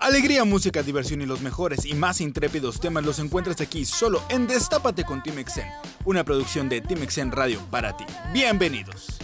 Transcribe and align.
Alegría, 0.00 0.46
música, 0.46 0.82
diversión 0.82 1.20
y 1.20 1.26
los 1.26 1.42
mejores 1.42 1.84
y 1.84 1.92
más 1.92 2.22
intrépidos 2.22 2.80
temas 2.80 3.04
los 3.04 3.18
encuentras 3.18 3.60
aquí 3.60 3.84
solo 3.84 4.22
en 4.30 4.46
Destápate 4.46 5.04
con 5.04 5.22
Team 5.22 5.38
Exen, 5.38 5.68
una 6.06 6.24
producción 6.24 6.70
de 6.70 6.80
Team 6.80 7.02
Exen 7.02 7.30
Radio 7.30 7.60
para 7.70 7.94
ti. 7.94 8.06
Bienvenidos. 8.32 9.18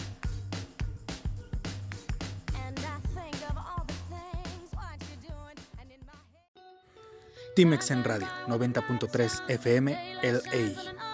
Team 7.54 7.72
Exen 7.72 8.04
Radio 8.04 8.28
90.3 8.46 9.48
FM 9.48 9.98
LA. 10.22 11.05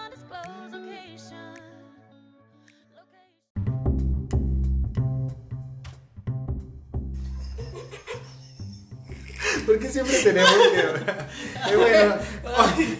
Siempre 9.93 10.23
tenemos 10.23 10.51
que. 10.51 11.75
bueno. 11.75 12.15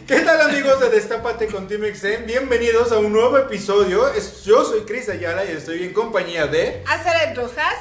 ¿Qué 0.07 0.19
tal, 0.19 0.41
amigos 0.41 0.79
de 0.79 0.89
Destápate 0.89 1.47
con 1.47 1.67
Team 1.67 1.81
XM? 1.91 2.27
Bienvenidos 2.27 2.91
a 2.91 2.99
un 2.99 3.11
nuevo 3.11 3.35
episodio. 3.39 4.03
Yo 4.45 4.63
soy 4.63 4.81
Cris 4.81 5.09
Ayala 5.09 5.43
y 5.43 5.49
estoy 5.49 5.83
en 5.83 5.91
compañía 5.91 6.45
de. 6.45 6.83
Azaret 6.87 7.35
Rojas. 7.35 7.75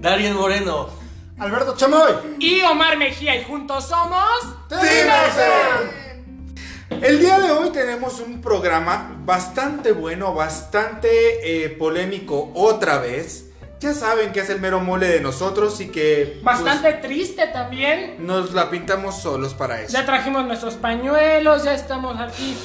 Darien 0.00 0.34
Moreno. 0.34 0.88
Alberto 1.36 1.74
Chamoy. 1.76 2.12
Y 2.38 2.60
Omar 2.62 2.96
Mejía. 2.96 3.34
Y 3.34 3.42
juntos 3.42 3.88
somos. 3.88 4.30
Team 4.68 4.80
XM. 4.80 7.02
El 7.02 7.18
día 7.18 7.40
de 7.40 7.50
hoy 7.50 7.70
tenemos 7.70 8.20
un 8.20 8.40
programa 8.40 9.16
bastante 9.24 9.90
bueno, 9.90 10.32
bastante 10.32 11.64
eh, 11.64 11.70
polémico 11.70 12.52
otra 12.54 12.98
vez 12.98 13.47
ya 13.80 13.94
saben 13.94 14.32
que 14.32 14.40
es 14.40 14.50
el 14.50 14.60
mero 14.60 14.80
mole 14.80 15.08
de 15.08 15.20
nosotros 15.20 15.80
y 15.80 15.88
que... 15.88 16.40
Pues, 16.42 16.62
Bastante 16.62 16.94
triste 16.94 17.46
también. 17.48 18.26
Nos 18.26 18.52
la 18.52 18.70
pintamos 18.70 19.20
solos 19.22 19.54
para 19.54 19.80
eso. 19.80 19.92
Ya 19.92 20.04
trajimos 20.04 20.46
nuestros 20.46 20.74
pañuelos, 20.74 21.64
ya 21.64 21.74
estamos 21.74 22.18
aquí 22.20 22.56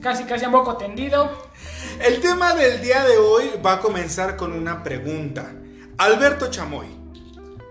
casi 0.00 0.24
casi 0.24 0.44
a 0.44 0.50
poco 0.50 0.76
tendido. 0.76 1.48
El 2.00 2.20
tema 2.20 2.54
del 2.54 2.80
día 2.80 3.04
de 3.04 3.18
hoy 3.18 3.50
va 3.64 3.74
a 3.74 3.80
comenzar 3.80 4.36
con 4.36 4.52
una 4.52 4.82
pregunta. 4.82 5.52
Alberto 5.96 6.50
Chamoy. 6.50 6.86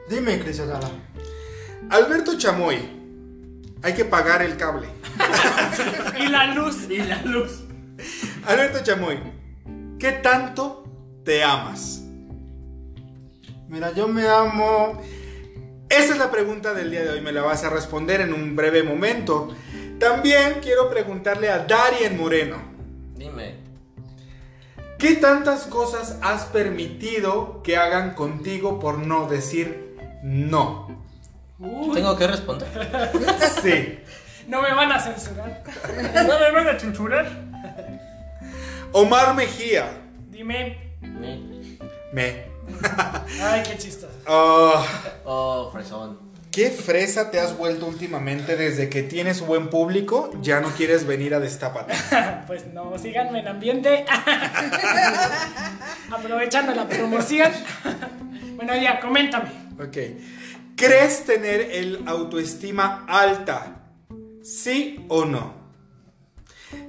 Dime, 0.09 0.39
Cris 0.39 0.61
Alberto 1.89 2.37
Chamoy, 2.37 2.77
hay 3.81 3.93
que 3.93 4.05
pagar 4.05 4.41
el 4.41 4.57
cable. 4.57 4.87
y 6.19 6.27
la 6.27 6.53
luz. 6.53 6.89
Y 6.89 6.97
la 6.97 7.21
luz. 7.23 7.63
Alberto 8.45 8.79
Chamoy, 8.83 9.19
¿qué 9.99 10.11
tanto 10.13 10.83
te 11.23 11.43
amas? 11.43 12.06
Mira, 13.67 13.91
yo 13.93 14.07
me 14.07 14.27
amo. 14.27 15.01
Esa 15.89 16.13
es 16.13 16.17
la 16.17 16.31
pregunta 16.31 16.73
del 16.73 16.91
día 16.91 17.03
de 17.03 17.09
hoy, 17.09 17.21
me 17.21 17.31
la 17.31 17.41
vas 17.41 17.63
a 17.63 17.69
responder 17.69 18.21
en 18.21 18.33
un 18.33 18.55
breve 18.55 18.83
momento. 18.83 19.49
También 19.99 20.59
quiero 20.61 20.89
preguntarle 20.89 21.49
a 21.49 21.59
Darien 21.59 22.17
Moreno. 22.17 22.57
Dime. 23.15 23.55
¿Qué 24.97 25.15
tantas 25.15 25.65
cosas 25.65 26.17
has 26.21 26.45
permitido 26.45 27.61
que 27.63 27.77
hagan 27.77 28.15
contigo 28.15 28.79
por 28.79 28.99
no 28.99 29.27
decir 29.27 29.95
no? 30.23 31.05
¿Tengo 31.93 32.17
que 32.17 32.27
responder? 32.27 32.67
Sí. 33.61 33.99
No 34.47 34.61
me 34.61 34.73
van 34.73 34.91
a 34.91 34.99
censurar. 34.99 35.63
No 36.25 36.39
me 36.39 36.51
van 36.51 36.67
a 36.69 36.79
censurar. 36.79 37.27
Omar 38.93 39.35
Mejía. 39.35 39.89
Dime. 40.29 40.97
Me. 41.01 41.77
Me. 42.13 42.46
Ay, 43.41 43.63
qué 43.63 43.77
chistoso. 43.77 44.13
Oh, 44.27 44.85
oh, 45.25 45.69
fresón. 45.71 46.27
¿Qué 46.57 46.71
fresa 46.71 47.29
te 47.29 47.39
has 47.39 47.55
vuelto 47.55 47.85
últimamente 47.85 48.55
desde 48.55 48.89
que 48.89 49.03
tienes 49.03 49.41
buen 49.41 49.69
público? 49.69 50.31
Ya 50.41 50.59
no 50.59 50.69
quieres 50.69 51.05
venir 51.05 51.35
a 51.35 51.39
Destápate. 51.39 51.93
pues 52.47 52.65
no, 52.73 52.97
síganme 52.97 53.41
en 53.41 53.47
ambiente. 53.47 54.05
Aprovechando 56.11 56.73
la 56.73 56.87
promoción. 56.87 57.51
bueno, 58.55 58.75
ya, 58.75 58.99
coméntame. 58.99 59.51
Ok. 59.79 59.97
¿Crees 60.75 61.25
tener 61.25 61.61
el 61.61 62.01
autoestima 62.07 63.05
alta? 63.07 63.75
¿Sí 64.41 65.05
o 65.09 65.25
no? 65.25 65.53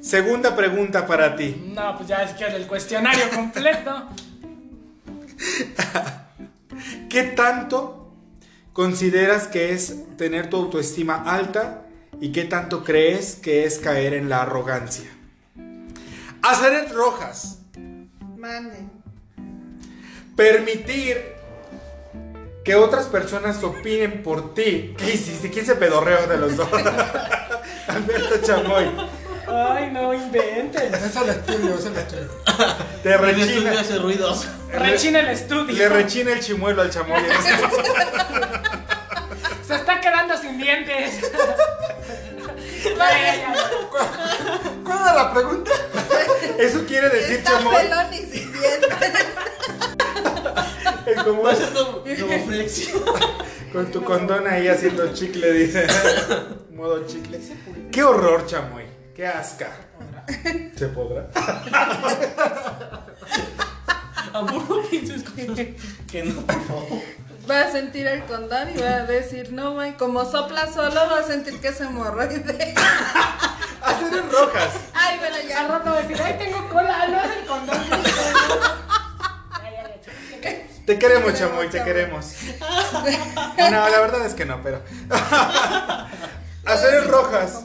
Segunda 0.00 0.56
pregunta 0.56 1.06
para 1.06 1.36
ti. 1.36 1.70
No, 1.74 1.94
pues 1.94 2.08
ya 2.08 2.22
es 2.22 2.32
que 2.32 2.46
el 2.46 2.66
cuestionario 2.66 3.28
completo. 3.34 4.08
¿Qué 7.10 7.22
tanto 7.22 8.12
consideras 8.72 9.48
que 9.48 9.72
es 9.72 10.16
tener 10.16 10.50
tu 10.50 10.56
autoestima 10.56 11.16
alta 11.16 11.86
y 12.20 12.32
qué 12.32 12.44
tanto 12.44 12.84
crees 12.84 13.36
que 13.36 13.64
es 13.64 13.78
caer 13.78 14.14
en 14.14 14.28
la 14.28 14.42
arrogancia? 14.42 15.10
Azaret 16.42 16.92
Rojas. 16.92 17.58
Mande. 18.36 18.78
Permitir 20.36 21.38
que 22.64 22.74
otras 22.74 23.06
personas 23.06 23.64
opinen 23.64 24.22
por 24.22 24.54
ti. 24.54 24.94
¿Qué 24.96 25.14
hiciste? 25.14 25.50
¿Quién 25.50 25.66
se 25.66 25.74
pedorreó 25.74 26.26
de 26.26 26.36
los 26.36 26.56
dos? 26.56 26.68
Alberto 27.88 28.38
Chamoy. 28.42 28.86
Ay, 29.50 29.90
no 29.92 30.12
inventes. 30.14 30.82
Es 31.02 31.16
el 31.16 31.28
estudio, 31.30 31.74
es 31.78 31.86
el 31.86 31.96
estudio. 31.96 32.28
Te 33.02 33.12
El 33.12 33.18
rechina. 33.18 33.44
estudio 33.46 33.80
hace 33.80 33.98
ruidos. 33.98 34.46
Rechina 34.72 35.20
el 35.20 35.28
estudio. 35.28 35.74
Le 35.76 35.88
rechina 35.88 36.32
el 36.32 36.40
chimuelo 36.40 36.82
al 36.82 36.90
chamoy. 36.90 37.22
Se 39.66 39.74
está 39.74 40.00
quedando 40.00 40.36
sin 40.38 40.58
dientes. 40.58 41.20
Ay, 43.00 43.22
ay, 43.22 43.42
¿Cuál 44.84 44.98
era 45.02 45.14
la 45.14 45.32
pregunta? 45.34 45.70
Eso 46.58 46.84
quiere 46.86 47.08
decir, 47.10 47.36
Está 47.38 47.52
chamoy. 47.58 47.74
pelón 47.76 48.14
y 48.14 48.18
sin 48.18 48.52
dientes. 48.52 48.90
es 51.06 51.22
como 51.22 51.42
Va 51.42 51.52
a 51.52 51.54
ser 51.56 51.68
como, 51.72 52.02
como 52.02 52.46
flexión. 52.46 53.02
con 53.72 53.90
tu 53.90 54.02
condón 54.04 54.46
ahí 54.46 54.68
haciendo 54.68 55.12
chicle, 55.12 55.52
dice. 55.52 55.86
Modo 56.72 57.04
chicle. 57.06 57.40
Qué 57.90 58.02
horror, 58.02 58.46
chamoy. 58.46 58.84
Qué 59.18 59.26
asca. 59.26 59.66
¿Se 60.76 60.86
podrá? 60.90 61.26
Amor, 64.32 64.70
no 64.70 64.82
pienses 64.88 65.24
cosas 65.24 65.66
que 66.08 66.22
no, 66.22 66.40
por 66.42 66.66
favor. 66.68 67.00
Va 67.50 67.62
a 67.62 67.72
sentir 67.72 68.06
el 68.06 68.22
condón 68.26 68.70
y 68.70 68.78
va 68.80 68.90
a 68.90 69.04
decir, 69.06 69.52
no, 69.52 69.74
güey, 69.74 69.96
como 69.96 70.24
sopla 70.24 70.72
solo, 70.72 71.00
va 71.10 71.18
a 71.18 71.22
sentir 71.24 71.60
que 71.60 71.66
es 71.66 71.80
hemorroide. 71.80 72.74
Hacer 73.82 74.14
en 74.14 74.30
rojas. 74.30 74.68
Ay, 74.94 75.18
bueno, 75.18 75.34
Al 75.34 75.48
ya. 75.48 75.66
rato 75.66 75.90
va 75.90 75.98
a 75.98 76.02
decir, 76.02 76.22
ay, 76.24 76.36
tengo 76.38 76.68
cola, 76.68 77.08
no 77.08 77.20
es 77.20 77.36
el 77.38 77.44
condón. 77.44 77.78
Te 80.86 80.96
queremos, 80.96 81.34
chamoy, 81.34 81.68
te 81.68 81.82
queremos. 81.82 82.34
No, 82.60 83.88
la 83.88 84.00
verdad 84.00 84.24
es 84.24 84.34
que 84.34 84.44
no, 84.44 84.62
pero. 84.62 84.80
Hacer 86.64 86.94
en 87.02 87.08
rojas. 87.08 87.64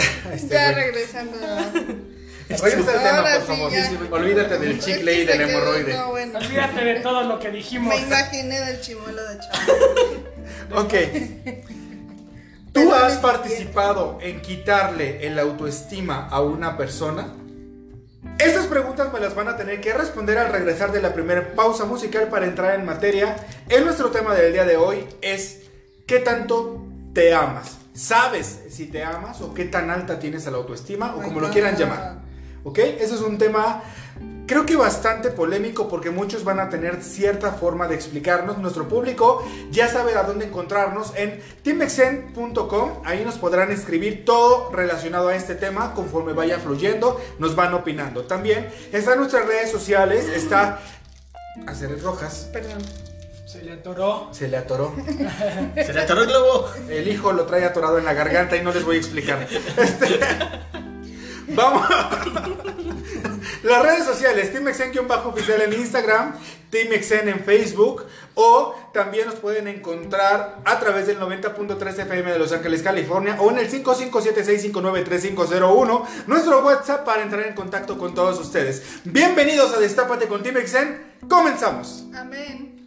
Este 0.34 0.48
Ya 0.54 0.72
güey. 0.72 0.84
regresando. 0.84 1.36
Regresa 2.50 2.90
al 2.90 2.98
tema, 2.98 3.18
Ahora 3.18 3.34
por 3.34 3.42
sí, 3.42 3.46
favor. 3.46 3.72
ya. 3.72 3.90
Olvídate 4.10 4.58
del 4.58 4.72
Es 4.72 4.84
chicle 4.84 5.14
y 5.14 5.24
del 5.24 5.40
hemorroide. 5.42 5.94
No, 5.94 6.08
bueno. 6.10 6.38
Olvídate 6.40 6.84
de 6.84 6.94
todo 7.00 7.22
lo 7.22 7.38
que 7.38 7.50
dijimos. 7.50 7.94
Me 7.94 8.00
imaginé 8.00 8.60
del 8.60 8.80
chimuelo 8.80 9.22
de 9.28 9.38
chavo. 9.38 9.72
Ok. 10.82 10.94
¿Tú 12.72 12.92
has 12.92 13.18
participado 13.18 14.18
en 14.20 14.40
quitarle 14.42 15.26
el 15.26 15.38
autoestima 15.38 16.28
a 16.28 16.40
una 16.40 16.76
persona? 16.76 17.34
Estas 18.38 18.66
preguntas 18.66 19.12
me 19.12 19.20
las 19.20 19.34
van 19.34 19.48
a 19.48 19.56
tener 19.56 19.80
que 19.80 19.92
responder 19.92 20.38
al 20.38 20.52
regresar 20.52 20.92
de 20.92 21.02
la 21.02 21.12
primera 21.12 21.52
pausa 21.54 21.84
musical 21.84 22.28
para 22.28 22.46
entrar 22.46 22.74
en 22.78 22.84
materia. 22.84 23.36
En 23.68 23.84
nuestro 23.84 24.10
tema 24.10 24.34
del 24.34 24.52
día 24.52 24.64
de 24.64 24.76
hoy 24.76 25.04
es 25.22 25.62
¿qué 26.06 26.20
tanto 26.20 26.84
te 27.14 27.34
amas? 27.34 27.78
¿Sabes 28.00 28.60
si 28.70 28.86
te 28.86 29.04
amas 29.04 29.42
o 29.42 29.52
qué 29.52 29.66
tan 29.66 29.90
alta 29.90 30.18
tienes 30.18 30.46
la 30.46 30.56
autoestima 30.56 31.14
o 31.16 31.22
como 31.22 31.38
lo 31.38 31.50
quieran 31.50 31.76
llamar? 31.76 32.22
¿Ok? 32.64 32.78
Ese 32.78 33.14
es 33.14 33.20
un 33.20 33.36
tema 33.36 33.82
creo 34.46 34.64
que 34.64 34.74
bastante 34.74 35.30
polémico 35.30 35.86
porque 35.86 36.10
muchos 36.10 36.42
van 36.42 36.60
a 36.60 36.70
tener 36.70 37.02
cierta 37.02 37.52
forma 37.52 37.88
de 37.88 37.96
explicarnos. 37.96 38.56
Nuestro 38.56 38.88
público 38.88 39.44
ya 39.70 39.86
sabe 39.86 40.16
a 40.16 40.22
dónde 40.22 40.46
encontrarnos 40.46 41.12
en 41.14 41.40
teamexen.com. 41.62 43.02
Ahí 43.04 43.22
nos 43.22 43.36
podrán 43.36 43.70
escribir 43.70 44.24
todo 44.24 44.72
relacionado 44.72 45.28
a 45.28 45.36
este 45.36 45.54
tema 45.54 45.92
conforme 45.94 46.32
vaya 46.32 46.58
fluyendo. 46.58 47.20
Nos 47.38 47.54
van 47.54 47.74
opinando. 47.74 48.24
También 48.24 48.70
están 48.92 49.18
nuestras 49.18 49.46
redes 49.46 49.70
sociales. 49.70 50.24
Está 50.24 50.80
Aceres 51.66 52.02
Rojas. 52.02 52.48
Perdón. 52.50 53.09
Se 53.60 53.66
le 53.66 53.72
atoró. 53.72 54.28
Se 54.32 54.48
le 54.48 54.56
atoró. 54.56 54.94
Se 55.76 55.92
le 55.92 56.00
atoró 56.00 56.22
el 56.22 56.28
globo. 56.28 56.70
El 56.88 57.06
hijo 57.08 57.34
lo 57.34 57.44
trae 57.44 57.66
atorado 57.66 57.98
en 57.98 58.06
la 58.06 58.14
garganta 58.14 58.56
y 58.56 58.62
no 58.62 58.72
les 58.72 58.86
voy 58.86 58.96
a 58.96 58.98
explicar. 58.98 59.46
Este, 59.76 60.18
Vamos. 61.48 61.86
Las 63.62 63.82
redes 63.82 64.06
sociales, 64.06 64.50
TeamXen-oficial 64.54 65.60
en 65.60 65.74
Instagram, 65.74 66.38
TeamXen 66.70 67.28
en 67.28 67.40
Facebook 67.40 68.06
o 68.34 68.74
también 68.94 69.26
nos 69.26 69.34
pueden 69.34 69.68
encontrar 69.68 70.60
a 70.64 70.80
través 70.80 71.06
del 71.06 71.20
90.3 71.20 71.98
FM 71.98 72.32
de 72.32 72.38
Los 72.38 72.52
Ángeles, 72.52 72.82
California 72.82 73.36
o 73.40 73.50
en 73.50 73.58
el 73.58 73.70
5576593501, 73.70 76.06
nuestro 76.28 76.64
WhatsApp 76.64 77.04
para 77.04 77.22
entrar 77.22 77.46
en 77.46 77.54
contacto 77.54 77.98
con 77.98 78.14
todos 78.14 78.40
ustedes. 78.40 78.82
Bienvenidos 79.04 79.74
a 79.74 79.80
Destápate 79.80 80.28
con 80.28 80.42
TeamXen. 80.42 81.10
Comenzamos. 81.28 82.04
Amén. 82.14 82.79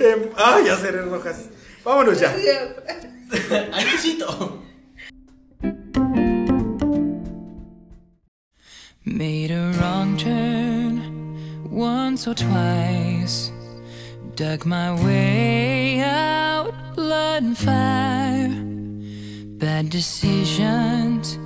Em, 0.00 0.30
Ay, 0.36 0.66
ya 0.66 0.76
seré 0.76 1.00
rojas. 1.02 1.48
Vámonos 1.84 2.20
ya. 2.20 2.30
Dios. 2.36 2.70
Made 9.04 9.50
a 9.50 9.72
wrong 9.78 10.16
turn 10.16 11.70
once 11.70 12.26
or 12.26 12.34
twice. 12.34 13.50
Dug 14.34 14.66
my 14.66 14.92
way 15.04 16.00
out, 16.00 16.72
blood 16.94 17.42
and 17.44 17.56
fire. 17.58 18.48
Bad 19.58 19.90
decisions, 19.90 21.38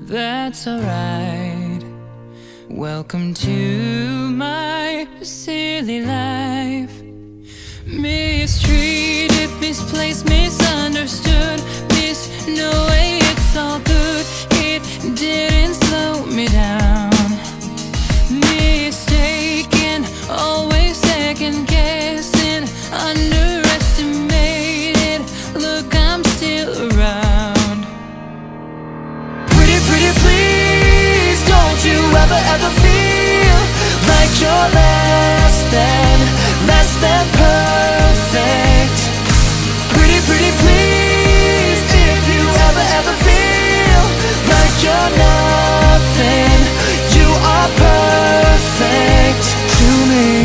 that's 0.00 0.66
alright. 0.66 1.71
Welcome 2.74 3.34
to 3.34 4.30
my 4.30 5.06
silly 5.20 6.00
life. 6.00 7.02
Mistreated, 7.84 9.50
misplaced, 9.60 10.24
misunderstood. 10.24 11.60
Miss, 11.90 12.46
no 12.48 12.70
way, 12.88 13.18
it's 13.20 13.56
all 13.58 13.78
good. 13.80 14.24
It 14.52 14.82
didn't 15.14 15.74
slow 15.74 16.24
me 16.24 16.48
down. 16.48 17.10
Mistaken, 18.30 20.06
always 20.30 20.96
second 20.96 21.68
guessing. 21.68 22.64
Underestimated. 22.90 23.41
Ever, 32.16 32.40
ever 32.54 32.70
feel 32.84 33.58
like 34.12 34.32
you're 34.42 34.68
less 34.80 35.56
than, 35.70 36.16
less 36.66 36.90
than 37.04 37.24
perfect. 37.40 38.98
Pretty, 39.94 40.20
pretty, 40.28 40.52
please, 40.62 41.80
if 42.10 42.20
you 42.32 42.42
ever, 42.68 42.84
ever 42.98 43.14
feel 43.26 44.02
like 44.52 44.74
you're 44.84 45.10
nothing, 45.26 46.60
you 47.16 47.28
are 47.54 47.70
perfect 47.80 49.44
to 49.78 49.88
me. 50.10 50.41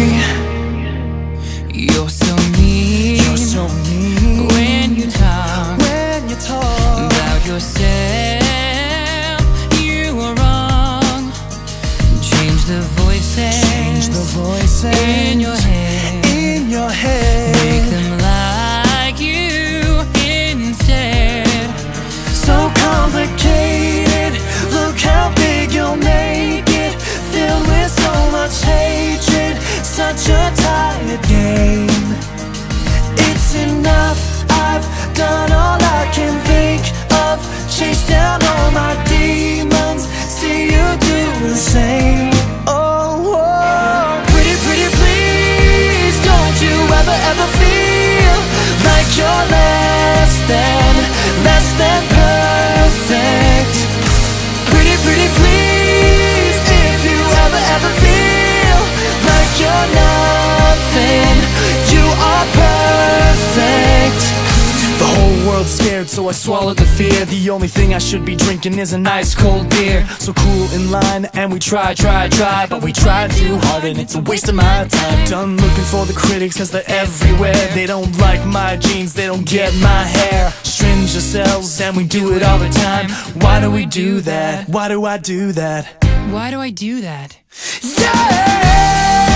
Such 30.18 30.34
a 30.34 30.52
tired 30.64 31.22
game. 31.28 32.08
It's 33.30 33.54
enough. 33.54 34.20
I've 34.50 34.84
done 35.14 35.52
all 35.52 35.78
I 35.80 36.10
can 36.12 36.34
think 36.50 36.82
of. 37.22 37.38
Chased 37.70 38.10
down 38.10 38.42
all 38.44 38.72
my 38.72 38.98
demons. 39.06 40.08
See 40.28 40.74
you 40.74 40.86
do 41.06 41.22
the 41.46 41.56
same. 41.56 42.34
Oh, 42.66 43.30
oh. 43.30 44.26
pretty, 44.34 44.58
pretty, 44.66 44.90
please. 44.98 46.18
Don't 46.26 46.58
you 46.66 46.76
ever, 46.98 47.18
ever 47.32 47.48
feel 47.62 48.38
like 48.90 49.08
you're 49.20 49.46
less 49.54 50.34
than, 50.50 50.87
world's 65.48 65.72
scared, 65.72 66.10
so 66.10 66.28
I 66.28 66.34
swallowed 66.34 66.78
the 66.78 66.86
fear. 66.86 67.26
The 67.26 67.50
only 67.50 67.68
thing 67.68 67.94
I 67.94 67.98
should 67.98 68.26
be 68.26 68.36
drinking 68.36 68.78
is 68.80 68.94
an 68.94 69.08
ice 69.08 69.34
cold 69.34 69.70
beer. 69.70 70.06
So 70.20 70.34
cool 70.34 70.72
in 70.74 70.92
line, 70.92 71.26
and 71.34 71.52
we 71.52 71.60
try, 71.60 71.94
try, 71.94 72.28
try, 72.28 72.68
but 72.68 72.84
we 72.84 72.92
try 72.92 73.28
too 73.30 73.58
hard, 73.64 73.86
and 73.86 73.98
it's 73.98 74.16
a 74.16 74.22
waste 74.22 74.50
of 74.50 74.56
my 74.56 74.88
time. 74.90 75.26
Done 75.28 75.56
looking 75.56 75.86
for 75.86 76.06
the 76.06 76.14
critics, 76.14 76.58
cause 76.58 76.72
they're 76.72 76.84
everywhere. 76.88 77.68
They 77.74 77.86
don't 77.86 78.18
like 78.20 78.46
my 78.46 78.76
jeans, 78.78 79.14
they 79.14 79.26
don't 79.26 79.46
get 79.46 79.74
my 79.76 80.04
hair. 80.04 80.52
String 80.64 81.00
yourselves, 81.00 81.80
and 81.82 81.96
we 81.96 82.06
do 82.06 82.34
it 82.34 82.44
all 82.44 82.60
the 82.60 82.70
time. 82.70 83.10
Why 83.42 83.62
do 83.62 83.72
we 83.72 83.86
do 83.86 84.22
that? 84.22 84.68
Why 84.68 84.88
do 84.90 85.06
I 85.06 85.18
do 85.18 85.54
that? 85.54 86.04
Why 86.32 86.52
do 86.52 86.60
I 86.60 86.70
do 86.70 87.02
that? 87.02 87.38
Yeah! 87.82 89.27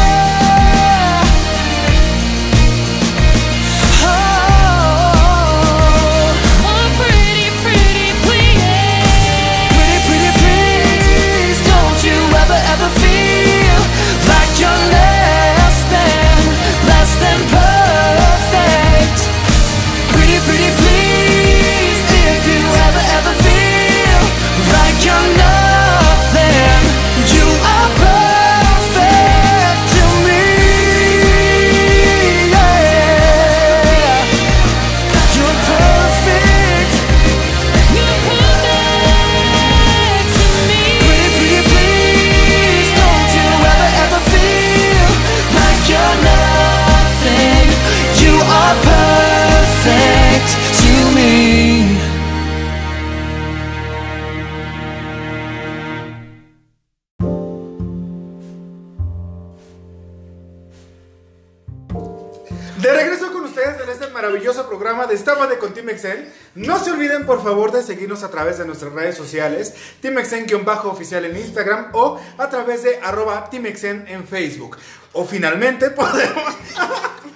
Por 67.32 67.42
favor, 67.42 67.72
de 67.72 67.82
seguirnos 67.82 68.24
a 68.24 68.30
través 68.30 68.58
de 68.58 68.66
nuestras 68.66 68.92
redes 68.92 69.16
sociales, 69.16 69.74
Team 70.02 70.18
Exen-oficial 70.18 71.24
en 71.24 71.38
Instagram 71.38 71.92
o 71.94 72.20
a 72.38 72.50
través 72.50 72.84
de 72.84 73.00
arroba 73.02 73.50
Team 73.50 73.68
Exen 73.68 74.04
en 74.10 74.28
Facebook. 74.28 74.76
O 75.14 75.24
finalmente 75.24 75.90
podemos... 75.92 76.58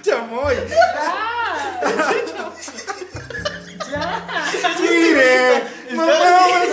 ¡Chamoy! 0.01 0.55
¡Mire! 4.81 5.63
¡No 5.91 6.05
vamos! 6.05 6.67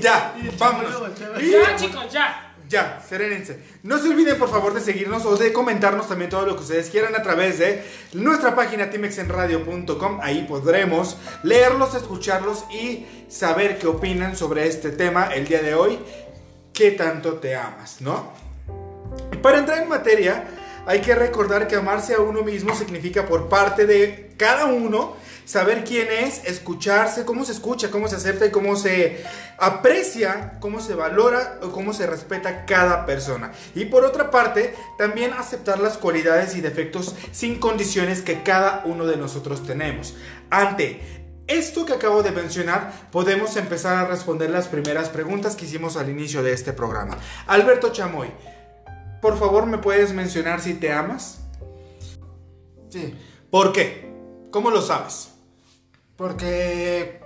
Ya, 0.00 0.34
vámonos. 0.58 1.18
Ya, 1.40 1.76
chicos, 1.76 2.10
ya. 2.10 2.49
Ya, 2.70 3.02
serénense. 3.06 3.58
No 3.82 3.98
se 3.98 4.08
olviden, 4.08 4.38
por 4.38 4.48
favor, 4.48 4.72
de 4.72 4.80
seguirnos 4.80 5.26
o 5.26 5.36
de 5.36 5.52
comentarnos 5.52 6.08
también 6.08 6.30
todo 6.30 6.46
lo 6.46 6.54
que 6.54 6.62
ustedes 6.62 6.88
quieran 6.88 7.16
a 7.16 7.22
través 7.22 7.58
de 7.58 7.82
nuestra 8.12 8.54
página 8.54 8.90
timexenradio.com. 8.90 10.20
Ahí 10.22 10.46
podremos 10.48 11.16
leerlos, 11.42 11.96
escucharlos 11.96 12.64
y 12.70 13.06
saber 13.28 13.76
qué 13.76 13.88
opinan 13.88 14.36
sobre 14.36 14.68
este 14.68 14.92
tema 14.92 15.34
el 15.34 15.48
día 15.48 15.62
de 15.62 15.74
hoy. 15.74 15.98
¿Qué 16.72 16.92
tanto 16.92 17.34
te 17.34 17.56
amas, 17.56 18.00
no? 18.00 18.30
Para 19.42 19.58
entrar 19.58 19.82
en 19.82 19.88
materia, 19.88 20.44
hay 20.86 21.00
que 21.00 21.14
recordar 21.14 21.68
que 21.68 21.76
amarse 21.76 22.14
a 22.14 22.20
uno 22.20 22.42
mismo 22.42 22.74
significa 22.74 23.26
por 23.26 23.48
parte 23.48 23.86
de 23.86 24.32
cada 24.36 24.66
uno 24.66 25.16
saber 25.44 25.84
quién 25.84 26.08
es, 26.10 26.44
escucharse, 26.44 27.24
cómo 27.24 27.44
se 27.44 27.52
escucha, 27.52 27.90
cómo 27.90 28.08
se 28.08 28.16
acepta 28.16 28.46
y 28.46 28.50
cómo 28.50 28.76
se 28.76 29.24
aprecia, 29.58 30.58
cómo 30.60 30.80
se 30.80 30.94
valora 30.94 31.58
o 31.62 31.70
cómo 31.72 31.92
se 31.92 32.06
respeta 32.06 32.64
cada 32.66 33.04
persona. 33.04 33.52
Y 33.74 33.86
por 33.86 34.04
otra 34.04 34.30
parte, 34.30 34.74
también 34.96 35.32
aceptar 35.32 35.80
las 35.80 35.98
cualidades 35.98 36.54
y 36.54 36.60
defectos 36.60 37.16
sin 37.32 37.58
condiciones 37.58 38.22
que 38.22 38.42
cada 38.42 38.82
uno 38.84 39.06
de 39.06 39.16
nosotros 39.16 39.66
tenemos. 39.66 40.14
Ante 40.50 41.00
esto 41.48 41.84
que 41.84 41.94
acabo 41.94 42.22
de 42.22 42.30
mencionar, 42.30 42.92
podemos 43.10 43.56
empezar 43.56 43.96
a 43.96 44.06
responder 44.06 44.50
las 44.50 44.68
primeras 44.68 45.08
preguntas 45.08 45.56
que 45.56 45.64
hicimos 45.64 45.96
al 45.96 46.08
inicio 46.08 46.44
de 46.44 46.52
este 46.52 46.72
programa. 46.72 47.18
Alberto 47.48 47.90
Chamoy, 47.90 48.30
por 49.20 49.38
favor, 49.38 49.66
¿me 49.66 49.78
puedes 49.78 50.12
mencionar 50.12 50.60
si 50.60 50.74
te 50.74 50.92
amas? 50.92 51.38
Sí, 52.88 53.14
¿Por 53.50 53.72
qué? 53.72 54.10
¿Cómo 54.50 54.70
lo 54.70 54.82
sabes? 54.82 55.28
porque 56.16 57.18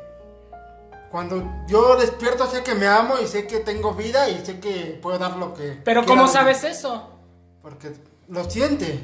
cuando 1.11 1.65
yo 1.67 1.97
despierto 1.97 2.49
sé 2.49 2.63
que 2.63 2.77
me 2.77 2.87
amo 2.87 3.17
y 3.21 3.27
sé 3.27 3.45
que 3.49 3.59
tengo 3.59 3.93
vida 3.93 4.29
y 4.29 4.47
sé 4.47 4.61
que 4.61 4.97
puedo 5.03 5.19
dar 5.19 5.37
lo 5.37 5.53
que... 5.53 5.81
Pero 5.85 6.07
¿cómo 6.07 6.29
sabes 6.29 6.63
eso? 6.63 7.11
Porque 7.61 7.93
lo 8.29 8.49
siente. 8.49 9.01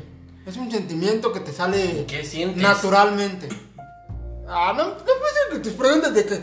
Es 0.46 0.56
un 0.56 0.70
sentimiento 0.70 1.32
que 1.32 1.40
te 1.40 1.52
sale 1.52 2.06
¿Qué 2.06 2.24
sientes? 2.24 2.62
naturalmente. 2.62 3.48
Ah, 4.46 4.72
no, 4.76 4.90
no 4.90 4.96
puede 4.96 5.34
ser 5.34 5.52
que 5.54 5.58
tus 5.58 5.72
preguntas 5.72 6.14
de 6.14 6.24
que... 6.24 6.40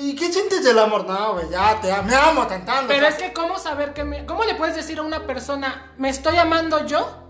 ¿Y, 0.00 0.14
qué 0.14 0.30
sientes 0.30 0.62
del 0.62 0.78
amor? 0.78 1.06
No, 1.06 1.32
güey, 1.34 1.48
ya 1.48 1.80
te 1.80 1.90
amo, 1.90 2.08
me 2.08 2.14
amo 2.14 2.46
cantando. 2.46 2.88
Pero 2.88 3.06
o 3.06 3.08
es 3.08 3.14
sea, 3.14 3.28
que 3.28 3.32
¿cómo 3.32 3.58
saber 3.58 3.94
que 3.94 4.04
me... 4.04 4.26
¿Cómo 4.26 4.44
le 4.44 4.54
puedes 4.54 4.76
decir 4.76 4.98
a 4.98 5.02
una 5.02 5.26
persona, 5.26 5.92
me 5.96 6.10
estoy 6.10 6.36
amando 6.36 6.84
yo? 6.86 7.24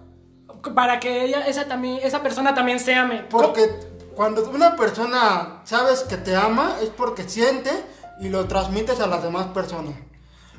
Para 0.75 0.99
que 0.99 1.25
ella, 1.25 1.47
esa, 1.47 1.69
también, 1.69 2.01
esa 2.03 2.21
persona 2.21 2.55
también 2.55 2.81
se 2.81 2.95
ame. 2.95 3.25
Porque 3.31 3.71
cuando 4.17 4.51
una 4.51 4.75
persona 4.75 5.61
sabes 5.65 6.01
que 6.01 6.17
te 6.17 6.35
ama 6.35 6.77
es 6.83 6.89
porque 6.89 7.29
siente 7.29 7.71
y 8.21 8.29
lo 8.29 8.47
transmites 8.47 8.99
a 8.99 9.07
las 9.07 9.23
demás 9.23 9.47
personas. 9.49 9.95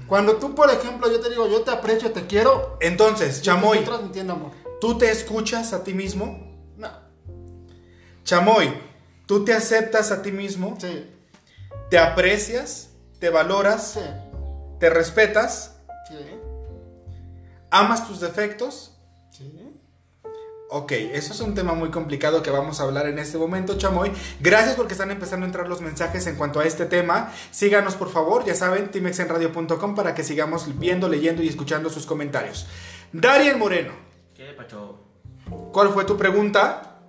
Cuando 0.08 0.38
tú, 0.38 0.56
por 0.56 0.72
ejemplo, 0.72 1.12
yo 1.12 1.20
te 1.20 1.30
digo, 1.30 1.48
yo 1.50 1.62
te 1.64 1.72
aprecio, 1.72 2.12
te 2.14 2.26
quiero, 2.26 2.78
Entonces, 2.80 3.42
Chamoy, 3.42 3.80
estoy 3.80 3.94
transmitiendo 3.94 4.34
amor. 4.34 4.52
¿tú 4.80 4.98
te 4.98 5.12
escuchas 5.12 5.74
a 5.74 5.84
ti 5.84 5.94
mismo? 5.94 6.58
No, 6.78 6.90
Chamoy, 8.24 8.74
¿tú 9.26 9.44
te 9.44 9.54
aceptas 9.54 10.12
a 10.12 10.22
ti 10.22 10.32
mismo? 10.32 10.78
sí, 10.80 11.19
¿Te 11.90 11.98
aprecias? 11.98 12.90
¿Te 13.20 13.30
valoras? 13.30 13.92
sí, 13.94 14.00
¿Te 14.80 14.90
respetas? 14.90 15.76
sí, 16.08 16.16
¿Amas 17.72 18.08
tus 18.08 18.20
defectos? 18.20 18.96
sí. 19.32 19.56
Ok, 20.72 20.92
eso 20.92 21.34
es 21.34 21.40
un 21.42 21.56
tema 21.56 21.74
muy 21.74 21.90
complicado 21.90 22.44
que 22.44 22.52
vamos 22.52 22.80
a 22.80 22.84
hablar 22.84 23.08
en 23.08 23.18
este 23.18 23.40
momento, 23.40 23.76
Chamoy. 23.76 24.12
Gracias 24.40 24.76
porque 24.76 24.94
están 24.94 25.10
empezando 25.10 25.46
a 25.46 25.48
entrar 25.48 25.68
los 25.68 25.82
mensajes 25.82 26.28
en 26.28 26.36
cuanto 26.36 26.60
a 26.60 26.64
este 26.66 26.86
tema. 26.86 27.34
Síganos, 27.50 27.96
por 27.96 28.12
favor, 28.12 28.46
ya 28.46 28.54
saben, 28.54 28.92
timexenradio.com 28.92 29.96
para 29.96 30.14
que 30.14 30.24
sigamos 30.24 30.78
viendo, 30.78 31.10
leyendo 31.10 31.42
y 31.42 31.48
escuchando 31.50 31.90
sus 31.90 32.06
comentarios. 32.06 32.68
Darien 33.12 33.58
Moreno, 33.58 33.94
¿Qué, 34.36 34.54
Pacho? 34.54 35.00
¿cuál 35.72 35.90
fue 35.90 36.06
tu 36.06 36.16
pregunta? 36.18 37.00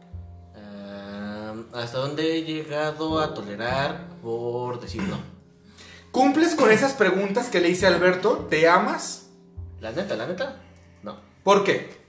Ah, 0.57 1.53
¿Hasta 1.75 1.99
dónde 1.99 2.39
he 2.39 2.45
llegado 2.45 3.21
a 3.21 3.35
tolerar 3.35 4.07
por 4.23 4.81
decir 4.81 5.03
no? 5.03 5.19
¿Cumples 6.11 6.55
con 6.55 6.71
esas 6.71 6.93
preguntas 6.93 7.49
que 7.49 7.61
le 7.61 7.69
hice 7.69 7.87
a 7.87 7.91
Alberto? 7.91 8.47
¿Te 8.51 8.69
amas? 8.69 9.29
La 9.81 9.93
neta, 9.93 10.17
la 10.17 10.27
neta, 10.27 10.61
no. 11.03 11.17
¿Por 11.45 11.65
qué? 11.65 12.01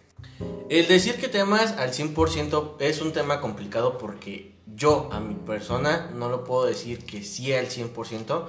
El 0.70 0.88
decir 0.88 1.20
que 1.20 1.28
te 1.28 1.40
amas 1.40 1.74
al 1.78 1.92
100% 1.92 2.76
es 2.80 3.02
un 3.02 3.14
tema 3.14 3.42
complicado 3.42 3.98
porque 3.98 4.56
yo 4.76 5.10
a 5.12 5.20
mi 5.20 5.36
persona 5.36 6.10
no 6.16 6.30
lo 6.30 6.44
puedo 6.44 6.66
decir 6.66 7.06
que 7.06 7.24
sí 7.24 7.54
al 7.54 7.68
100% 7.68 8.46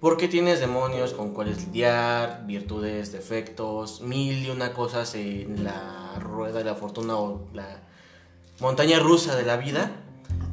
porque 0.00 0.28
tienes 0.28 0.60
demonios 0.60 1.12
con 1.12 1.32
cuales 1.32 1.66
lidiar, 1.66 2.44
virtudes, 2.46 3.12
defectos, 3.12 4.00
mil 4.00 4.44
y 4.44 4.50
una 4.50 4.72
cosas 4.72 5.14
en 5.14 5.64
la 5.64 6.18
rueda 6.20 6.58
de 6.58 6.64
la 6.64 6.74
fortuna 6.74 7.16
o 7.16 7.46
la 7.54 7.82
montaña 8.60 8.98
rusa 8.98 9.36
de 9.36 9.44
la 9.44 9.56
vida. 9.56 9.92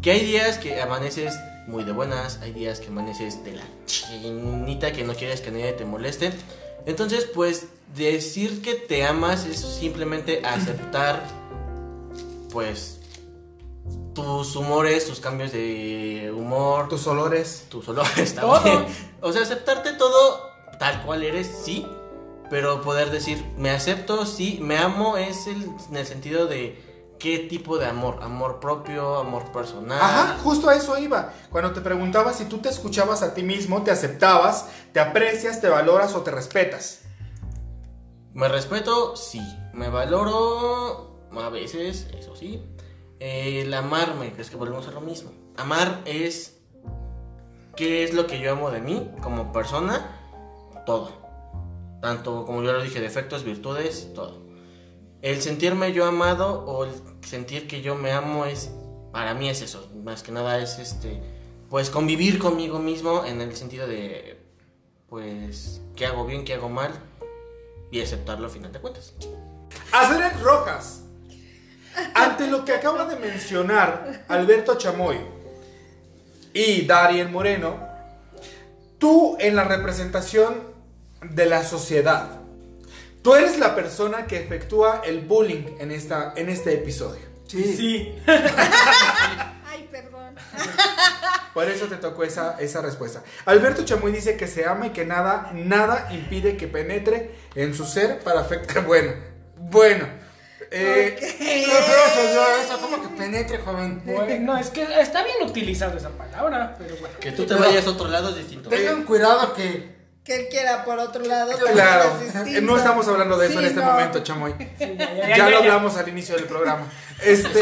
Que 0.02 0.12
hay 0.12 0.26
días 0.26 0.58
que 0.58 0.82
amaneces 0.82 1.38
muy 1.68 1.84
de 1.84 1.92
buenas, 1.92 2.40
hay 2.42 2.52
días 2.52 2.80
que 2.80 2.88
amaneces 2.88 3.44
de 3.44 3.54
la 3.54 3.64
chinita 3.86 4.92
que 4.92 5.04
no 5.04 5.14
quieres 5.14 5.42
que 5.42 5.52
nadie 5.52 5.74
te 5.74 5.86
moleste. 5.86 6.32
Entonces, 6.86 7.26
pues 7.34 7.68
decir 7.96 8.62
que 8.62 8.74
te 8.76 9.06
amas 9.06 9.46
es 9.46 9.60
simplemente 9.60 10.46
aceptar, 10.46 11.24
pues, 12.52 13.00
tus 14.14 14.56
humores, 14.56 15.08
tus 15.08 15.20
cambios 15.20 15.52
de 15.52 16.32
humor, 16.36 16.88
tus, 16.88 17.02
¿Tus 17.04 17.08
olores? 17.08 17.66
tus 17.70 17.88
olores 17.88 18.36
Todo. 18.40 18.60
también. 18.60 18.86
O 19.22 19.32
sea, 19.32 19.42
aceptarte 19.42 19.94
todo 19.94 20.52
tal 20.78 21.02
cual 21.04 21.24
eres, 21.24 21.50
sí, 21.64 21.86
pero 22.50 22.82
poder 22.82 23.10
decir, 23.10 23.44
me 23.58 23.70
acepto, 23.70 24.26
sí, 24.26 24.60
me 24.62 24.78
amo, 24.78 25.18
es 25.18 25.48
el, 25.48 25.64
en 25.90 25.98
el 25.98 26.06
sentido 26.06 26.46
de 26.46 26.93
qué 27.24 27.40
tipo 27.40 27.78
de 27.78 27.86
amor, 27.86 28.20
amor 28.22 28.60
propio, 28.60 29.16
amor 29.16 29.50
personal. 29.54 29.98
Ajá, 29.98 30.38
justo 30.44 30.68
a 30.68 30.76
eso 30.76 30.98
iba. 30.98 31.32
Cuando 31.50 31.72
te 31.72 31.80
preguntaba 31.80 32.34
si 32.34 32.44
tú 32.50 32.58
te 32.58 32.68
escuchabas 32.68 33.24
a 33.24 33.34
ti 33.34 33.44
mismo, 33.44 33.82
te 33.82 33.92
aceptabas, 33.92 34.68
te 34.92 35.00
aprecias, 35.00 35.62
te 35.62 35.70
valoras 35.70 36.16
o 36.16 36.22
te 36.22 36.32
respetas. 36.32 37.04
Me 38.34 38.50
respeto, 38.50 39.16
sí. 39.16 39.40
Me 39.72 39.88
valoro, 39.88 41.30
a 41.32 41.48
veces, 41.48 42.10
eso 42.14 42.36
sí. 42.36 42.62
El 43.22 43.74
amarme, 43.74 44.34
es 44.38 44.50
que 44.50 44.58
volvemos 44.58 44.90
a 44.90 44.92
lo 44.92 45.00
mismo. 45.00 45.32
Amar 45.56 46.02
es 46.04 46.58
qué 47.78 48.04
es 48.04 48.14
lo 48.14 48.28
que 48.28 48.42
yo 48.42 48.52
amo 48.52 48.70
de 48.70 48.82
mí 48.82 49.10
como 49.22 49.54
persona, 49.54 50.20
todo. 50.86 51.10
Tanto 52.02 52.44
como 52.46 52.64
yo 52.64 52.74
lo 52.74 52.82
dije, 52.82 53.00
defectos, 53.00 53.46
virtudes, 53.46 54.14
todo. 54.14 54.43
El 55.24 55.42
sentirme 55.42 55.94
yo 55.94 56.06
amado 56.06 56.66
o 56.66 56.84
el 56.84 56.92
sentir 57.26 57.66
que 57.66 57.82
yo 57.82 57.96
me 57.96 58.12
amo 58.12 58.44
es, 58.46 58.70
para 59.14 59.34
mí 59.34 59.50
es 59.50 59.62
eso. 59.62 59.90
Más 60.04 60.22
que 60.22 60.34
nada 60.34 60.60
es 60.60 60.80
este, 60.80 61.18
pues 61.70 61.90
convivir 61.90 62.38
conmigo 62.38 62.78
mismo 62.78 63.24
en 63.24 63.40
el 63.40 63.56
sentido 63.56 63.88
de, 63.88 64.38
pues, 65.08 65.82
qué 65.96 66.06
hago 66.06 66.26
bien, 66.26 66.44
qué 66.44 66.56
hago 66.56 66.68
mal 66.68 66.92
y 67.90 68.02
aceptarlo 68.02 68.48
a 68.48 68.50
final 68.50 68.74
de 68.74 68.80
cuentas. 68.80 69.14
Azeret 69.94 70.42
Rojas. 70.42 71.04
Ante 72.16 72.48
lo 72.48 72.66
que 72.66 72.74
acaba 72.74 73.06
de 73.06 73.16
mencionar 73.16 74.26
Alberto 74.28 74.76
Chamoy 74.78 75.20
y 76.52 76.82
Darien 76.82 77.32
Moreno, 77.32 77.78
tú 78.98 79.38
en 79.40 79.56
la 79.56 79.64
representación 79.64 80.64
de 81.22 81.46
la 81.46 81.64
sociedad, 81.64 82.43
tú 83.24 83.34
eres 83.34 83.58
la 83.58 83.74
persona 83.74 84.28
que 84.28 84.38
efectúa 84.38 85.02
el 85.04 85.22
bullying 85.22 85.78
en, 85.80 85.92
esta, 85.92 86.34
en 86.36 86.50
este 86.50 86.74
episodio. 86.74 87.22
Sí. 87.48 87.76
Sí. 87.76 88.16
Ay, 88.28 89.88
perdón. 89.92 90.36
Por 91.54 91.70
eso 91.70 91.86
te 91.86 91.98
tocó 91.98 92.24
esa, 92.24 92.60
esa 92.60 92.82
respuesta. 92.82 93.24
Alberto 93.46 93.84
Chamoy 93.86 94.12
dice 94.12 94.36
que 94.38 94.48
se 94.48 94.66
ama 94.66 94.88
y 94.88 94.90
que 94.90 95.06
nada, 95.06 95.52
nada 95.54 96.08
impide 96.12 96.58
que 96.58 96.68
penetre 96.68 97.36
en 97.56 97.74
su 97.74 97.86
ser 97.86 98.20
para 98.20 98.42
afectar. 98.42 98.84
Bueno, 98.88 99.14
bueno. 99.56 100.08
eh, 100.72 101.16
se 101.20 102.28
dio 102.28 102.42
eso, 102.64 102.80
como 102.82 103.02
que 103.02 103.08
penetre, 103.16 103.60
joven. 103.60 104.02
Bueno, 104.04 104.58
es 104.58 104.70
que 104.72 104.84
está 105.00 105.24
bien 105.24 105.38
utilizado 105.48 105.98
esa 105.98 106.10
palabra, 106.10 106.76
pero 106.78 106.96
bueno. 106.98 107.16
Que 107.20 107.32
tú 107.32 107.46
te 107.46 107.54
vayas 107.54 107.86
a 107.86 107.92
otro 107.92 108.08
lado 108.08 108.30
es 108.30 108.38
distinto. 108.38 108.70
Tengan 108.70 109.04
cuidado 109.04 109.54
que 109.54 109.93
Que 110.24 110.36
él 110.38 110.48
quiera 110.50 110.86
por 110.86 110.98
otro 111.00 111.24
lado. 111.26 111.52
Claro, 111.74 112.18
es 112.22 112.62
no 112.64 112.78
estamos 112.78 113.08
hablando 113.10 113.38
de 113.38 113.48
eso 113.48 113.60
Sí, 113.60 113.66
en 113.66 113.66
este 113.72 113.82
no. 113.82 113.92
momento, 113.92 114.24
Chamoy. 114.24 114.54
Sí, 114.78 114.96
ya, 114.98 115.14
Ya, 115.16 115.28
ya, 115.28 115.38
ya, 115.38 115.44
lo 115.46 115.50
ya. 115.52 115.58
hablamos 115.60 115.98
al 115.98 116.08
inicio 116.08 116.36
del 116.36 116.46
programa. 116.46 116.88
Este. 117.22 117.60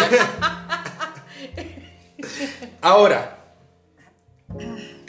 Ahora, 2.82 3.38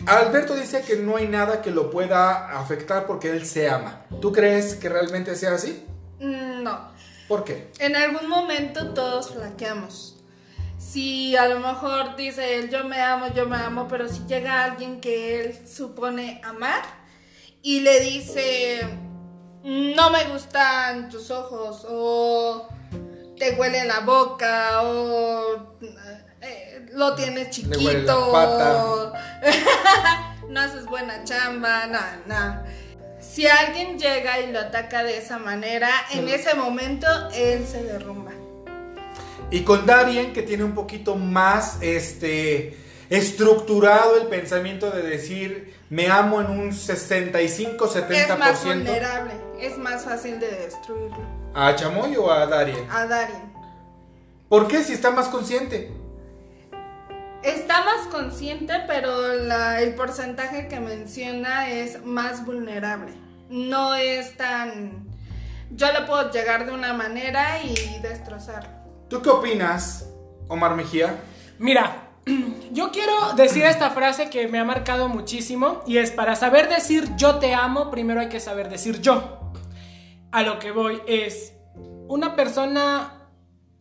Alberto 0.07 0.55
dice 0.55 0.83
que 0.83 0.97
no 0.97 1.17
hay 1.17 1.29
nada 1.29 1.63
que 1.63 1.71
lo 1.71 1.91
pueda 1.91 2.59
afectar 2.59 3.07
porque 3.07 3.31
él 3.31 3.45
se 3.47 3.69
ama. 3.69 4.03
¿Tú 4.21 4.33
crees 4.33 4.75
que 4.77 4.89
realmente 4.89 5.37
sea 5.37 5.53
así? 5.55 5.85
Mm, 6.21 6.63
No. 6.63 6.91
¿Por 7.29 7.45
qué? 7.45 7.71
En 7.79 7.97
algún 7.97 8.29
momento 8.29 8.93
todos 8.93 9.33
flaqueamos. 9.33 10.17
Si 10.79 11.37
a 11.37 11.49
lo 11.49 11.61
mejor 11.61 12.17
dice 12.17 12.57
él, 12.59 12.69
yo 12.69 12.85
me 12.85 13.01
amo, 13.01 13.29
yo 13.35 13.47
me 13.47 13.57
amo, 13.57 13.87
pero 13.89 14.09
si 14.09 14.25
llega 14.27 14.65
alguien 14.65 15.01
que 15.01 15.41
él 15.41 15.67
supone 15.67 16.41
amar 16.45 16.83
y 17.63 17.81
le 17.81 18.01
dice, 18.01 18.81
no 19.63 20.11
me 20.11 20.25
gustan 20.25 21.09
tus 21.09 21.31
ojos, 21.31 21.87
o 21.89 22.69
te 23.39 23.53
huele 23.53 23.85
la 23.85 24.01
boca, 24.01 24.83
o 24.83 25.77
eh, 26.41 26.87
lo 26.93 27.15
tienes 27.15 27.51
chiquito, 27.51 27.79
Le 27.79 27.87
huele 27.87 28.03
la 28.05 28.33
pata. 28.33 29.13
no 30.49 30.61
haces 30.61 30.87
buena 30.87 31.23
chamba, 31.25 31.87
no, 31.87 32.01
no. 32.27 32.63
Si 33.21 33.47
alguien 33.47 33.99
llega 33.99 34.41
y 34.41 34.53
lo 34.53 34.59
ataca 34.59 35.05
de 35.05 35.17
esa 35.17 35.39
manera, 35.39 35.89
en 36.13 36.29
ese 36.29 36.55
momento 36.55 37.07
él 37.33 37.65
se 37.67 37.85
derrumba. 37.85 38.33
Y 39.53 39.61
con 39.61 39.87
Darien, 39.87 40.33
que 40.33 40.43
tiene 40.43 40.65
un 40.65 40.75
poquito 40.75 41.15
más 41.15 41.79
este, 41.81 42.77
estructurado 43.11 44.17
el 44.17 44.27
pensamiento 44.27 44.91
de 44.91 45.03
decir, 45.03 45.75
me 45.93 46.09
amo 46.09 46.41
en 46.41 46.47
un 46.51 46.71
65-70%. 46.71 48.11
Es 48.11 48.39
más 48.39 48.65
vulnerable, 48.65 49.33
es 49.61 49.77
más 49.77 50.05
fácil 50.07 50.41
de 50.41 50.51
destruirlo. 50.51 51.19
¿A 51.55 51.77
Chamoy 51.77 52.17
o 52.17 52.33
a 52.33 52.47
Darien? 52.47 52.91
A 52.91 53.05
Darien. 53.05 53.53
¿Por 54.49 54.69
qué? 54.69 54.83
Si 54.83 54.95
está 54.95 55.11
más 55.11 55.29
consciente. 55.29 55.93
Está 57.43 57.85
más 57.85 58.07
consciente, 58.11 58.73
pero 58.87 59.35
la- 59.35 59.83
el 59.83 59.95
porcentaje 59.95 60.67
que 60.67 60.81
menciona 60.81 61.69
es 61.69 62.03
más 62.07 62.47
vulnerable. 62.47 63.13
No 63.51 63.95
es 63.95 64.35
tan... 64.39 65.07
Yo 65.73 65.93
le 65.93 66.03
puedo 66.07 66.31
llegar 66.31 66.65
de 66.65 66.73
una 66.73 66.95
manera 66.95 67.63
y 67.63 67.99
destrozarlo. 68.01 68.71
¿Tú 69.11 69.21
qué 69.21 69.29
opinas, 69.29 70.07
Omar 70.49 70.75
Mejía? 70.75 71.17
Mira, 71.59 72.09
yo 72.73 72.91
quiero 72.91 73.33
decir 73.35 73.65
esta 73.65 73.91
frase 73.91 74.31
que 74.31 74.49
me 74.49 74.59
ha 74.59 74.65
marcado 74.65 75.09
muchísimo 75.09 75.83
y 75.87 75.99
es 75.99 76.11
para 76.11 76.37
saber 76.37 76.69
decir 76.69 77.09
yo 77.17 77.39
te 77.39 77.55
amo, 77.55 77.91
primero 77.91 78.21
hay 78.21 78.29
que 78.29 78.41
saber 78.41 78.69
decir 78.69 79.01
yo. 79.01 79.39
A 80.31 80.43
lo 80.43 80.59
que 80.59 80.71
voy 80.71 81.03
es, 81.07 81.53
una 82.09 82.37
persona 82.37 83.29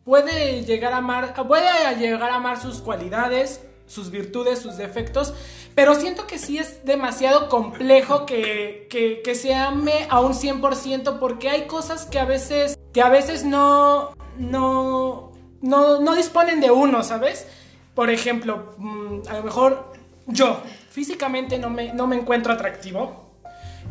puede 0.04 0.64
llegar 0.64 0.92
a 0.92 0.98
amar, 0.98 1.34
puede 1.46 1.96
llegar 1.96 2.30
a 2.30 2.36
amar 2.36 2.60
sus 2.60 2.82
cualidades, 2.82 3.64
sus 3.86 4.10
virtudes, 4.10 4.58
sus 4.58 4.76
defectos, 4.76 5.32
pero 5.74 5.94
siento 5.94 6.26
que 6.26 6.38
sí 6.38 6.58
es 6.58 6.84
demasiado 6.84 7.48
complejo 7.48 8.26
que, 8.26 8.86
que, 8.90 9.22
que 9.22 9.34
se 9.34 9.54
ame 9.54 10.06
a 10.10 10.20
un 10.20 10.32
100% 10.32 11.18
porque 11.18 11.48
hay 11.48 11.66
cosas 11.66 12.04
que 12.06 12.18
a 12.18 12.24
veces, 12.24 12.78
que 12.92 13.00
a 13.00 13.08
veces 13.08 13.44
no, 13.44 14.14
no, 14.38 15.32
no, 15.60 16.00
no 16.00 16.14
disponen 16.14 16.60
de 16.60 16.70
uno, 16.70 17.02
¿sabes? 17.02 17.46
Por 17.94 18.10
ejemplo, 18.10 18.74
mm, 18.78 19.28
a 19.28 19.34
lo 19.38 19.42
mejor 19.42 19.92
yo 20.26 20.62
físicamente 20.90 21.58
no 21.58 21.70
me, 21.70 21.92
no 21.92 22.06
me 22.06 22.16
encuentro 22.16 22.52
atractivo. 22.52 23.30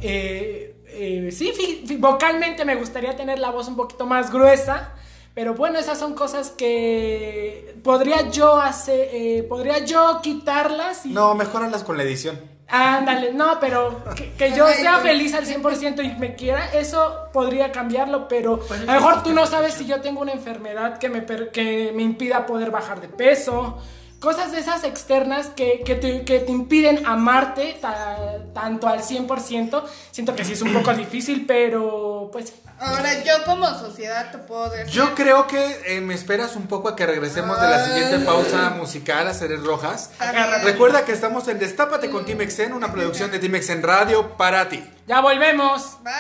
Eh, 0.02 0.76
eh, 0.88 1.30
sí, 1.32 1.98
vocalmente 2.00 2.66
me 2.66 2.76
gustaría 2.76 3.16
tener 3.16 3.40
la 3.40 3.52
voz 3.52 3.68
un 3.68 3.76
poquito 3.76 4.06
más 4.06 4.32
gruesa. 4.32 4.94
Pero 5.34 5.54
bueno, 5.54 5.80
esas 5.80 5.98
son 5.98 6.14
cosas 6.14 6.50
que 6.50 7.76
podría 7.84 8.30
yo 8.30 8.60
hacer, 8.60 9.10
eh, 9.14 9.44
podría 9.44 9.80
yo 9.86 10.20
quitarlas 10.22 11.06
y... 11.06 11.10
No, 11.10 11.36
mejóralas 11.36 11.86
con 11.86 11.96
la 11.96 12.04
edición. 12.04 12.38
Ándale, 12.72 13.34
no, 13.34 13.60
pero 13.60 14.02
que, 14.16 14.32
que 14.34 14.52
yo 14.52 14.66
sea 14.70 15.00
feliz 15.00 15.34
al 15.34 15.46
100% 15.46 16.04
y 16.06 16.18
me 16.20 16.36
quiera, 16.36 16.72
eso 16.74 17.28
podría 17.34 17.72
cambiarlo, 17.72 18.28
pero 18.30 18.60
a 18.72 18.78
lo 18.96 19.02
mejor 19.02 19.24
tú 19.24 19.34
no 19.34 19.46
sabes 19.46 19.74
si 19.74 19.86
yo 19.86 20.00
tengo 20.00 20.22
una 20.22 20.32
enfermedad 20.32 20.98
que 20.98 21.10
me, 21.10 21.22
per- 21.22 21.52
que 21.52 21.92
me 21.94 22.04
impida 22.04 22.46
poder 22.46 22.72
bajar 22.72 23.02
de 23.02 23.10
peso, 23.10 23.78
cosas 24.22 24.52
de 24.54 24.60
esas 24.60 24.86
externas 24.86 25.48
que, 25.48 25.82
que 25.86 25.96
te, 25.96 26.24
que 26.24 26.40
te 26.40 26.52
impiden 26.52 27.06
amarte 27.06 27.78
ta- 27.82 28.38
tanto 28.54 28.88
al 28.88 29.02
100%. 29.02 29.84
Siento 30.12 30.36
que 30.36 30.46
sí 30.46 30.54
es 30.54 30.62
un 30.62 30.72
poco 30.74 30.94
difícil, 31.06 31.46
pero 31.46 32.30
pues 32.32 32.54
Ahora, 32.84 33.24
yo 33.24 33.34
como 33.46 33.68
sociedad 33.78 34.32
te 34.32 34.40
puedo 34.40 34.68
decir... 34.72 34.92
Yo 34.92 35.14
creo 35.14 35.46
que 35.46 35.82
eh, 35.86 36.02
me 36.02 36.16
esperas 36.16 36.56
un 36.56 36.66
poco 36.66 36.90
a 36.90 36.96
que 36.96 37.06
regresemos 37.06 37.62
de 37.62 37.68
la 37.68 37.86
siguiente 37.86 38.18
pausa 38.26 38.72
musical 38.72 39.28
a 39.28 39.36
Seres 39.36 39.64
Rojas. 39.64 40.10
Agárrate. 40.18 40.64
Recuerda 40.64 41.06
que 41.06 41.12
estamos 41.12 41.48
en 41.48 41.60
Destápate 41.60 42.10
con 42.10 42.26
Team 42.26 42.42
Exen, 42.42 42.74
una 42.74 42.92
producción 42.92 43.30
de 43.30 43.38
Team 43.38 43.54
Exen 43.56 43.84
Radio 43.84 44.36
para 44.36 44.68
ti. 44.68 44.84
ya 45.08 45.22
volvemos. 45.22 45.98
Bye. 46.04 46.12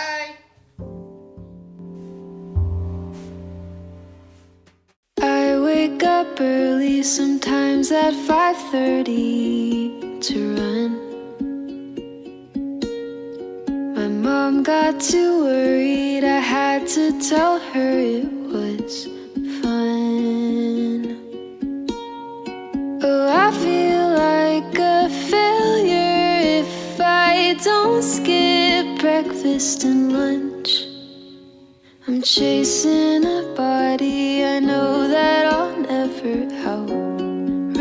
Up 6.21 6.39
early 6.39 7.01
sometimes 7.01 7.91
at 7.91 8.13
5:30 8.13 9.91
to 10.27 10.37
run. 10.57 10.91
My 13.97 14.09
mom 14.25 14.61
got 14.61 14.93
too 15.11 15.31
worried 15.45 16.23
I 16.23 16.41
had 16.55 16.81
to 16.95 17.05
tell 17.29 17.55
her 17.71 17.93
it 18.17 18.29
was 18.53 18.93
fun. 19.61 21.00
Oh, 23.09 23.24
I 23.46 23.48
feel 23.63 24.05
like 24.27 24.74
a 24.98 25.00
failure 25.31 26.19
if 26.61 26.74
I 27.00 27.33
don't 27.67 28.03
skip 28.15 28.85
breakfast 29.05 29.77
and 29.89 30.01
lunch. 30.19 30.72
I'm 32.05 32.19
chasing 32.22 33.24
a 33.39 33.41
body 33.63 34.22
I 34.55 34.57
know 34.69 34.91
that 35.17 35.43
I'll 35.53 35.80
never 36.24 36.53
outrun. 36.68 37.77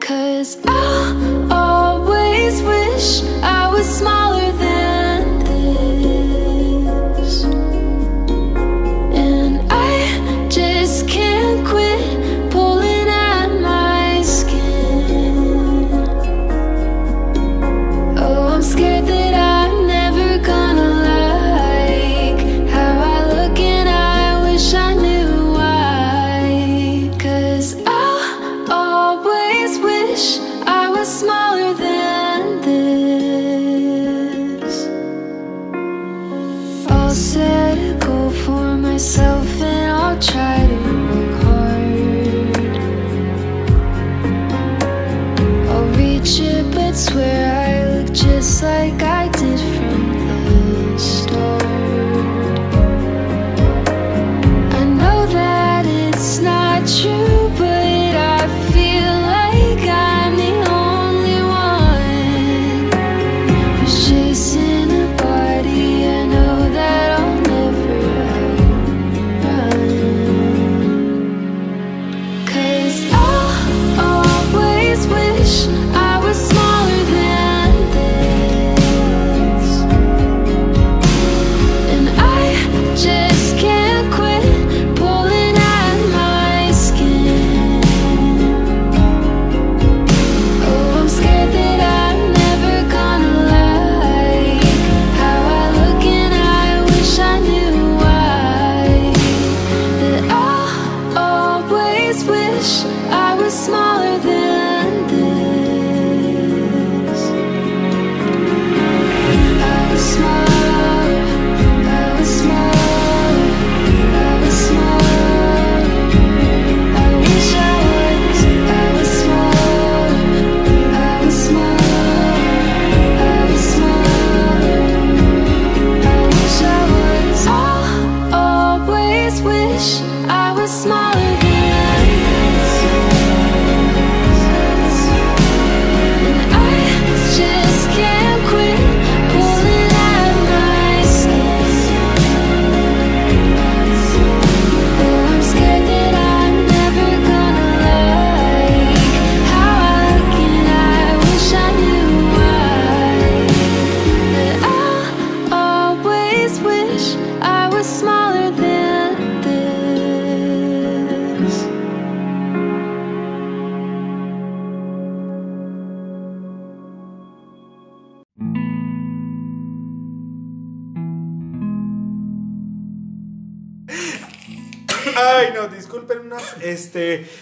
Cause 0.00 0.58
I'll 0.66 1.52
always 1.52 2.62
wish 2.62 3.22
I 3.42 3.68
was 3.72 3.86
smaller 3.86 4.43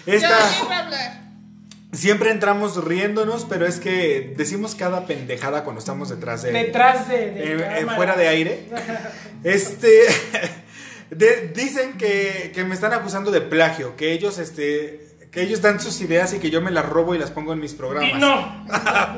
Esta. 0.05 0.37
A 0.37 0.79
hablar. 0.79 1.23
Siempre 1.91 2.31
entramos 2.31 2.83
riéndonos, 2.83 3.45
pero 3.47 3.67
es 3.67 3.79
que 3.79 4.33
decimos 4.35 4.73
cada 4.73 5.05
pendejada 5.05 5.63
cuando 5.63 5.79
estamos 5.79 6.09
detrás 6.09 6.41
de. 6.41 6.51
Detrás 6.51 7.07
de. 7.07 7.31
de 7.31 7.53
eh, 7.53 7.79
eh, 7.81 7.85
fuera 7.95 8.15
de 8.15 8.27
aire. 8.27 8.69
Este. 9.43 9.89
de- 11.11 11.51
dicen 11.53 11.97
que, 11.97 12.51
que 12.55 12.63
me 12.63 12.73
están 12.75 12.93
acusando 12.93 13.29
de 13.29 13.41
plagio, 13.41 13.95
que 13.95 14.11
ellos, 14.13 14.37
este. 14.39 15.01
Que 15.31 15.41
ellos 15.41 15.61
dan 15.63 15.79
sus 15.79 15.99
ideas 16.01 16.31
y 16.33 16.37
que 16.39 16.51
yo 16.51 16.61
me 16.61 16.69
las 16.69 16.85
robo 16.87 17.15
y 17.15 17.17
las 17.17 17.31
pongo 17.31 17.53
en 17.53 17.59
mis 17.59 17.73
programas. 17.73 18.11
Y 18.11 18.19
no. 18.19 18.65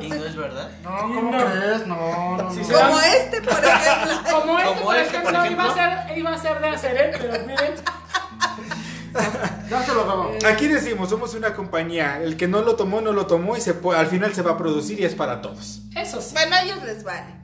¿Y 0.02 0.08
no 0.08 0.24
es 0.24 0.34
verdad? 0.34 0.70
No, 0.82 0.96
¿cómo 0.98 1.30
No. 1.30 1.44
crees? 1.44 1.86
No, 1.86 2.36
no, 2.38 2.50
Sí, 2.54 2.60
no. 2.60 2.64
se 2.64 2.72
Como 2.72 3.00
este, 3.00 3.42
por 3.42 3.52
ejemplo. 3.62 4.30
Como 4.32 4.58
este, 4.58 4.80
por 4.82 4.96
este, 4.96 5.18
por 5.20 5.34
ejemplo, 5.34 5.50
iba, 5.52 5.64
a 5.70 5.74
ser, 6.06 6.18
iba 6.18 6.30
a 6.34 6.38
ser 6.38 6.60
de 6.60 6.68
hacer, 6.68 6.96
¿eh? 6.96 7.10
Pero 7.20 7.32
miren. 7.46 7.74
Ya 9.70 9.84
se 9.84 9.94
lo 9.94 10.02
acabo. 10.02 10.32
Aquí 10.46 10.68
decimos, 10.68 11.10
somos 11.10 11.34
una 11.34 11.54
compañía. 11.54 12.22
El 12.22 12.36
que 12.36 12.46
no 12.46 12.62
lo 12.62 12.76
tomó, 12.76 13.00
no 13.00 13.12
lo 13.12 13.26
tomó 13.26 13.56
y 13.56 13.60
se 13.60 13.74
al 13.96 14.06
final 14.06 14.32
se 14.32 14.42
va 14.42 14.52
a 14.52 14.58
producir 14.58 15.00
y 15.00 15.04
es 15.04 15.14
para 15.14 15.42
todos. 15.42 15.80
Eso 15.96 16.20
sí. 16.20 16.34
Bueno, 16.34 16.54
a 16.54 16.62
ellos 16.62 16.82
les 16.84 17.02
vale. 17.02 17.34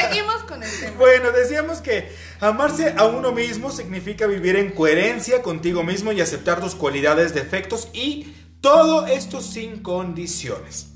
Seguimos 0.00 0.44
con 0.46 0.62
el 0.62 0.70
tema. 0.80 0.92
Bueno, 0.98 1.32
decíamos 1.32 1.78
que 1.78 2.14
amarse 2.40 2.94
a 2.96 3.06
uno 3.06 3.32
mismo 3.32 3.70
significa 3.70 4.26
vivir 4.26 4.56
en 4.56 4.70
coherencia 4.70 5.42
contigo 5.42 5.82
mismo 5.82 6.12
y 6.12 6.20
aceptar 6.20 6.60
tus 6.60 6.74
cualidades, 6.74 7.34
defectos 7.34 7.88
y 7.92 8.34
todo 8.60 9.06
esto 9.06 9.40
sin 9.40 9.82
condiciones. 9.82 10.88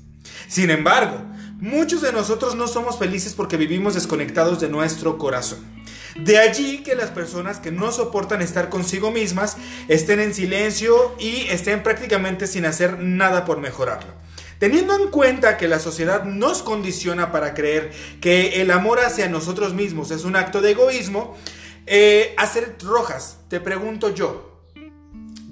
Sin 0.47 0.69
embargo, 0.69 1.17
muchos 1.59 2.01
de 2.01 2.13
nosotros 2.13 2.55
no 2.55 2.67
somos 2.67 2.97
felices 2.97 3.33
porque 3.33 3.57
vivimos 3.57 3.95
desconectados 3.95 4.61
de 4.61 4.69
nuestro 4.69 5.17
corazón. 5.17 5.76
De 6.19 6.39
allí 6.39 6.79
que 6.79 6.95
las 6.95 7.11
personas 7.11 7.59
que 7.59 7.71
no 7.71 7.91
soportan 7.91 8.41
estar 8.41 8.69
consigo 8.69 9.11
mismas 9.11 9.57
estén 9.87 10.19
en 10.19 10.33
silencio 10.33 11.15
y 11.19 11.47
estén 11.49 11.83
prácticamente 11.83 12.47
sin 12.47 12.65
hacer 12.65 12.99
nada 12.99 13.45
por 13.45 13.59
mejorarlo. 13.59 14.11
Teniendo 14.59 14.95
en 14.95 15.11
cuenta 15.11 15.57
que 15.57 15.67
la 15.67 15.77
sociedad 15.77 16.23
nos 16.23 16.63
condiciona 16.63 17.31
para 17.31 17.53
creer 17.53 17.91
que 18.19 18.61
el 18.61 18.71
amor 18.71 18.99
hacia 18.99 19.29
nosotros 19.29 19.75
mismos 19.75 20.09
es 20.09 20.23
un 20.23 20.35
acto 20.35 20.61
de 20.61 20.71
egoísmo, 20.71 21.37
eh, 21.85 22.33
hacer 22.37 22.75
rojas, 22.83 23.37
te 23.49 23.59
pregunto 23.59 24.13
yo, 24.13 24.63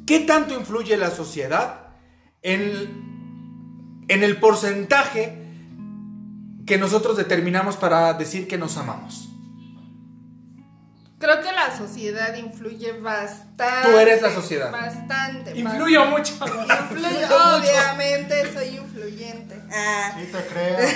¿qué 0.08 0.22
tanto 0.22 0.56
influye 0.56 0.98
la 0.98 1.12
sociedad 1.12 1.90
en, 2.42 4.04
en 4.08 4.24
el 4.24 4.38
porcentaje 4.38 5.38
que 6.66 6.80
nosotros 6.80 7.16
determinamos 7.16 7.78
para 7.78 8.12
decir 8.14 8.48
que 8.48 8.58
nos 8.58 8.78
amamos? 8.78 9.25
Creo 11.26 11.42
que 11.42 11.52
la 11.52 11.76
sociedad 11.76 12.36
influye 12.36 12.92
bastante. 13.00 13.90
Tú 13.90 13.98
eres 13.98 14.22
la 14.22 14.32
sociedad. 14.32 14.72
Bastante. 14.72 15.58
Influyo 15.58 16.06
mucho. 16.06 16.34
Influyo, 16.34 17.28
obviamente 17.58 18.54
soy 18.54 18.78
influyente. 18.78 19.60
Ah. 19.74 20.14
Sí 20.20 20.32
te 20.32 20.46
creo. 20.46 20.78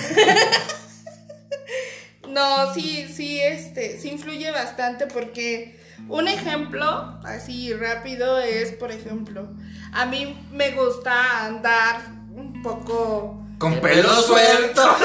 No, 2.29 2.71
sí, 2.75 3.11
sí, 3.11 3.41
este, 3.41 3.99
sí 3.99 4.09
influye 4.09 4.51
bastante 4.51 5.07
porque 5.07 5.79
un 6.07 6.27
ejemplo 6.27 7.19
así 7.23 7.73
rápido 7.73 8.37
es, 8.37 8.71
por 8.73 8.91
ejemplo, 8.91 9.49
a 9.93 10.05
mí 10.05 10.39
me 10.51 10.69
gusta 10.69 11.45
andar 11.47 12.01
un 12.35 12.61
poco 12.61 13.41
Con 13.57 13.81
pelo 13.81 14.13
suelto. 14.21 14.95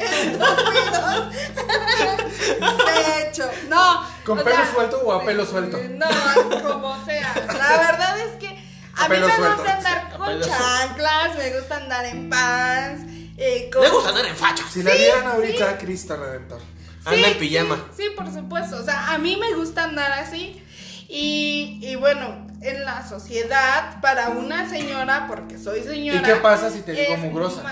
Hecho, 0.00 1.59
no. 3.70 4.06
¿Con 4.24 4.38
o 4.38 4.44
pelo 4.44 4.56
sea, 4.56 4.72
suelto 4.74 5.00
o 5.04 5.12
a 5.12 5.20
sí, 5.20 5.26
pelo 5.26 5.46
suelto? 5.46 5.78
No, 5.90 6.62
como 6.68 7.04
sea. 7.04 7.32
La 7.46 7.78
verdad 7.78 8.18
es 8.18 8.32
que 8.38 8.48
a, 8.96 9.04
A 9.04 9.08
mí 9.08 9.16
me 9.16 9.34
suelto. 9.34 9.56
gusta 9.56 9.76
andar 9.76 10.18
con 10.18 10.40
chanclas, 10.40 11.36
me 11.38 11.56
gusta 11.58 11.76
andar 11.76 12.04
en 12.04 12.28
pants. 12.28 13.02
Eh, 13.36 13.70
con... 13.72 13.82
Le 13.82 13.88
gusta 13.88 14.10
andar 14.10 14.26
en 14.26 14.36
fachas. 14.36 14.66
Si 14.70 14.82
la 14.82 14.92
vieran 14.94 15.26
ahorita, 15.26 15.78
Cristo 15.78 16.16
Redentor. 16.16 16.60
Anda 17.06 17.28
en 17.28 17.38
pijama. 17.38 17.76
Sí, 17.96 18.02
sí, 18.02 18.10
por 18.14 18.30
supuesto. 18.30 18.76
O 18.76 18.84
sea, 18.84 19.12
a 19.14 19.18
mí 19.18 19.36
me 19.40 19.54
gusta 19.54 19.84
andar 19.84 20.12
así. 20.12 20.62
Y, 21.08 21.78
y 21.82 21.96
bueno, 21.96 22.46
en 22.60 22.84
la 22.84 23.08
sociedad, 23.08 24.00
para 24.02 24.28
una 24.28 24.68
señora, 24.68 25.26
porque 25.26 25.58
soy 25.58 25.82
señora. 25.82 26.20
¿Y 26.20 26.22
qué 26.22 26.34
pasa 26.36 26.70
si 26.70 26.82
te 26.82 26.92
digo 26.92 27.16
mugrosa? 27.16 27.62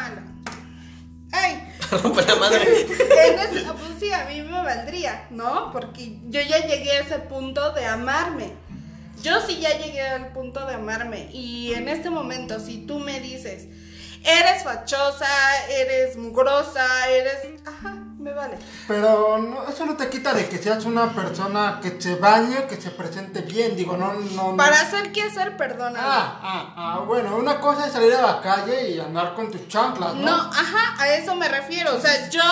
Ay, 1.31 1.68
Rompe 2.03 2.23
la 2.23 2.35
madre. 2.37 2.83
ese- 2.83 3.65
pues 3.73 3.99
sí, 4.01 4.13
a 4.13 4.25
mí 4.27 4.43
me 4.43 4.63
valdría, 4.63 5.27
¿no? 5.31 5.71
Porque 5.73 6.19
yo 6.29 6.41
ya 6.41 6.67
llegué 6.67 6.91
a 6.93 7.01
ese 7.01 7.19
punto 7.21 7.73
de 7.73 7.85
amarme. 7.87 8.53
Yo 9.23 9.41
sí 9.47 9.59
ya 9.61 9.77
llegué 9.79 10.03
al 10.03 10.33
punto 10.33 10.65
de 10.67 10.75
amarme. 10.75 11.29
Y 11.33 11.73
en 11.75 11.89
este 11.89 12.11
momento, 12.11 12.61
si 12.61 12.79
tú 12.87 12.99
me 13.01 13.21
dices, 13.21 13.67
eres 14.25 14.63
fachosa, 14.63 15.27
eres 15.71 16.17
mugrosa, 16.17 16.87
eres. 17.11 17.39
Ajá, 17.67 18.05
me 18.19 18.33
vale. 18.33 18.59
Pero 18.89 19.39
no, 19.39 19.69
eso 19.69 19.87
no 19.87 19.97
te 19.97 20.09
quita 20.09 20.35
de 20.35 20.49
que 20.49 20.59
seas 20.59 20.85
una 20.85 21.13
persona 21.15 21.79
que 21.81 22.01
se 22.01 22.17
bañe, 22.17 22.67
que 22.67 22.77
se 22.77 22.91
presente 22.91 23.43
bien. 23.43 23.77
Digo, 23.77 23.97
no, 23.97 24.13
no. 24.13 24.51
no. 24.51 24.57
Para 24.57 24.81
hacer 24.81 25.13
qué 25.13 25.23
hacer, 25.23 25.57
perdóname. 25.57 25.99
Ah, 26.01 26.41
ah, 26.43 26.75
ah, 26.77 27.05
bueno, 27.07 27.37
una 27.37 27.61
cosa 27.61 27.87
es 27.87 27.93
salir 27.93 28.13
a 28.15 28.23
la 28.23 28.41
calle 28.41 28.91
y 28.91 28.99
andar 28.99 29.35
con 29.35 29.51
tus 29.51 29.69
chanclas, 29.69 30.15
¿no? 30.15 30.23
No, 30.23 30.35
ajá, 30.35 31.01
a 31.01 31.15
eso 31.15 31.37
me 31.37 31.49
refiero. 31.49 31.95
O 31.95 32.01
sea, 32.01 32.29
yo 32.29 32.43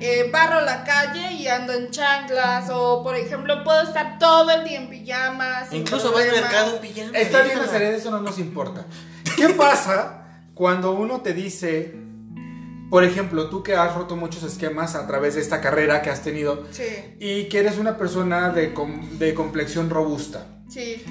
eh, 0.00 0.28
barro 0.32 0.60
la 0.62 0.82
calle 0.82 1.32
y 1.32 1.46
ando 1.46 1.72
en 1.72 1.90
chanclas. 1.90 2.68
O, 2.70 3.02
por 3.04 3.14
ejemplo, 3.14 3.62
puedo 3.62 3.82
estar 3.82 4.18
todo 4.18 4.50
el 4.50 4.64
día 4.64 4.78
en 4.78 4.90
pijamas. 4.90 5.72
Incluso 5.72 6.12
va 6.12 6.22
al 6.22 6.32
mercado 6.32 6.74
en 6.74 6.80
pijama. 6.80 7.18
Está 7.18 7.42
bien 7.42 7.58
hacer 7.60 7.82
eso, 7.82 8.10
no 8.10 8.20
nos 8.20 8.38
importa. 8.38 8.84
¿Qué 9.36 9.50
pasa 9.50 10.24
cuando 10.54 10.90
uno 10.90 11.20
te 11.20 11.34
dice, 11.34 11.94
por 12.90 13.04
ejemplo, 13.04 13.48
tú 13.50 13.62
que 13.62 13.74
has 13.76 13.94
roto 13.94 14.16
muchos 14.16 14.42
esquemas 14.42 14.94
a 14.94 15.06
través 15.06 15.34
de 15.34 15.40
esta 15.42 15.60
carrera 15.60 16.00
que 16.02 16.10
has 16.10 16.22
tenido 16.22 16.64
Sí, 16.70 16.84
y 17.20 17.44
que 17.48 17.58
eres 17.60 17.78
una 17.78 17.96
persona 17.98 18.50
de, 18.50 18.72
com- 18.74 19.18
de 19.18 19.34
complexión 19.34 19.90
robusta? 19.90 20.46
sí. 20.68 21.02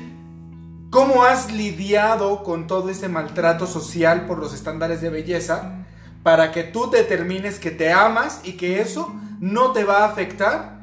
¿Cómo 0.90 1.26
has 1.26 1.52
lidiado 1.52 2.44
con 2.44 2.66
todo 2.66 2.90
ese 2.90 3.10
maltrato 3.10 3.68
social 3.68 4.26
por 4.26 4.40
los 4.40 4.54
estándares 4.54 5.02
de 5.02 5.10
belleza 5.10 5.86
para 6.24 6.54
que 6.54 6.64
tú 6.64 6.90
determines 6.90 7.60
que 7.60 7.72
te 7.72 7.92
amas 7.92 8.40
y 8.46 8.54
que 8.54 8.80
eso 8.80 9.14
no 9.42 9.74
te 9.74 9.84
va 9.84 10.04
a 10.04 10.06
afectar 10.06 10.80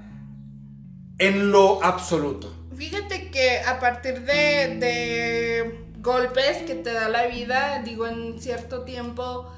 en 1.18 1.50
lo 1.50 1.82
absoluto? 1.82 2.52
Fíjate 2.76 3.30
que 3.30 3.60
a 3.60 3.80
partir 3.80 4.20
de, 4.26 4.76
de 4.78 5.86
golpes 6.00 6.58
que 6.66 6.74
te 6.74 6.92
da 6.92 7.08
la 7.08 7.26
vida, 7.26 7.80
digo, 7.82 8.06
en 8.06 8.38
cierto 8.38 8.82
tiempo 8.82 9.50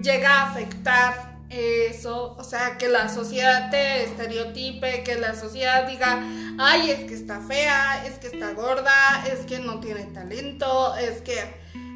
llega 0.00 0.40
a 0.40 0.50
afectar 0.50 1.32
eso, 1.50 2.34
o 2.38 2.44
sea, 2.44 2.78
que 2.78 2.88
la 2.88 3.08
sociedad 3.10 3.70
te 3.70 4.04
estereotipe, 4.04 5.02
que 5.02 5.16
la 5.16 5.34
sociedad 5.34 5.86
diga, 5.86 6.22
ay, 6.58 6.90
es 6.90 7.00
que 7.00 7.14
está 7.14 7.40
fea, 7.40 8.06
es 8.06 8.18
que 8.18 8.28
está 8.28 8.52
gorda, 8.52 9.24
es 9.30 9.40
que 9.40 9.58
no 9.58 9.78
tiene 9.80 10.04
talento, 10.04 10.96
es 10.96 11.20
que, 11.20 11.38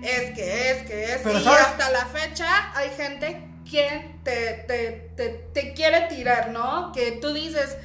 es 0.03 0.35
que, 0.35 0.71
es 0.71 0.87
que, 0.87 1.05
es 1.15 1.21
Pero 1.25 1.39
y 1.39 1.45
¿sabes? 1.45 1.61
hasta 1.61 1.91
la 1.91 2.05
fecha 2.07 2.73
hay 2.75 2.91
gente 2.91 3.49
que 3.69 4.15
te, 4.23 4.65
te, 4.69 5.11
te, 5.17 5.29
te 5.55 5.73
quiere 5.73 6.03
tirar, 6.03 6.51
¿no? 6.51 6.93
Que 6.93 7.13
tú 7.13 7.33
dices, 7.33 7.79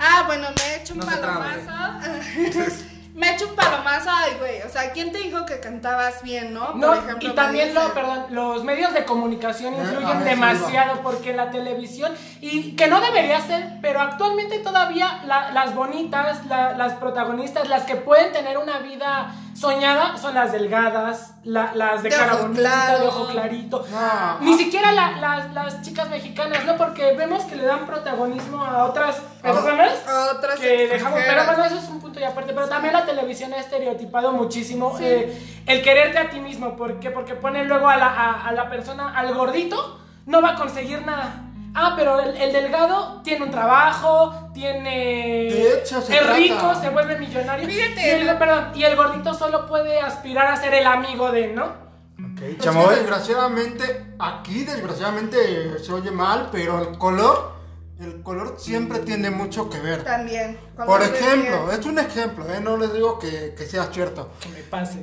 ah, 0.00 0.24
bueno, 0.26 0.48
me 0.56 0.74
he 0.74 0.80
hecho 0.80 0.94
un 0.94 1.00
No 1.00 1.06
palomazo. 1.06 2.82
me 3.14 3.28
he 3.28 3.34
hecho 3.34 3.46
un 3.48 3.54
palomazo, 3.54 4.08
ay, 4.10 4.32
güey. 4.38 4.62
O 4.62 4.68
sea, 4.70 4.92
¿quién 4.92 5.12
te 5.12 5.18
dijo 5.18 5.44
que 5.44 5.60
cantabas 5.60 6.22
bien, 6.22 6.54
no? 6.54 6.72
No, 6.74 6.88
Por 6.88 6.96
ejemplo, 6.98 7.28
y 7.28 7.34
también 7.34 7.74
lo, 7.74 7.92
perdón, 7.92 8.24
los 8.30 8.64
medios 8.64 8.94
de 8.94 9.04
comunicación 9.04 9.74
Eh, 9.74 9.78
a 9.78 9.82
influyen 9.82 10.24
demasiado 10.24 11.00
porque 11.02 11.34
la 11.34 11.50
televisión, 11.50 12.12
y 12.40 12.74
que 12.74 12.86
no 12.88 13.00
debería 13.00 13.40
ser, 13.40 13.78
pero 13.82 14.00
actualmente 14.00 14.58
todavía 14.60 15.22
la- 15.26 15.50
las 15.52 15.74
bonitas, 15.74 16.46
la- 16.46 16.72
las 16.76 16.94
protagonistas, 16.94 17.68
las 17.68 17.82
que 17.84 17.96
pueden 17.96 18.32
tener 18.32 18.56
una 18.58 18.78
vida 18.78 19.34
soñada 19.62 20.16
son 20.18 20.34
las 20.34 20.50
delgadas, 20.50 21.34
la- 21.44 21.72
las 21.74 22.02
de, 22.02 22.10
De 22.10 22.16
cara 22.16 22.34
bonita, 22.34 22.60
claro. 22.60 22.98
de 23.00 23.06
ojo 23.06 23.26
clarito. 23.28 23.86
No. 23.90 24.40
Ni 24.40 24.58
siquiera 24.58 24.90
la- 24.92 25.12
las- 25.12 25.52
las 25.54 25.82
chicas 25.82 26.10
mexicanas, 26.10 26.64
¿no? 26.64 26.76
Porque 26.76 27.14
vemos 27.16 27.44
que 27.44 27.54
le 27.54 27.64
dan 27.64 27.86
protagonismo 27.86 28.62
a 28.64 28.84
otras 28.86 29.16
personas 29.40 29.92
A 30.08 30.32
otras 30.36 30.58
que 30.58 30.88
dejamos, 30.88 31.20
pero 31.24 31.44
bueno, 31.46 31.64
eso 31.64 31.76
es 31.78 31.88
un 31.88 32.00
punto 32.00 32.18
y 32.18 32.24
aparte. 32.24 32.52
Pero 32.52 32.68
también 32.68 32.92
la 32.92 33.06
televisión 33.06 33.52
ha 33.54 33.58
estereotipado 33.58 34.32
muchísimo 34.32 34.96
eh, 35.00 35.62
el 35.66 35.80
quererte 35.82 36.18
a 36.18 36.28
ti 36.30 36.40
mismo. 36.40 36.76
¿Por 36.76 36.98
qué? 36.98 37.10
Porque 37.12 37.34
pone 37.34 37.64
luego 37.64 37.88
a 37.88 37.96
la, 37.96 38.08
a, 38.08 38.48
a 38.48 38.52
la 38.52 38.68
persona, 38.68 39.16
al 39.16 39.32
gordito, 39.32 40.00
no 40.26 40.42
va 40.42 40.50
a 40.50 40.54
conseguir 40.56 41.06
nada. 41.06 41.34
Ah, 41.74 41.94
pero 41.96 42.20
el, 42.20 42.36
el 42.36 42.52
delgado 42.52 43.22
tiene 43.22 43.44
un 43.46 43.50
trabajo, 43.50 44.50
tiene. 44.52 45.50
De 45.50 45.78
hecho, 45.78 46.00
se 46.02 46.14
es 46.14 46.20
trata. 46.20 46.36
rico, 46.36 46.74
se 46.80 46.90
vuelve 46.90 47.18
millonario. 47.18 47.66
Fíjate, 47.66 48.06
y 48.06 48.10
el, 48.28 48.38
perdón, 48.38 48.72
y 48.74 48.84
el 48.84 48.94
gordito 48.96 49.32
solo 49.34 49.66
puede 49.66 49.98
aspirar 50.00 50.48
a 50.48 50.56
ser 50.56 50.74
el 50.74 50.86
amigo 50.86 51.30
de, 51.32 51.48
¿no? 51.48 51.64
Ok, 51.64 52.42
Es 52.42 52.56
que 52.56 52.58
Chamoy. 52.58 52.94
desgraciadamente, 52.96 54.14
aquí 54.18 54.64
desgraciadamente 54.64 55.78
se 55.78 55.92
oye 55.92 56.10
mal, 56.10 56.50
pero 56.52 56.80
el 56.80 56.98
color 56.98 57.52
el 58.00 58.20
color 58.22 58.56
siempre 58.58 58.98
tiene 58.98 59.30
mucho 59.30 59.70
que 59.70 59.78
ver. 59.78 60.02
También. 60.02 60.58
Por 60.76 61.00
ejemplo, 61.02 61.70
es 61.70 61.86
un 61.86 61.98
ejemplo, 62.00 62.44
¿eh? 62.52 62.60
no 62.60 62.76
les 62.76 62.92
digo 62.92 63.16
que, 63.18 63.54
que 63.56 63.64
sea 63.64 63.84
cierto. 63.92 64.28
Que 64.40 64.48
me 64.48 64.62
pase. 64.62 64.98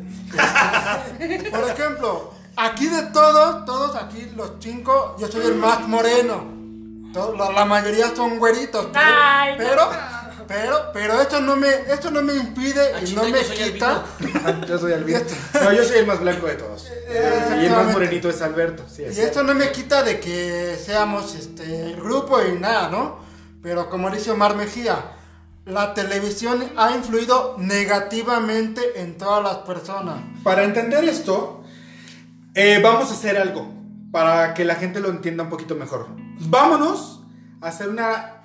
Por 1.49 1.69
ejemplo, 1.69 2.33
aquí 2.57 2.87
de 2.87 3.03
todos, 3.03 3.63
todos 3.65 3.95
aquí, 3.95 4.29
los 4.35 4.51
cinco, 4.59 5.15
yo 5.17 5.27
soy 5.29 5.45
el 5.45 5.55
más 5.55 5.87
moreno. 5.87 6.58
Todos- 7.13 7.37
la, 7.37 7.51
la 7.51 7.65
mayoría 7.65 8.13
son 8.15 8.37
güeritos. 8.39 8.87
Pero, 8.93 9.05
Ay, 9.05 9.51
no. 9.53 9.57
pero, 9.57 9.89
pero, 10.47 10.79
pero 10.93 11.21
esto 11.21 11.39
no 11.41 11.55
me, 11.55 11.67
esto 11.69 12.11
no 12.11 12.21
me 12.21 12.33
impide 12.35 12.93
Ah, 12.95 12.99
y 13.01 13.05
chinga, 13.05 13.21
no 13.23 13.29
me 13.29 13.41
quita. 13.41 14.03
Yo 14.67 14.77
soy 14.77 14.93
Albino. 14.93 15.19
No, 15.63 15.73
yo 15.73 15.83
soy 15.83 15.97
el 15.99 16.07
más 16.07 16.19
blanco 16.19 16.47
de 16.47 16.55
todos. 16.55 16.87
Y 17.61 17.65
el 17.65 17.71
más 17.71 17.91
morenito 17.91 18.29
es 18.29 18.41
Alberto. 18.41 18.83
Sí, 18.93 19.03
es 19.03 19.17
Y 19.17 19.21
esto 19.21 19.43
no 19.43 19.53
me 19.53 19.71
quita 19.71 20.03
de 20.03 20.19
que 20.19 20.77
seamos 20.83 21.35
este, 21.35 21.91
el 21.91 21.95
grupo 22.01 22.39
y 22.43 22.59
nada, 22.59 22.89
¿no? 22.89 23.19
Pero 23.61 23.89
como 23.89 24.09
dice 24.09 24.31
Omar 24.31 24.55
Mejía, 24.55 24.97
la 25.65 25.93
televisión 25.93 26.71
ha 26.77 26.91
influido 26.95 27.55
negativamente 27.57 29.01
en 29.01 29.17
todas 29.17 29.43
las 29.43 29.57
personas. 29.65 30.17
Para 30.43 30.63
entender 30.63 31.03
esto, 31.03 31.63
eh, 32.55 32.79
vamos 32.81 33.09
a 33.11 33.13
hacer 33.13 33.37
algo 33.37 33.67
para 34.11 34.53
que 34.53 34.65
la 34.65 34.75
gente 34.75 34.99
lo 34.99 35.09
entienda 35.09 35.43
un 35.43 35.49
poquito 35.49 35.75
mejor. 35.75 36.07
Vámonos 36.39 37.21
a 37.61 37.67
hacer 37.67 37.89
una, 37.89 38.43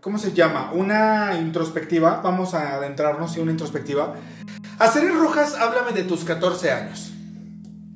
¿cómo 0.00 0.18
se 0.18 0.32
llama? 0.32 0.70
Una 0.72 1.38
introspectiva. 1.40 2.20
Vamos 2.22 2.54
a 2.54 2.74
adentrarnos 2.74 3.36
en 3.36 3.42
una 3.42 3.50
introspectiva. 3.52 4.14
Aceres 4.78 5.14
Rojas, 5.14 5.54
háblame 5.54 5.92
de 5.92 6.04
tus 6.04 6.24
14 6.24 6.70
años. 6.72 7.12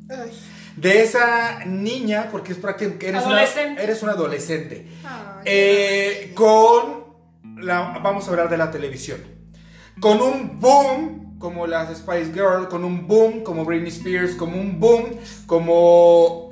Ay, 0.09 0.30
De 0.76 1.02
esa 1.02 1.64
niña, 1.64 2.28
porque 2.30 2.52
es 2.52 2.59
prácticamente 2.59 3.09
eres 3.09 3.22
una, 3.24 3.37
Adolescente. 3.37 3.82
eres 3.82 4.02
una 4.02 4.12
adolescente. 4.12 4.88
ay. 5.04 5.42
Eh, 5.44 6.32
con 6.35 7.04
la, 7.59 7.98
vamos 8.02 8.26
a 8.26 8.30
hablar 8.30 8.50
de 8.50 8.56
la 8.56 8.70
televisión. 8.70 9.20
Con 10.00 10.20
un 10.20 10.61
boom 10.61 11.38
como 11.38 11.66
las 11.66 11.96
Spice 11.96 12.32
Girls, 12.32 12.66
con 12.68 12.85
un 12.85 13.06
boom 13.06 13.42
como 13.42 13.64
Britney 13.64 13.88
Spears, 13.90 14.35
como 14.35 14.61
un 14.61 14.78
boom 14.80 15.16
como 15.46 16.45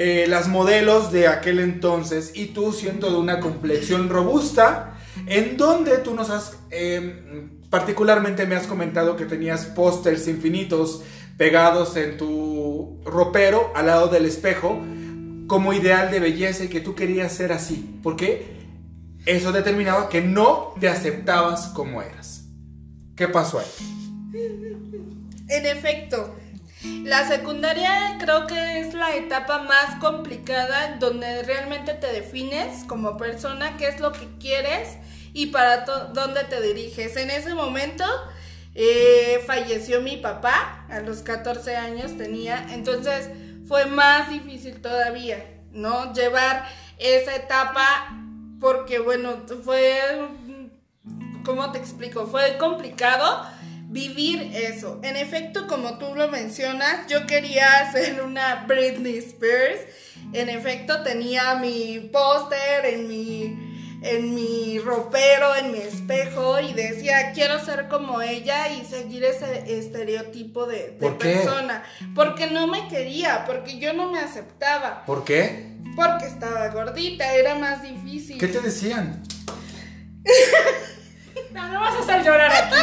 eh, 0.00 0.26
las 0.28 0.46
modelos 0.46 1.10
de 1.10 1.26
aquel 1.26 1.58
entonces 1.58 2.30
y 2.36 2.46
tú 2.46 2.72
siendo 2.72 3.10
de 3.10 3.16
una 3.16 3.40
complexión 3.40 4.08
robusta, 4.08 4.96
en 5.26 5.56
donde 5.56 5.98
tú 5.98 6.14
nos 6.14 6.30
has, 6.30 6.56
eh, 6.70 7.48
particularmente 7.68 8.46
me 8.46 8.54
has 8.54 8.68
comentado 8.68 9.16
que 9.16 9.24
tenías 9.24 9.66
pósters 9.66 10.28
infinitos 10.28 11.02
pegados 11.36 11.96
en 11.96 12.16
tu 12.16 13.00
ropero 13.04 13.72
al 13.74 13.86
lado 13.86 14.06
del 14.06 14.24
espejo 14.24 14.80
como 15.48 15.72
ideal 15.72 16.12
de 16.12 16.20
belleza 16.20 16.62
y 16.62 16.68
que 16.68 16.80
tú 16.80 16.94
querías 16.94 17.32
ser 17.32 17.50
así, 17.50 17.98
porque 18.00 18.46
eso 19.26 19.50
determinaba 19.50 20.08
que 20.08 20.20
no 20.20 20.74
te 20.78 20.88
aceptabas 20.88 21.66
como 21.74 22.02
eras. 22.02 22.44
¿Qué 23.16 23.26
pasó 23.26 23.58
ahí? 23.58 23.66
En 25.48 25.66
efecto, 25.66 26.36
la 27.04 27.26
secundaria 27.26 28.16
creo 28.20 28.46
que 28.46 28.80
es 28.80 28.94
la 28.94 29.14
etapa 29.14 29.58
más 29.62 29.96
complicada 30.00 30.96
donde 30.98 31.42
realmente 31.42 31.94
te 31.94 32.12
defines 32.12 32.84
como 32.84 33.16
persona, 33.16 33.76
qué 33.76 33.88
es 33.88 34.00
lo 34.00 34.12
que 34.12 34.28
quieres 34.38 34.96
y 35.32 35.46
para 35.46 35.84
dónde 35.84 36.44
te 36.44 36.60
diriges. 36.60 37.16
En 37.16 37.30
ese 37.30 37.54
momento 37.54 38.04
eh, 38.74 39.42
falleció 39.46 40.00
mi 40.00 40.16
papá, 40.16 40.86
a 40.88 41.00
los 41.00 41.22
14 41.22 41.76
años 41.76 42.16
tenía, 42.16 42.66
entonces 42.70 43.30
fue 43.66 43.86
más 43.86 44.30
difícil 44.30 44.80
todavía, 44.80 45.44
¿no? 45.72 46.12
Llevar 46.12 46.68
esa 46.98 47.34
etapa 47.34 47.86
porque, 48.60 48.98
bueno, 48.98 49.42
fue 49.64 50.00
¿cómo 51.48 51.72
te 51.72 51.78
explico? 51.78 52.26
Fue 52.26 52.58
complicado 52.58 53.46
vivir 53.88 54.50
eso. 54.54 55.00
En 55.02 55.16
efecto, 55.16 55.66
como 55.66 55.98
tú 55.98 56.14
lo 56.14 56.28
mencionas, 56.28 57.06
yo 57.08 57.26
quería 57.26 57.90
ser 57.90 58.22
una 58.22 58.64
Britney 58.66 59.18
Spears. 59.18 59.80
En 60.32 60.48
efecto, 60.48 61.02
tenía 61.02 61.54
mi 61.56 62.08
póster 62.12 62.84
en 62.86 63.08
mi 63.08 63.64
en 64.00 64.32
mi 64.32 64.78
ropero, 64.78 65.56
en 65.56 65.72
mi 65.72 65.78
espejo 65.78 66.60
y 66.60 66.72
decía, 66.72 67.32
quiero 67.34 67.58
ser 67.64 67.88
como 67.88 68.22
ella 68.22 68.68
y 68.68 68.84
seguir 68.84 69.24
ese 69.24 69.76
estereotipo 69.76 70.66
de, 70.66 70.90
de 70.90 70.92
¿Por 70.92 71.18
qué? 71.18 71.30
persona. 71.34 71.82
Porque 72.14 72.46
no 72.46 72.68
me 72.68 72.86
quería, 72.86 73.44
porque 73.44 73.80
yo 73.80 73.92
no 73.94 74.12
me 74.12 74.20
aceptaba, 74.20 75.02
¿Por 75.04 75.24
qué? 75.24 75.74
porque 75.96 76.26
estaba 76.26 76.68
gordita, 76.68 77.34
era 77.34 77.56
más 77.56 77.82
difícil. 77.82 78.38
¿Qué 78.38 78.46
te 78.46 78.60
decían? 78.60 79.20
No, 81.52 81.66
no 81.68 81.80
vas 81.80 81.94
a 81.94 81.98
hacer 82.00 82.24
llorar 82.24 82.52
aquí. 82.52 82.74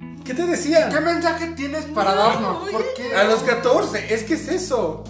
No. 0.00 0.24
¿Qué 0.24 0.34
te 0.34 0.46
decían? 0.46 0.90
¿Qué 0.90 1.00
mensaje 1.00 1.48
tienes 1.48 1.84
para 1.86 2.14
darnos? 2.14 2.68
¿Por 2.70 2.94
qué? 2.94 3.14
A 3.14 3.24
los 3.24 3.42
14, 3.42 4.14
es 4.14 4.24
que 4.24 4.34
es 4.34 4.48
eso. 4.48 5.04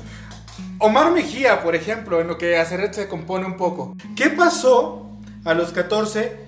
Omar 0.79 1.13
Mejía, 1.13 1.63
por 1.63 1.75
ejemplo, 1.75 2.21
en 2.21 2.27
lo 2.27 2.37
que 2.37 2.59
Aceret 2.59 2.93
se 2.93 3.09
compone 3.09 3.47
un 3.47 3.57
poco. 3.57 3.97
¿Qué 4.17 4.31
pasó 4.31 5.09
a 5.45 5.55
los 5.55 5.73
14 5.73 6.45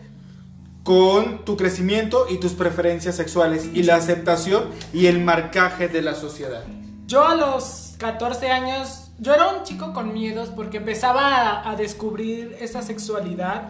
con 0.82 1.44
tu 1.44 1.56
crecimiento 1.56 2.26
y 2.28 2.38
tus 2.38 2.52
preferencias 2.52 3.16
sexuales 3.16 3.70
y 3.72 3.82
la 3.82 3.96
aceptación 3.96 4.70
y 4.92 5.06
el 5.06 5.22
marcaje 5.22 5.88
de 5.88 6.02
la 6.02 6.14
sociedad? 6.14 6.64
Yo 7.06 7.26
a 7.26 7.36
los 7.36 7.94
14 7.98 8.50
años, 8.50 9.10
yo 9.18 9.32
era 9.32 9.48
un 9.48 9.62
chico 9.62 9.92
con 9.92 10.12
miedos 10.12 10.50
porque 10.50 10.78
empezaba 10.78 11.36
a, 11.36 11.70
a 11.70 11.76
descubrir 11.76 12.56
esa 12.60 12.82
sexualidad 12.82 13.68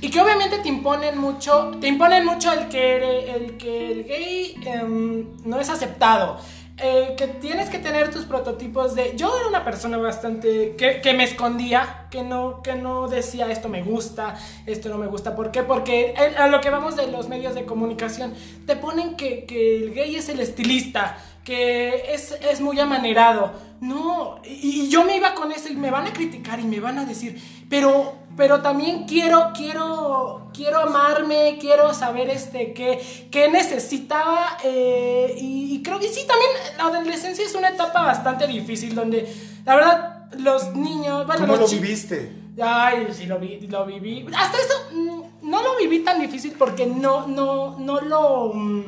y 0.00 0.10
que 0.10 0.20
obviamente 0.20 0.58
te 0.58 0.68
imponen 0.68 1.18
mucho, 1.18 1.72
te 1.80 1.88
imponen 1.88 2.24
mucho 2.24 2.52
el 2.52 2.68
que, 2.68 3.34
el, 3.34 3.56
que 3.56 3.92
el 3.92 4.04
gay 4.04 4.54
em, 4.64 5.26
no 5.44 5.60
es 5.60 5.68
aceptado. 5.68 6.38
eh, 6.82 7.14
que 7.16 7.26
tienes 7.26 7.68
que 7.68 7.78
tener 7.78 8.10
tus 8.10 8.24
prototipos 8.24 8.94
de... 8.94 9.12
Yo 9.16 9.36
era 9.36 9.46
una 9.48 9.64
persona 9.64 9.98
bastante... 9.98 10.74
que, 10.76 11.00
que 11.02 11.12
me 11.12 11.24
escondía, 11.24 12.06
que 12.10 12.22
no, 12.22 12.62
que 12.62 12.74
no 12.74 13.06
decía 13.08 13.50
esto 13.50 13.68
me 13.68 13.82
gusta, 13.82 14.36
esto 14.66 14.88
no 14.88 14.96
me 14.98 15.06
gusta. 15.06 15.36
¿Por 15.36 15.50
qué? 15.50 15.62
Porque 15.62 16.14
a 16.38 16.46
lo 16.48 16.60
que 16.60 16.70
vamos 16.70 16.96
de 16.96 17.06
los 17.08 17.28
medios 17.28 17.54
de 17.54 17.66
comunicación, 17.66 18.32
te 18.66 18.76
ponen 18.76 19.16
que, 19.16 19.44
que 19.44 19.76
el 19.76 19.92
gay 19.92 20.16
es 20.16 20.28
el 20.30 20.40
estilista, 20.40 21.18
que 21.44 22.14
es, 22.14 22.32
es 22.50 22.60
muy 22.60 22.80
amanerado. 22.80 23.52
No, 23.80 24.40
y, 24.44 24.82
y 24.84 24.88
yo 24.88 25.04
me 25.04 25.16
iba 25.16 25.34
con 25.34 25.52
eso 25.52 25.68
y 25.70 25.76
me 25.76 25.90
van 25.90 26.06
a 26.06 26.12
criticar 26.12 26.60
y 26.60 26.64
me 26.64 26.80
van 26.80 26.98
a 26.98 27.04
decir, 27.04 27.40
pero, 27.68 28.14
pero 28.40 28.62
también 28.62 29.04
quiero, 29.04 29.50
quiero, 29.54 30.48
quiero 30.54 30.78
amarme, 30.78 31.58
quiero 31.60 31.92
saber 31.92 32.30
este, 32.30 32.72
qué, 32.72 32.98
qué 33.30 33.50
necesitaba. 33.50 34.56
eh, 34.64 35.34
y, 35.38 35.74
y 35.74 35.82
creo 35.82 35.98
que 36.00 36.08
sí, 36.08 36.26
también 36.26 36.50
la 36.78 36.84
adolescencia 36.84 37.44
es 37.44 37.54
una 37.54 37.68
etapa 37.68 38.00
bastante 38.00 38.46
difícil 38.46 38.94
donde, 38.94 39.30
la 39.66 39.74
verdad, 39.76 40.30
los 40.38 40.74
niños... 40.74 41.26
Bueno, 41.26 41.42
¿Cómo 41.42 41.56
los 41.58 41.70
lo 41.70 41.78
viviste? 41.80 42.32
Ay, 42.58 43.08
sí 43.12 43.26
lo 43.26 43.38
vi, 43.38 43.60
lo 43.68 43.84
viví. 43.84 44.26
Hasta 44.34 44.56
eso 44.56 44.74
mm, 44.94 45.50
no 45.50 45.62
lo 45.62 45.76
viví 45.76 45.98
tan 45.98 46.18
difícil 46.18 46.54
porque 46.58 46.86
no, 46.86 47.26
no, 47.26 47.78
no 47.78 48.00
lo, 48.00 48.54
mm, 48.54 48.84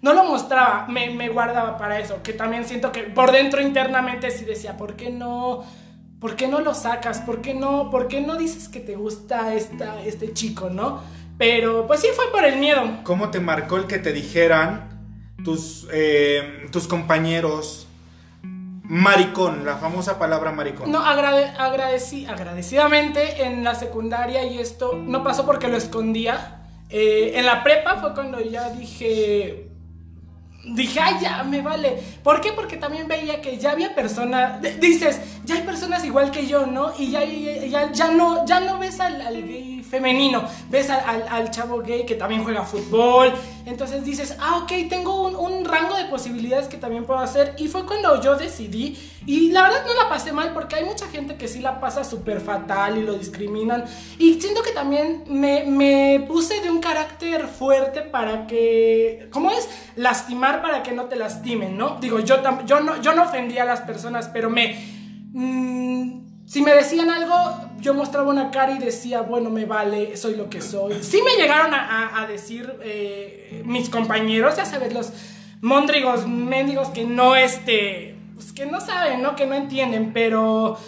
no 0.00 0.14
lo 0.14 0.24
mostraba. 0.24 0.86
Me, 0.88 1.10
me 1.10 1.28
guardaba 1.28 1.76
para 1.76 1.98
eso. 2.00 2.22
Que 2.22 2.32
también 2.32 2.64
siento 2.64 2.90
que 2.90 3.02
por 3.02 3.32
dentro 3.32 3.60
internamente 3.60 4.30
sí 4.30 4.46
decía, 4.46 4.78
¿por 4.78 4.96
qué 4.96 5.10
no? 5.10 5.62
¿Por 6.20 6.34
qué 6.36 6.48
no 6.48 6.60
lo 6.60 6.74
sacas? 6.74 7.20
¿Por 7.20 7.40
qué 7.40 7.54
no? 7.54 7.90
¿Por 7.90 8.08
qué 8.08 8.20
no 8.20 8.36
dices 8.36 8.68
que 8.68 8.80
te 8.80 8.96
gusta 8.96 9.54
esta, 9.54 10.00
este 10.02 10.32
chico, 10.32 10.68
no? 10.68 11.00
Pero 11.38 11.86
pues 11.86 12.00
sí 12.00 12.08
fue 12.16 12.30
por 12.32 12.44
el 12.44 12.58
miedo. 12.58 12.82
¿Cómo 13.04 13.30
te 13.30 13.38
marcó 13.38 13.76
el 13.76 13.86
que 13.86 13.98
te 13.98 14.12
dijeran 14.12 14.88
tus, 15.44 15.86
eh, 15.92 16.66
tus 16.72 16.88
compañeros 16.88 17.86
maricón, 18.42 19.64
la 19.64 19.76
famosa 19.76 20.18
palabra 20.18 20.50
maricón? 20.50 20.90
No, 20.90 21.04
agrade- 21.04 21.54
agradeci- 21.56 22.26
agradecidamente 22.28 23.44
en 23.44 23.62
la 23.62 23.74
secundaria 23.76 24.42
y 24.44 24.58
esto 24.58 24.94
no 24.94 25.22
pasó 25.22 25.46
porque 25.46 25.68
lo 25.68 25.76
escondía. 25.76 26.54
Eh, 26.90 27.32
en 27.36 27.46
la 27.46 27.62
prepa 27.62 27.96
fue 28.00 28.14
cuando 28.14 28.40
ya 28.40 28.70
dije. 28.70 29.67
Dije, 30.74 31.00
ay, 31.00 31.16
ya, 31.20 31.42
me 31.44 31.62
vale. 31.62 31.98
¿Por 32.22 32.40
qué? 32.40 32.52
Porque 32.52 32.76
también 32.76 33.08
veía 33.08 33.40
que 33.40 33.58
ya 33.58 33.72
había 33.72 33.94
personas. 33.94 34.60
Dices, 34.80 35.20
ya 35.44 35.56
hay 35.56 35.62
personas 35.62 36.04
igual 36.04 36.30
que 36.30 36.46
yo, 36.46 36.66
¿no? 36.66 36.92
Y 36.98 37.10
ya, 37.10 37.24
ya, 37.24 37.92
ya 37.92 38.10
no, 38.10 38.46
ya 38.46 38.60
no 38.60 38.78
ves 38.78 39.00
al, 39.00 39.20
al 39.20 39.46
gay 39.46 39.67
femenino, 39.90 40.42
ves 40.70 40.90
al, 40.90 41.26
al- 41.28 41.50
chavo 41.50 41.78
gay 41.80 42.04
que 42.04 42.14
también 42.14 42.44
juega 42.44 42.62
fútbol. 42.64 43.32
Entonces 43.66 44.04
dices, 44.04 44.36
ah, 44.40 44.60
ok, 44.62 44.88
tengo 44.88 45.26
un, 45.28 45.36
un 45.36 45.64
rango 45.64 45.96
de 45.96 46.04
posibilidades 46.06 46.68
que 46.68 46.76
también 46.78 47.04
puedo 47.04 47.20
hacer. 47.20 47.54
Y 47.58 47.68
fue 47.68 47.84
cuando 47.86 48.20
yo 48.22 48.36
decidí. 48.36 48.96
Y 49.26 49.50
la 49.50 49.62
verdad 49.62 49.84
no 49.86 49.94
la 49.94 50.08
pasé 50.08 50.32
mal 50.32 50.52
porque 50.54 50.76
hay 50.76 50.84
mucha 50.84 51.06
gente 51.08 51.36
que 51.36 51.48
sí 51.48 51.60
la 51.60 51.80
pasa 51.80 52.02
súper 52.04 52.40
fatal 52.40 52.96
y 52.98 53.02
lo 53.02 53.14
discriminan. 53.14 53.84
Y 54.18 54.40
siento 54.40 54.62
que 54.62 54.70
también 54.72 55.24
me, 55.26 55.64
me 55.64 56.24
puse 56.26 56.60
de 56.60 56.70
un 56.70 56.80
carácter 56.80 57.46
fuerte 57.46 58.00
para 58.02 58.46
que, 58.46 59.28
¿cómo 59.32 59.50
es? 59.50 59.68
Lastimar 59.96 60.62
para 60.62 60.82
que 60.82 60.92
no 60.92 61.04
te 61.06 61.16
lastimen, 61.16 61.76
¿no? 61.76 61.98
Digo, 62.00 62.20
yo, 62.20 62.36
yo, 62.64 62.80
no, 62.80 63.00
yo 63.02 63.14
no 63.14 63.24
ofendía 63.24 63.62
a 63.62 63.66
las 63.66 63.80
personas, 63.82 64.28
pero 64.32 64.48
me... 64.48 64.78
mm, 65.32 66.27
si 66.48 66.62
me 66.62 66.72
decían 66.72 67.10
algo, 67.10 67.34
yo 67.78 67.92
mostraba 67.92 68.30
una 68.30 68.50
cara 68.50 68.72
y 68.72 68.78
decía, 68.78 69.20
bueno, 69.20 69.50
me 69.50 69.66
vale, 69.66 70.16
soy 70.16 70.34
lo 70.34 70.48
que 70.48 70.62
soy. 70.62 71.02
Sí 71.02 71.20
me 71.22 71.32
llegaron 71.40 71.74
a, 71.74 72.06
a- 72.16 72.22
a 72.22 72.26
decir 72.26 72.74
eh, 72.82 73.62
mis 73.66 73.90
compañeros, 73.90 74.56
ya 74.56 74.64
sabes, 74.64 74.92
los 74.94 75.12
mondrigos, 75.60 76.26
mendigos 76.26 76.88
que 76.88 77.04
no, 77.04 77.36
este, 77.36 78.16
pues 78.34 78.52
que 78.52 78.64
no 78.64 78.80
saben, 78.80 79.20
¿no? 79.22 79.36
Que 79.36 79.44
no 79.46 79.54
entienden, 79.54 80.12
pero 80.14 80.78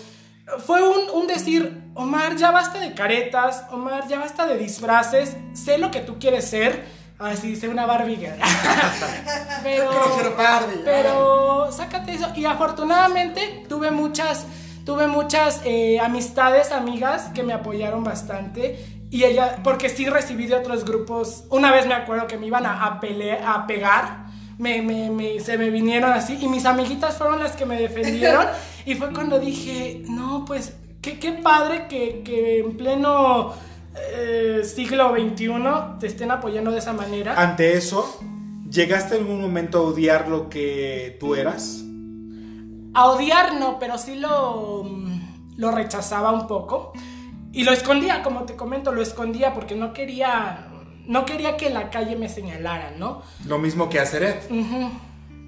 fue 0.67 0.83
un, 0.89 1.11
un 1.13 1.27
decir, 1.27 1.79
Omar, 1.95 2.37
ya 2.37 2.51
basta 2.53 2.79
de 2.81 2.95
caretas, 2.95 3.65
Omar, 3.71 4.09
ya 4.09 4.19
basta 4.19 4.47
de 4.47 4.57
disfraces, 4.57 5.37
sé 5.53 5.77
lo 5.79 5.91
que 5.91 6.01
tú 6.01 6.19
quieres 6.19 6.47
ser. 6.49 7.01
Así 7.19 7.49
dice 7.49 7.69
una 7.69 7.85
Barbie 7.85 8.17
girl. 8.17 8.39
pero 10.85 11.71
sácate 11.71 12.15
eso. 12.15 12.29
Y 12.35 12.47
afortunadamente 12.47 13.65
tuve 13.69 13.91
muchas, 13.91 14.47
tuve 14.85 15.07
muchas 15.07 15.61
eh, 15.65 15.99
amistades, 16.01 16.73
amigas 16.73 17.31
que 17.35 17.43
me 17.43 17.53
apoyaron 17.53 18.05
bastante. 18.05 18.85
Y 19.11 19.25
ella, 19.25 19.59
porque 19.65 19.89
sí 19.89 20.07
recibí 20.09 20.47
de 20.47 20.55
otros 20.55 20.85
grupos. 20.85 21.45
Una 21.51 21.73
vez 21.73 21.87
me 21.87 21.95
acuerdo 21.95 22.27
que 22.27 22.39
me 22.39 22.47
iban 22.47 22.65
a, 22.67 22.85
a 22.87 23.01
pelear, 23.01 23.41
a 23.45 23.67
pegar. 23.67 24.27
Me, 24.59 24.83
me- 24.83 25.11
me- 25.11 25.41
se 25.41 25.59
me 25.59 25.71
vinieron 25.71 26.13
así. 26.13 26.39
Y 26.41 26.47
mis 26.49 26.65
amiguitas 26.67 27.17
fueron 27.17 27.41
las 27.41 27.53
que 27.57 27.67
me 27.67 27.77
defendieron. 27.81 28.47
y 28.87 28.95
fue 28.95 29.13
cuando 29.13 29.39
dije, 29.41 30.03
no, 30.09 30.45
pues, 30.45 30.75
qué, 31.03 31.19
qué 31.19 31.33
padre 31.33 31.87
que, 31.89 32.23
que 32.25 32.61
en 32.61 32.77
pleno 32.77 33.53
eh, 34.15 34.63
siglo 34.65 35.13
XXI 35.17 35.49
te 35.99 36.07
estén 36.07 36.31
apoyando 36.31 36.71
de 36.71 36.79
esa 36.79 36.93
manera. 36.93 37.35
Ante 37.41 37.77
eso, 37.77 38.21
¿llegaste 38.71 39.17
en 39.17 39.23
algún 39.23 39.41
momento 39.41 39.79
a 39.79 39.83
odiar 39.83 40.29
lo 40.29 40.49
que 40.49 41.17
tú 41.19 41.35
eras? 41.35 41.83
A 42.95 43.07
odiar 43.07 43.55
no, 43.55 43.79
pero 43.79 43.99
sí 43.99 44.17
lo, 44.17 44.85
lo 45.57 45.71
rechazaba 45.71 46.33
un 46.33 46.47
poco. 46.47 46.93
Y 47.53 47.65
lo 47.65 47.73
escondía, 47.73 48.23
como 48.23 48.45
te 48.45 48.55
comento, 48.57 48.93
lo 48.93 49.03
escondía 49.03 49.55
porque 49.55 49.75
no 49.75 49.93
quería, 49.93 50.69
no 51.07 51.25
quería 51.25 51.57
que 51.57 51.71
la 51.71 51.91
calle 51.91 52.17
me 52.17 52.29
señalara, 52.29 52.93
¿no? 52.97 53.23
Lo 53.47 53.59
mismo 53.59 53.89
que 53.89 53.99
hacer 54.01 54.23
Ed. 54.23 54.37
Ujú. 54.51 54.91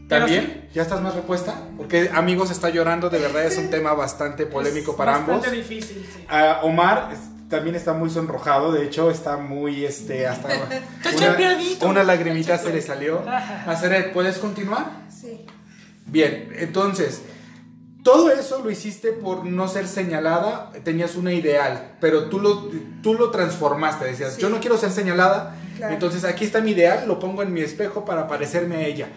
Pero 0.09 0.27
¿También? 0.27 0.69
¿Ya 0.75 0.83
estás 0.83 1.01
más 1.01 1.15
repuesta? 1.15 1.55
Porque 1.77 2.11
amigos 2.13 2.51
está 2.51 2.69
llorando, 2.71 3.09
de 3.09 3.19
verdad 3.19 3.45
es 3.45 3.57
un 3.57 3.71
tema 3.71 3.93
bastante 3.95 4.47
polémico 4.47 4.91
Es 4.93 4.97
para 4.97 5.15
ambos. 5.17 5.37
bastante 5.37 5.57
difícil, 5.57 6.05
sí. 6.13 6.25
Ah, 6.29 6.61
Omar 6.65 7.11
es- 7.13 7.49
también 7.49 7.77
está 7.77 7.93
muy 7.93 8.09
sonrojado, 8.11 8.73
de 8.73 8.85
hecho 8.85 9.11
está 9.11 9.37
muy, 9.37 9.85
este, 9.85 10.27
hasta 10.27 10.49
una, 11.17 11.89
una 11.89 12.03
lagrimita 12.03 12.59
se 12.59 12.73
le 12.73 12.83
salió. 12.83 13.21
Ajá. 13.29 13.71
Aceret, 13.71 14.13
¿puedes 14.13 14.39
continuar? 14.39 14.91
Sí. 15.09 15.47
Bien, 16.07 16.53
entonces, 16.59 17.23
todo 18.03 18.31
eso 18.31 18.63
lo 18.65 18.71
hiciste 18.71 19.13
por 19.13 19.45
no 19.45 19.69
ser 19.69 19.87
señalada, 19.87 20.73
tenías 20.85 21.15
una 21.15 21.33
ideal, 21.33 21.97
pero 22.01 22.29
tú 22.29 22.41
lo, 22.41 22.69
tú 23.03 23.15
lo 23.15 23.31
transformaste, 23.31 24.07
decías, 24.07 24.35
Sí. 24.35 24.43
yo 24.43 24.49
no 24.49 24.61
quiero 24.61 24.77
ser 24.77 24.91
señalada, 24.91 25.57
Claro. 25.77 25.95
entonces 25.95 26.25
aquí 26.25 26.45
está 26.45 26.61
mi 26.61 26.73
ideal, 26.73 27.07
lo 27.07 27.19
pongo 27.19 27.43
en 27.43 27.53
mi 27.53 27.61
espejo 27.61 28.05
para 28.05 28.27
parecerme 28.29 28.77
a 28.77 28.87
ella. 28.87 29.09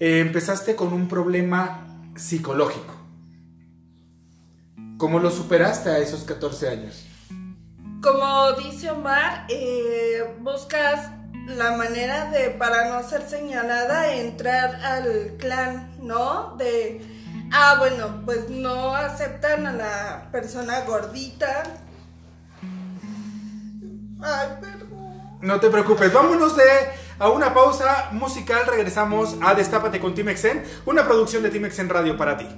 Eh, 0.00 0.20
empezaste 0.20 0.74
con 0.76 0.92
un 0.92 1.08
problema 1.08 1.86
psicológico. 2.16 2.92
¿Cómo 4.98 5.18
lo 5.18 5.30
superaste 5.30 5.90
a 5.90 5.98
esos 5.98 6.22
14 6.24 6.68
años? 6.68 7.04
Como 8.02 8.52
dice 8.52 8.90
Omar, 8.90 9.46
eh, 9.48 10.22
buscas 10.40 11.10
la 11.46 11.76
manera 11.76 12.30
de, 12.30 12.50
para 12.50 12.88
no 12.88 13.06
ser 13.08 13.22
señalada, 13.28 14.12
entrar 14.14 14.76
al 14.84 15.34
clan, 15.38 15.90
¿no? 16.00 16.54
De, 16.56 17.00
ah, 17.54 17.76
bueno, 17.78 18.22
pues 18.24 18.50
no 18.50 18.94
aceptan 18.94 19.66
a 19.66 19.72
la 19.72 20.28
persona 20.32 20.80
gordita. 20.82 21.62
Ay, 24.20 24.48
perdón. 24.60 25.38
No 25.40 25.60
te 25.60 25.70
preocupes, 25.70 26.12
vámonos 26.12 26.56
de 26.56 26.64
a 27.18 27.28
una 27.28 27.54
pausa 27.54 28.08
musical, 28.12 28.66
regresamos 28.66 29.36
a 29.40 29.54
Destápate 29.54 30.00
con 30.00 30.14
Timexen, 30.14 30.64
una 30.84 31.06
producción 31.06 31.42
de 31.42 31.50
Timexen 31.50 31.88
Radio 31.88 32.16
para 32.16 32.36
ti. 32.36 32.48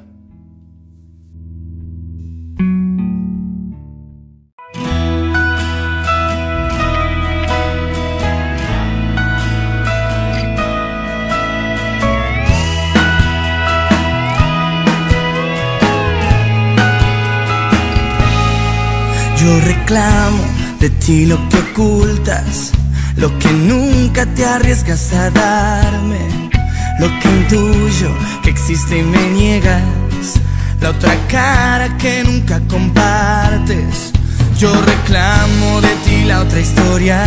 Reclamo 19.87 20.43
de 20.81 20.91
ti 20.91 21.27
lo 21.27 21.37
que 21.49 21.59
ocultas, 21.59 22.73
lo 23.17 23.29
que 23.39 23.53
nunca 23.53 24.27
te 24.27 24.45
arriesgas 24.45 25.13
a 25.13 25.31
darme, 25.31 26.51
lo 26.99 27.07
que 27.21 27.29
intuyo 27.29 28.11
que 28.43 28.51
existe 28.51 28.99
y 28.99 29.03
me 29.03 29.29
niegas, 29.29 30.41
la 30.81 30.91
otra 30.91 31.15
cara 31.29 31.97
que 31.99 32.25
nunca 32.25 32.61
compartes. 32.69 34.13
Yo 34.59 34.73
reclamo 34.75 35.81
de 35.81 35.95
ti 36.05 36.25
la 36.25 36.41
otra 36.41 36.59
historia, 36.59 37.25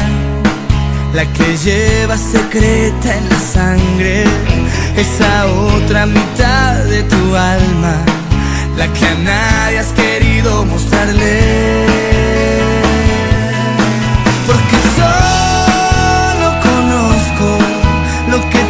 la 1.13 1.26
que 1.32 1.58
llevas 1.63 2.19
secreta 2.19 3.15
en 3.15 3.30
la 3.30 3.39
sangre, 3.39 4.24
esa 4.98 5.45
otra 5.45 6.06
mitad 6.06 6.76
de 6.86 7.04
tu 7.04 7.36
alma, 7.38 7.95
la 8.78 8.91
que 8.91 9.06
a 9.06 9.15
nadie 9.15 9.80
has 9.80 9.93
querido 9.93 10.65
mostrarle. 10.65 12.09
Que 18.47 18.68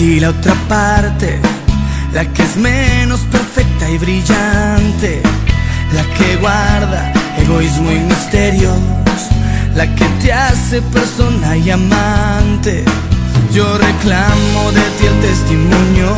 ti 0.00 0.18
la 0.18 0.30
otra 0.30 0.54
parte, 0.66 1.38
la 2.14 2.24
que 2.24 2.42
es 2.42 2.56
menos 2.56 3.20
perfecta 3.30 3.86
y 3.90 3.98
brillante, 3.98 5.20
la 5.92 6.02
que 6.14 6.36
guarda 6.36 7.12
egoísmo 7.36 7.92
y 7.92 7.98
misterios, 7.98 8.78
la 9.74 9.86
que 9.94 10.06
te 10.22 10.32
hace 10.32 10.80
persona 10.80 11.54
y 11.54 11.68
amante. 11.70 12.82
Yo 13.52 13.66
reclamo 13.76 14.72
de 14.72 14.84
ti 14.96 15.04
el 15.04 15.20
testimonio 15.20 16.16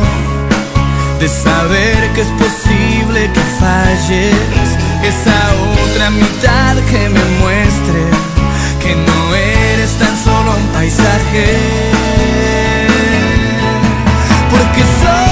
de 1.19 1.27
saber 1.27 1.99
que 2.13 2.21
es 2.21 2.33
posible 2.45 3.29
que 3.33 3.43
falles, 3.59 4.67
esa 5.11 5.39
otra 5.83 6.09
mitad 6.09 6.75
que 6.89 7.09
me 7.09 7.25
muestre 7.41 8.01
que 8.81 8.95
no 8.95 9.35
eres 9.35 9.91
tan 9.99 10.15
solo 10.23 10.55
un 10.55 10.67
paisaje. 10.67 11.93
Porque 14.83 14.99
solo 14.99 15.22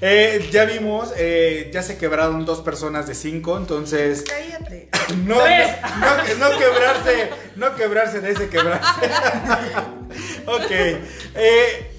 Eh, 0.00 0.48
ya 0.52 0.64
vimos, 0.64 1.12
eh, 1.16 1.70
ya 1.72 1.82
se 1.82 1.96
quebraron 1.96 2.44
dos 2.44 2.60
personas 2.60 3.06
de 3.06 3.14
cinco, 3.14 3.56
entonces 3.56 4.24
Cállate. 4.28 4.90
no, 5.24 5.36
no, 5.36 5.40
no 6.38 6.58
quebrarse, 6.58 7.30
no 7.56 7.74
quebrarse 7.74 8.20
de 8.20 8.30
ese 8.30 8.48
quebrarse. 8.48 9.06
ok, 10.46 10.70
eh, 11.34 11.90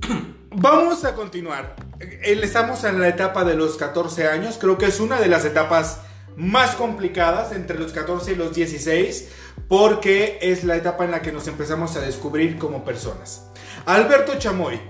vamos 0.50 1.04
a 1.04 1.14
continuar. 1.14 1.76
Estamos 2.22 2.84
en 2.84 3.00
la 3.00 3.08
etapa 3.08 3.44
de 3.44 3.54
los 3.54 3.76
14 3.76 4.28
años, 4.28 4.58
creo 4.60 4.76
que 4.76 4.86
es 4.86 5.00
una 5.00 5.20
de 5.20 5.28
las 5.28 5.44
etapas 5.44 6.00
más 6.36 6.74
complicadas 6.74 7.52
entre 7.52 7.78
los 7.78 7.92
14 7.92 8.32
y 8.32 8.36
los 8.36 8.54
16 8.54 9.28
porque 9.68 10.38
es 10.42 10.64
la 10.64 10.76
etapa 10.76 11.04
en 11.04 11.10
la 11.10 11.22
que 11.22 11.32
nos 11.32 11.48
empezamos 11.48 11.96
a 11.96 12.00
descubrir 12.00 12.58
como 12.58 12.84
personas. 12.84 13.46
Alberto 13.86 14.38
Chamoy, 14.38 14.80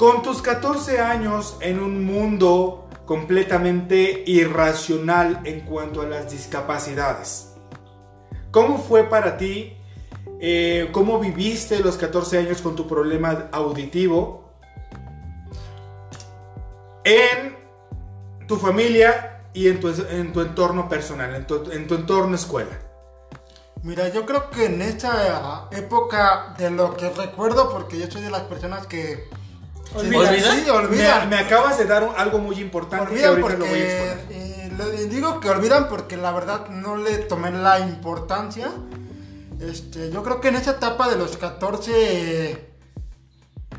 con 0.00 0.22
tus 0.22 0.40
14 0.40 0.98
años 0.98 1.58
en 1.60 1.78
un 1.78 2.06
mundo 2.06 2.88
completamente 3.04 4.24
irracional 4.26 5.42
en 5.44 5.60
cuanto 5.60 6.00
a 6.00 6.06
las 6.06 6.30
discapacidades, 6.30 7.52
¿cómo 8.50 8.78
fue 8.78 9.04
para 9.04 9.36
ti? 9.36 9.76
Eh, 10.40 10.88
¿Cómo 10.92 11.18
viviste 11.18 11.80
los 11.80 11.98
14 11.98 12.38
años 12.38 12.62
con 12.62 12.74
tu 12.76 12.88
problema 12.88 13.50
auditivo? 13.52 14.54
En 17.04 17.58
tu 18.48 18.56
familia 18.56 19.42
y 19.52 19.68
en 19.68 19.80
tu, 19.80 19.88
en 19.88 20.32
tu 20.32 20.40
entorno 20.40 20.88
personal, 20.88 21.34
en 21.34 21.46
tu, 21.46 21.70
en 21.70 21.86
tu 21.86 21.94
entorno 21.94 22.36
escuela. 22.36 22.78
Mira, 23.82 24.08
yo 24.08 24.24
creo 24.24 24.48
que 24.48 24.64
en 24.64 24.80
esta 24.80 25.68
época 25.72 26.54
de 26.56 26.70
lo 26.70 26.96
que 26.96 27.10
recuerdo, 27.10 27.70
porque 27.70 27.98
yo 27.98 28.10
soy 28.10 28.22
de 28.22 28.30
las 28.30 28.44
personas 28.44 28.86
que... 28.86 29.28
Olvida. 29.94 30.34
Sí, 30.34 30.62
Me, 30.64 30.70
olvidan. 30.70 31.28
me 31.28 31.38
acabas 31.38 31.78
de 31.78 31.84
dar 31.84 32.04
un- 32.04 32.14
algo 32.16 32.38
muy 32.38 32.56
importante 32.60 33.06
que 33.06 33.26
Olvidan 33.28 33.42
ahorita 33.42 33.58
lo 33.58 33.66
voy 33.66 33.66
a 33.66 33.70
porque... 33.70 34.02
exponer. 34.12 34.26
eh, 34.30 34.72
le- 34.78 35.06
digo 35.06 35.40
que 35.40 35.50
olvidan 35.50 35.88
porque 35.88 36.16
la 36.16 36.32
verdad 36.32 36.68
no 36.68 36.96
le 36.96 37.18
tomé 37.18 37.50
la 37.50 37.80
importancia. 37.80 38.70
Este, 39.60 40.10
yo 40.10 40.22
creo 40.22 40.40
que 40.40 40.48
en 40.48 40.54
esa 40.56 40.72
etapa 40.72 41.08
de 41.08 41.16
los 41.16 41.36
14 41.36 41.90
eh, 41.94 42.66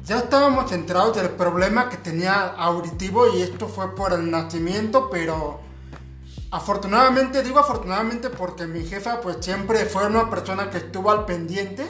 ya 0.06 0.18
estábamos 0.18 0.70
centrados 0.70 1.16
del 1.16 1.30
problema 1.30 1.90
que 1.90 1.98
tenía 1.98 2.42
auditivo 2.58 3.28
y 3.36 3.42
esto 3.42 3.68
fue 3.68 3.96
por 3.96 4.14
el 4.14 4.30
nacimiento, 4.30 5.10
pero 5.10 5.60
afortunadamente, 6.52 7.42
digo 7.44 7.60
afortunadamente 7.60 8.30
porque 8.30 8.68
mi 8.68 8.86
jefa 8.86 9.22
pues 9.22 9.38
siempre 9.42 9.86
fue 9.86 10.06
una 10.08 10.30
persona 10.30 10.70
que 10.70 10.78
estuvo 10.80 11.10
al 11.10 11.26
pendiente 11.26 11.88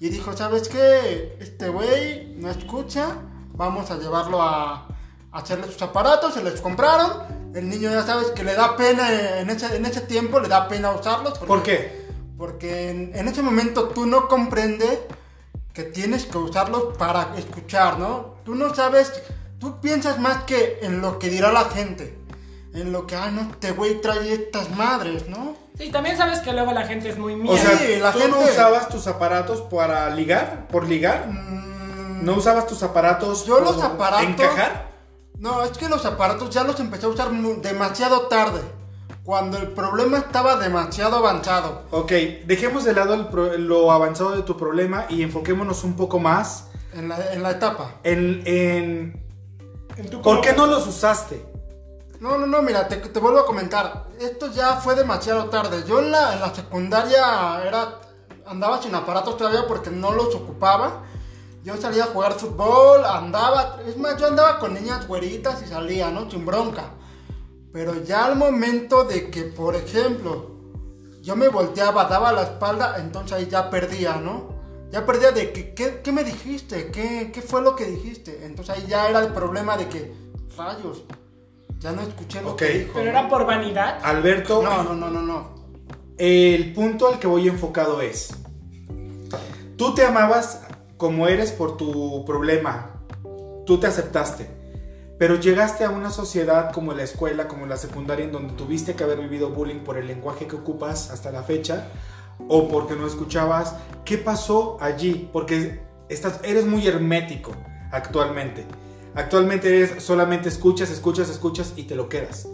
y 0.00 0.08
dijo, 0.08 0.36
¿sabes 0.36 0.68
qué? 0.68 1.36
Este 1.40 1.68
güey 1.68 2.34
no 2.36 2.50
escucha, 2.50 3.16
vamos 3.58 3.90
a 3.90 3.98
llevarlo 3.98 4.40
a, 4.40 4.86
a 5.32 5.38
hacerle 5.38 5.66
sus 5.70 5.82
aparatos, 5.82 6.32
se 6.32 6.42
les 6.42 6.60
compraron, 6.62 7.10
el 7.54 7.68
niño 7.68 7.90
ya 7.90 8.02
sabes 8.06 8.28
que 8.30 8.42
le 8.44 8.54
da 8.54 8.74
pena 8.76 9.38
en 9.40 9.50
ese, 9.50 9.76
en 9.76 9.84
ese 9.84 10.00
tiempo, 10.00 10.40
le 10.40 10.48
da 10.48 10.66
pena 10.68 10.92
usarlos. 10.92 11.36
porque- 11.38 11.46
¿Por 11.46 11.62
qué? 11.62 12.08
porque 12.38 12.90
en, 12.90 13.10
en 13.16 13.26
ese 13.28 13.42
momento 13.42 13.88
tú 13.88 14.06
no 14.06 14.28
comprendes 14.28 15.00
que 15.74 15.82
tienes 15.82 16.24
que 16.24 16.38
usarlos 16.38 16.96
para 16.96 17.34
escuchar, 17.36 17.98
¿no? 17.98 18.36
Tú 18.44 18.54
no 18.54 18.72
sabes, 18.74 19.12
tú 19.58 19.80
piensas 19.80 20.20
más 20.20 20.44
que 20.44 20.78
en 20.82 21.00
lo 21.00 21.18
que 21.18 21.30
dirá 21.30 21.50
la 21.52 21.64
gente, 21.64 22.16
en 22.74 22.92
lo 22.92 23.08
que, 23.08 23.16
ah, 23.16 23.30
no, 23.32 23.40
este 23.50 23.72
güey 23.72 24.00
trae 24.00 24.32
estas 24.32 24.70
madres, 24.70 25.28
¿no? 25.28 25.56
Sí, 25.76 25.90
también 25.90 26.16
sabes 26.16 26.38
que 26.40 26.52
luego 26.52 26.72
la 26.72 26.86
gente 26.86 27.08
es 27.08 27.18
muy 27.18 27.34
mía. 27.34 27.50
O 27.52 27.56
sea, 27.56 27.76
Sí, 27.76 27.96
la 28.00 28.12
¿tú 28.12 28.18
no 28.20 28.36
gente- 28.36 28.52
usabas 28.52 28.88
tus 28.88 29.06
aparatos 29.08 29.62
para 29.62 30.08
ligar? 30.10 30.68
¿Por 30.68 30.86
ligar? 30.88 31.26
Mm, 31.28 31.67
¿No 32.22 32.34
usabas 32.34 32.66
tus 32.66 32.82
aparatos 32.82 33.44
Yo 33.44 33.60
los 33.60 33.82
aparatos- 33.82 34.24
encajar? 34.28 34.88
No, 35.38 35.62
es 35.62 35.76
que 35.78 35.88
los 35.88 36.04
aparatos 36.04 36.50
ya 36.50 36.64
los 36.64 36.78
empecé 36.80 37.06
a 37.06 37.10
usar 37.10 37.30
demasiado 37.30 38.22
tarde, 38.22 38.60
cuando 39.24 39.56
el 39.58 39.68
problema 39.68 40.18
estaba 40.18 40.56
demasiado 40.56 41.16
avanzado. 41.18 41.82
Ok, 41.90 42.10
dejemos 42.46 42.84
de 42.84 42.92
lado 42.94 43.14
el 43.14 43.26
pro- 43.28 43.56
lo 43.56 43.92
avanzado 43.92 44.30
de 44.30 44.42
tu 44.42 44.56
problema 44.56 45.06
y 45.08 45.22
enfoquémonos 45.22 45.84
un 45.84 45.94
poco 45.94 46.18
más 46.18 46.64
En 46.92 47.08
la, 47.08 47.32
en 47.32 47.42
la 47.42 47.50
etapa. 47.52 47.92
en... 48.02 48.42
en 48.46 49.24
En 49.96 50.10
tu 50.10 50.22
¿Por 50.22 50.40
qué 50.40 50.52
no 50.54 50.66
los 50.66 50.86
usaste? 50.86 51.44
No, 52.20 52.36
no, 52.36 52.46
no, 52.46 52.62
mira, 52.62 52.88
te, 52.88 52.96
te 52.96 53.20
vuelvo 53.20 53.38
a 53.40 53.46
comentar. 53.46 54.06
Esto 54.20 54.50
ya 54.52 54.76
fue 54.76 54.96
demasiado 54.96 55.44
tarde. 55.50 55.84
Yo 55.86 56.00
en 56.00 56.10
la, 56.10 56.32
en 56.34 56.40
la 56.40 56.52
secundaria 56.54 57.62
era 57.64 58.00
andaba 58.46 58.82
sin 58.82 58.92
aparatos 58.94 59.36
todavía 59.36 59.66
porque 59.68 59.90
no 59.90 60.10
los 60.12 60.34
ocupaba. 60.34 61.02
Yo 61.68 61.76
salía 61.76 62.04
a 62.04 62.06
jugar 62.06 62.32
fútbol, 62.32 63.04
andaba, 63.04 63.76
es 63.86 63.98
más, 63.98 64.16
yo 64.18 64.28
andaba 64.28 64.58
con 64.58 64.72
niñas 64.72 65.06
güeritas 65.06 65.62
y 65.62 65.66
salía, 65.66 66.10
¿no? 66.10 66.30
Sin 66.30 66.46
bronca. 66.46 66.92
Pero 67.74 68.02
ya 68.04 68.24
al 68.24 68.36
momento 68.36 69.04
de 69.04 69.28
que, 69.28 69.42
por 69.42 69.76
ejemplo, 69.76 70.50
yo 71.20 71.36
me 71.36 71.48
volteaba, 71.48 72.06
daba 72.06 72.32
la 72.32 72.44
espalda, 72.44 72.96
entonces 72.98 73.32
ahí 73.36 73.48
ya 73.50 73.68
perdía, 73.68 74.16
¿no? 74.16 74.48
Ya 74.90 75.04
perdía 75.04 75.30
de 75.30 75.52
que, 75.52 75.74
¿qué, 75.74 76.00
qué 76.02 76.10
me 76.10 76.24
dijiste? 76.24 76.90
¿Qué, 76.90 77.30
¿Qué 77.34 77.42
fue 77.42 77.60
lo 77.60 77.76
que 77.76 77.84
dijiste? 77.84 78.46
Entonces 78.46 78.74
ahí 78.74 78.86
ya 78.88 79.06
era 79.06 79.18
el 79.20 79.34
problema 79.34 79.76
de 79.76 79.90
que, 79.90 80.14
rayos, 80.56 81.04
ya 81.80 81.92
no 81.92 82.00
escuché 82.00 82.40
lo 82.40 82.52
Ok. 82.52 82.56
que 82.60 82.68
dijo. 82.78 82.92
Pero 82.94 83.04
¿no? 83.04 83.10
era 83.10 83.28
por 83.28 83.44
vanidad. 83.44 83.98
Alberto, 84.02 84.62
No, 84.62 84.84
no, 84.84 84.94
no, 84.94 85.10
no, 85.10 85.20
no. 85.20 85.54
el 86.16 86.72
punto 86.72 87.08
al 87.08 87.18
que 87.18 87.26
voy 87.26 87.46
enfocado 87.46 88.00
es, 88.00 88.30
tú 89.76 89.92
te 89.94 90.06
amabas 90.06 90.62
como 90.98 91.28
eres 91.28 91.52
por 91.52 91.76
tu 91.76 92.24
problema, 92.26 92.90
tú 93.64 93.78
te 93.80 93.86
aceptaste, 93.86 94.50
pero 95.16 95.36
llegaste 95.36 95.84
a 95.84 95.90
una 95.90 96.10
sociedad 96.10 96.72
como 96.72 96.92
la 96.92 97.04
escuela, 97.04 97.48
como 97.48 97.66
la 97.66 97.76
secundaria, 97.76 98.24
en 98.24 98.32
donde 98.32 98.54
tuviste 98.54 98.94
que 98.94 99.04
haber 99.04 99.18
vivido 99.18 99.50
bullying 99.50 99.80
por 99.84 99.96
el 99.96 100.08
lenguaje 100.08 100.46
que 100.46 100.56
ocupas 100.56 101.10
hasta 101.10 101.30
la 101.30 101.44
fecha, 101.44 101.88
o 102.48 102.68
porque 102.68 102.94
no 102.94 103.06
escuchabas. 103.06 103.76
¿Qué 104.04 104.18
pasó 104.18 104.76
allí? 104.80 105.30
Porque 105.32 105.80
estás, 106.08 106.40
eres 106.42 106.66
muy 106.66 106.86
hermético 106.86 107.52
actualmente. 107.90 108.66
Actualmente 109.14 109.68
eres, 109.68 110.02
solamente 110.02 110.48
escuchas, 110.48 110.90
escuchas, 110.90 111.28
escuchas 111.28 111.74
y 111.76 111.84
te 111.84 111.94
lo 111.94 112.08
quedas. 112.08 112.48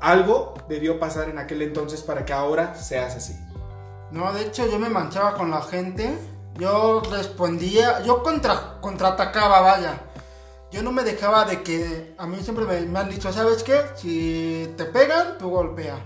Algo 0.00 0.54
debió 0.68 0.98
pasar 0.98 1.30
en 1.30 1.38
aquel 1.38 1.62
entonces 1.62 2.02
para 2.02 2.26
que 2.26 2.34
ahora 2.34 2.74
seas 2.74 3.16
así. 3.16 3.38
No, 4.10 4.32
de 4.32 4.42
hecho 4.42 4.66
yo 4.70 4.78
me 4.78 4.90
manchaba 4.90 5.34
con 5.34 5.50
la 5.50 5.62
gente. 5.62 6.14
Yo 6.58 7.02
respondía, 7.10 8.02
yo 8.04 8.22
contra, 8.22 8.78
contraatacaba, 8.80 9.60
vaya. 9.60 10.00
Yo 10.70 10.82
no 10.82 10.92
me 10.92 11.02
dejaba 11.02 11.44
de 11.44 11.62
que, 11.62 12.14
a 12.18 12.26
mí 12.26 12.38
siempre 12.42 12.64
me, 12.64 12.98
han 12.98 13.08
dicho, 13.10 13.32
¿sabes 13.32 13.62
qué? 13.62 13.80
Si 13.96 14.72
te 14.76 14.84
pegan, 14.84 15.38
tú 15.38 15.50
golpea. 15.50 15.96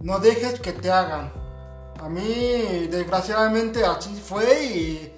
No 0.00 0.18
dejes 0.18 0.60
que 0.60 0.72
te 0.72 0.90
hagan. 0.90 1.32
A 2.00 2.08
mí, 2.08 2.88
desgraciadamente, 2.90 3.84
así 3.84 4.14
fue 4.14 4.64
y, 4.64 5.12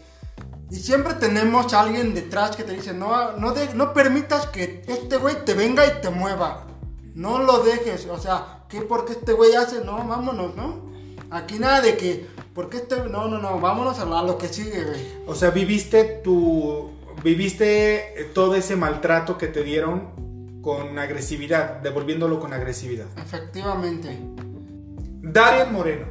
y 0.70 0.76
siempre 0.76 1.14
tenemos 1.14 1.72
alguien 1.74 2.14
detrás 2.14 2.54
que 2.54 2.62
te 2.64 2.72
dice, 2.72 2.92
no, 2.94 3.32
no, 3.32 3.52
de- 3.52 3.74
no 3.74 3.92
permitas 3.92 4.46
que 4.46 4.82
este 4.86 5.16
güey 5.16 5.44
te 5.44 5.54
venga 5.54 5.84
y 5.86 6.00
te 6.00 6.10
mueva. 6.10 6.66
No 7.14 7.38
lo 7.38 7.60
dejes, 7.60 8.06
o 8.10 8.18
sea, 8.18 8.64
¿qué 8.68 8.82
porque 8.82 9.14
este 9.14 9.32
güey 9.32 9.54
hace? 9.54 9.82
No, 9.84 10.06
vámonos, 10.06 10.54
¿no? 10.54 10.86
Aquí 11.30 11.58
nada 11.58 11.80
de 11.80 11.96
que, 11.96 12.28
porque 12.56 12.78
este, 12.78 12.96
no, 13.10 13.28
no, 13.28 13.38
no, 13.38 13.60
vámonos 13.60 13.98
a 13.98 14.06
lo, 14.06 14.16
a 14.16 14.22
lo 14.22 14.38
que 14.38 14.48
sigue, 14.48 14.82
güey. 14.82 15.06
O 15.26 15.34
sea, 15.34 15.50
viviste 15.50 16.04
tu. 16.24 16.90
Viviste 17.22 18.20
eh, 18.20 18.24
todo 18.32 18.54
ese 18.54 18.76
maltrato 18.76 19.36
que 19.36 19.46
te 19.46 19.62
dieron 19.62 20.62
con 20.62 20.98
agresividad, 20.98 21.80
devolviéndolo 21.82 22.40
con 22.40 22.54
agresividad. 22.54 23.06
Efectivamente. 23.18 24.18
Darien 25.20 25.70
Moreno. 25.70 26.06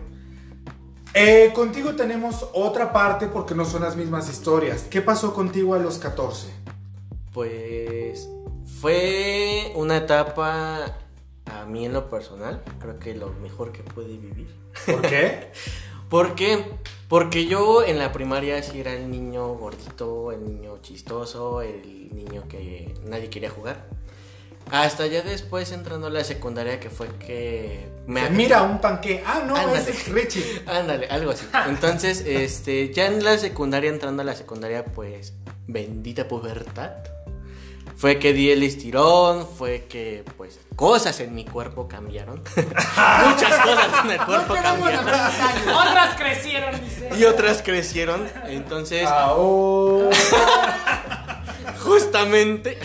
eh, 1.16 1.52
contigo 1.56 1.96
tenemos 1.96 2.48
otra 2.54 2.93
parte 2.93 3.26
porque 3.26 3.56
no 3.56 3.66
son 3.66 3.82
las 3.82 3.96
mismas 3.96 4.30
historias. 4.30 4.84
¿Qué 4.84 5.02
pasó 5.02 5.34
contigo 5.34 5.74
a 5.74 5.80
los 5.80 5.98
14? 5.98 6.48
Pues 7.34 8.30
fue 8.82 9.72
una 9.76 9.98
etapa 9.98 10.96
a 11.46 11.66
mí 11.66 11.86
en 11.86 11.93
lo 11.93 12.08
personal, 12.10 12.62
creo 12.80 13.00
que 13.00 13.16
lo 13.16 13.32
mejor 13.41 13.72
que 13.72 13.82
pude 13.82 14.18
vivir. 14.18 14.48
¿Por 14.86 15.02
qué? 15.02 15.52
¿Por 16.10 16.36
qué? 16.36 16.64
Porque 17.08 17.45
yo 17.45 17.84
en 17.84 17.99
la 17.99 18.12
primaria 18.12 18.62
sí 18.64 18.80
era 18.80 18.93
el 18.93 19.10
niño 19.12 19.47
gordito, 19.56 20.32
el 20.32 20.43
niño 20.45 20.80
chistoso, 20.82 21.62
el 21.62 22.10
niño 22.16 22.47
que 22.47 22.93
nadie 23.03 23.30
quería 23.30 23.49
jugar. 23.49 23.86
Hasta 24.72 25.06
ya 25.06 25.22
después 25.22 25.72
entrando 25.72 26.08
a 26.08 26.10
la 26.10 26.24
secundaria 26.24 26.80
que 26.80 26.89
fue 26.89 27.08
que 27.20 27.88
me 28.08 28.28
Mira, 28.32 28.64
un 28.64 28.82
panque. 28.82 29.24
Ah, 29.26 29.43
no, 29.45 29.56
Ándale. 29.56 29.91
es 29.91 30.08
Richie. 30.08 30.64
Ándale, 30.66 31.08
algo 31.08 31.32
así. 31.32 31.45
Entonces, 31.68 32.24
este, 32.26 32.91
ya 32.91 33.06
en 33.06 33.24
la 33.24 33.38
secundaria, 33.38 33.89
entrando 33.91 34.24
a 34.24 34.26
la 34.26 34.36
secundaria, 34.36 34.84
pues, 34.86 35.34
bendita 35.68 36.28
pubertad. 36.28 36.93
Fue 37.96 38.20
que 38.20 38.34
di 38.34 38.52
el 38.52 38.64
estirón, 38.64 39.48
fue 39.48 39.86
que 39.88 40.26
pues 40.38 40.60
cosas 40.76 41.20
en 41.22 41.34
mi 41.34 41.46
cuerpo 41.46 41.88
cambiaron. 41.88 42.43
Muchas 42.56 43.60
cosas 43.60 44.04
en 44.04 44.12
el 44.12 44.26
cuerpo 44.26 44.54
cambiaron. 44.54 45.08
Otras 45.08 46.16
crecieron, 46.18 46.84
dice. 46.84 47.10
Y 47.18 47.24
otras 47.24 47.62
crecieron. 47.62 48.28
Entonces, 48.48 49.08
justamente. 51.80 52.78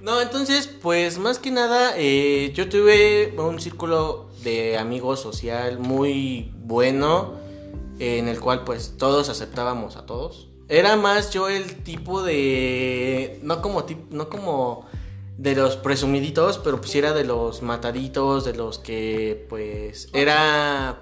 No, 0.00 0.20
entonces, 0.20 0.66
pues 0.66 1.18
más 1.18 1.38
que 1.38 1.52
nada, 1.52 1.92
eh, 1.96 2.50
yo 2.54 2.68
tuve 2.68 3.32
un 3.38 3.60
círculo 3.60 4.30
de 4.42 4.76
amigos 4.76 5.20
social 5.20 5.78
muy 5.78 6.52
bueno, 6.56 7.34
en 8.00 8.26
el 8.26 8.40
cual 8.40 8.64
pues 8.64 8.96
todos 8.98 9.28
aceptábamos 9.28 9.96
a 9.96 10.04
todos. 10.04 10.48
Era 10.72 10.96
más 10.96 11.30
yo 11.30 11.48
el 11.50 11.82
tipo 11.84 12.22
de... 12.22 13.38
No 13.42 13.60
como, 13.60 13.84
tip- 13.84 14.08
no 14.10 14.30
como 14.30 14.86
de 15.36 15.54
los 15.54 15.76
presumiditos, 15.76 16.56
pero 16.58 16.78
pues 16.78 16.90
sí 16.90 16.98
era 16.98 17.12
de 17.12 17.24
los 17.24 17.60
mataditos, 17.60 18.44
de 18.46 18.54
los 18.54 18.78
que 18.78 19.46
pues 19.50 20.08
era... 20.14 21.00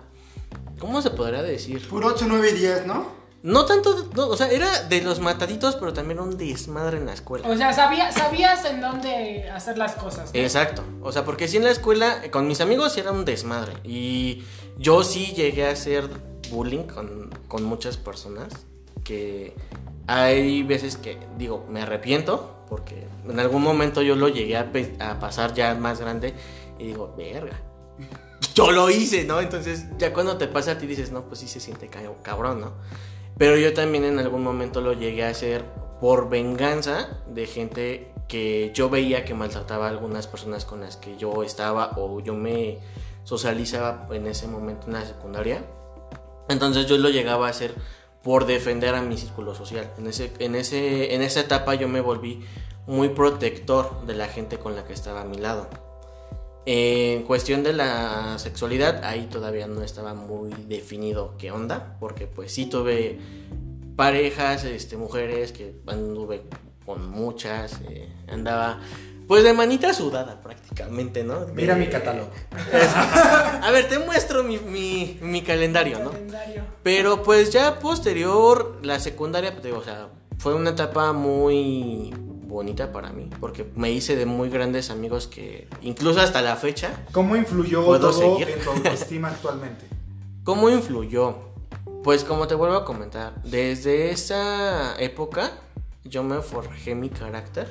¿Cómo 0.80 1.00
se 1.02 1.10
podría 1.10 1.42
decir? 1.42 1.86
Puro 1.88 2.08
8, 2.08 2.24
9 2.28 2.50
y 2.50 2.54
10, 2.58 2.86
¿no? 2.86 3.20
No 3.42 3.64
tanto, 3.64 4.08
no, 4.16 4.26
o 4.28 4.36
sea, 4.36 4.48
era 4.50 4.82
de 4.88 5.02
los 5.02 5.20
mataditos, 5.20 5.76
pero 5.76 5.92
también 5.92 6.18
un 6.18 6.36
desmadre 6.36 6.98
en 6.98 7.06
la 7.06 7.12
escuela. 7.12 7.48
O 7.48 7.56
sea, 7.56 7.72
sabía, 7.72 8.10
sabías 8.12 8.64
en 8.64 8.80
dónde 8.80 9.48
hacer 9.50 9.78
las 9.78 9.94
cosas. 9.94 10.34
¿no? 10.34 10.40
Exacto, 10.40 10.82
o 11.00 11.12
sea, 11.12 11.24
porque 11.24 11.46
sí 11.48 11.56
en 11.58 11.64
la 11.64 11.70
escuela, 11.70 12.22
con 12.30 12.46
mis 12.48 12.60
amigos 12.60 12.92
sí 12.92 13.00
era 13.00 13.12
un 13.12 13.24
desmadre. 13.24 13.74
Y 13.84 14.42
yo 14.78 15.04
sí 15.04 15.32
llegué 15.36 15.66
a 15.68 15.70
hacer 15.70 16.08
bullying 16.50 16.82
con, 16.84 17.30
con 17.46 17.62
muchas 17.62 17.96
personas. 17.96 18.52
Que 19.04 19.54
hay 20.06 20.62
veces 20.62 20.96
que, 20.96 21.18
digo, 21.38 21.66
me 21.68 21.82
arrepiento, 21.82 22.64
porque 22.68 23.06
en 23.28 23.38
algún 23.40 23.62
momento 23.62 24.02
yo 24.02 24.16
lo 24.16 24.28
llegué 24.28 24.56
a, 24.56 24.70
a 25.00 25.18
pasar 25.18 25.54
ya 25.54 25.74
más 25.74 26.00
grande 26.00 26.34
y 26.78 26.86
digo, 26.86 27.14
verga. 27.16 27.60
Yo 28.54 28.72
lo 28.72 28.90
hice, 28.90 29.24
¿no? 29.24 29.40
Entonces 29.40 29.86
ya 29.96 30.12
cuando 30.12 30.36
te 30.36 30.48
pasa 30.48 30.72
a 30.72 30.78
ti 30.78 30.86
dices, 30.86 31.12
no, 31.12 31.22
pues 31.22 31.38
sí 31.40 31.46
se 31.48 31.60
siente 31.60 31.86
ca- 31.88 32.00
cabrón, 32.22 32.60
¿no? 32.60 32.72
Pero 33.38 33.56
yo 33.56 33.72
también 33.72 34.04
en 34.04 34.18
algún 34.18 34.42
momento 34.42 34.80
lo 34.80 34.92
llegué 34.92 35.24
a 35.24 35.28
hacer 35.28 35.64
por 36.00 36.28
venganza 36.28 37.20
de 37.28 37.46
gente 37.46 38.12
que 38.28 38.70
yo 38.74 38.90
veía 38.90 39.24
que 39.24 39.34
maltrataba 39.34 39.86
a 39.86 39.90
algunas 39.90 40.26
personas 40.26 40.64
con 40.64 40.80
las 40.80 40.96
que 40.96 41.16
yo 41.16 41.42
estaba 41.42 41.92
o 41.96 42.20
yo 42.20 42.34
me 42.34 42.78
socializaba 43.24 44.08
en 44.10 44.26
ese 44.26 44.46
momento 44.46 44.88
en 44.88 44.94
la 44.94 45.04
secundaria. 45.06 45.64
Entonces 46.48 46.86
yo 46.86 46.98
lo 46.98 47.08
llegaba 47.08 47.46
a 47.46 47.50
hacer 47.50 47.74
por 48.22 48.46
defender 48.46 48.94
a 48.94 49.02
mi 49.02 49.16
círculo 49.16 49.54
social. 49.54 49.92
En, 49.98 50.06
ese, 50.06 50.32
en, 50.38 50.54
ese, 50.54 51.14
en 51.14 51.22
esa 51.22 51.40
etapa 51.40 51.74
yo 51.74 51.88
me 51.88 52.00
volví 52.00 52.44
muy 52.86 53.10
protector 53.10 54.06
de 54.06 54.14
la 54.14 54.26
gente 54.28 54.58
con 54.58 54.74
la 54.74 54.84
que 54.84 54.92
estaba 54.92 55.22
a 55.22 55.24
mi 55.24 55.38
lado. 55.38 55.68
En 56.66 57.22
cuestión 57.22 57.62
de 57.62 57.72
la 57.72 58.38
sexualidad, 58.38 59.02
ahí 59.04 59.28
todavía 59.30 59.66
no 59.66 59.82
estaba 59.82 60.14
muy 60.14 60.50
definido 60.66 61.34
qué 61.38 61.50
onda, 61.50 61.96
porque 61.98 62.26
pues 62.26 62.52
sí 62.52 62.66
tuve 62.66 63.18
parejas, 63.96 64.64
este, 64.64 64.96
mujeres 64.96 65.52
que 65.52 65.80
anduve 65.86 66.42
con 66.84 67.10
muchas, 67.10 67.80
eh, 67.88 68.12
andaba 68.28 68.80
pues 69.30 69.44
de 69.44 69.52
manita 69.52 69.94
sudada 69.94 70.40
prácticamente, 70.42 71.22
¿no? 71.22 71.46
Mira 71.54 71.74
De- 71.74 71.80
mi 71.80 71.86
catálogo. 71.86 72.30
A 73.62 73.70
ver, 73.70 73.88
te 73.88 74.00
muestro 74.00 74.42
mi, 74.42 74.58
mi, 74.58 75.20
mi 75.22 75.42
calendario, 75.42 76.00
¿no? 76.00 76.10
Calendario. 76.10 76.64
Pero 76.82 77.22
pues 77.22 77.50
ya 77.52 77.78
posterior, 77.78 78.80
la 78.82 78.98
secundaria, 78.98 79.52
pues, 79.52 79.62
digo, 79.62 79.78
o 79.78 79.84
sea, 79.84 80.08
fue 80.38 80.52
una 80.54 80.70
etapa 80.70 81.12
muy 81.12 82.12
bonita 82.16 82.90
para 82.90 83.10
mí, 83.10 83.30
porque 83.38 83.70
me 83.76 83.92
hice 83.92 84.16
de 84.16 84.26
muy 84.26 84.50
grandes 84.50 84.90
amigos 84.90 85.28
que 85.28 85.68
incluso 85.80 86.20
hasta 86.20 86.42
la 86.42 86.56
fecha, 86.56 87.04
¿Cómo 87.12 87.36
influyó 87.36 87.84
¿Puedo 87.84 88.10
todo 88.10 88.36
seguir? 88.38 88.48
en 88.50 88.64
tu 88.64 88.70
autoestima 88.70 89.28
actualmente? 89.34 89.84
¿cómo 90.42 90.70
influyó? 90.70 91.36
Pues 92.02 92.24
como 92.24 92.48
te 92.48 92.56
vuelvo 92.56 92.74
a 92.74 92.84
comentar, 92.84 93.40
desde 93.44 94.10
esa 94.10 95.00
época 95.00 95.52
yo 96.02 96.24
me 96.24 96.42
forjé 96.42 96.96
mi 96.96 97.10
carácter, 97.10 97.68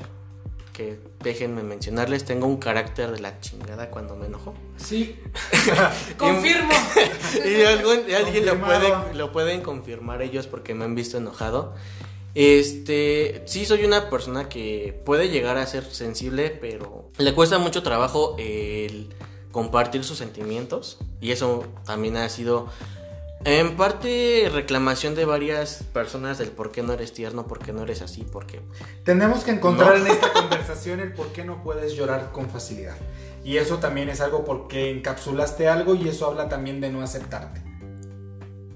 que 0.79 0.97
déjenme 1.21 1.61
mencionarles, 1.61 2.23
tengo 2.23 2.47
un 2.47 2.55
carácter 2.55 3.11
de 3.11 3.19
la 3.19 3.41
chingada 3.41 3.89
cuando 3.89 4.15
me 4.15 4.27
enojo. 4.27 4.53
Sí. 4.77 5.19
Confirmo. 6.17 6.71
y 7.45 7.61
algún- 7.63 8.05
alguien 8.15 8.45
lo, 8.45 8.57
puede, 8.61 9.13
lo 9.13 9.31
pueden 9.33 9.59
confirmar 9.61 10.21
ellos 10.21 10.47
porque 10.47 10.73
me 10.73 10.85
han 10.85 10.95
visto 10.95 11.17
enojado. 11.17 11.75
Este, 12.33 13.43
sí 13.45 13.65
soy 13.65 13.83
una 13.83 14.09
persona 14.09 14.47
que 14.47 14.97
puede 15.05 15.27
llegar 15.27 15.57
a 15.57 15.65
ser 15.67 15.83
sensible, 15.83 16.49
pero 16.49 17.09
le 17.17 17.33
cuesta 17.35 17.57
mucho 17.57 17.83
trabajo 17.83 18.35
el 18.39 19.09
compartir 19.51 20.05
sus 20.05 20.17
sentimientos 20.19 20.97
y 21.19 21.31
eso 21.31 21.65
también 21.85 22.15
ha 22.15 22.29
sido 22.29 22.67
en 23.45 23.77
parte 23.77 24.49
reclamación 24.53 25.15
de 25.15 25.25
varias 25.25 25.83
personas 25.93 26.37
del 26.37 26.49
por 26.49 26.71
qué 26.71 26.83
no 26.83 26.93
eres 26.93 27.13
tierno, 27.13 27.47
por 27.47 27.59
qué 27.59 27.71
no 27.73 27.83
eres 27.83 28.01
así, 28.01 28.23
porque 28.31 28.61
Tenemos 29.05 29.43
que 29.43 29.51
encontrar 29.51 29.97
No. 29.97 30.05
en 30.05 30.11
esta 30.11 30.31
conversación 30.33 30.99
el 30.99 31.13
por 31.13 31.27
qué 31.31 31.45
no 31.45 31.63
puedes 31.63 31.93
llorar 31.93 32.31
con 32.31 32.49
facilidad. 32.49 32.95
Y 33.43 33.57
eso 33.57 33.77
también 33.77 34.09
es 34.09 34.19
algo 34.19 34.43
porque 34.43 34.91
encapsulaste 34.91 35.67
algo 35.69 35.95
y 35.95 36.09
eso 36.09 36.27
habla 36.27 36.49
también 36.49 36.81
de 36.81 36.89
no 36.89 37.01
aceptarte. 37.01 37.61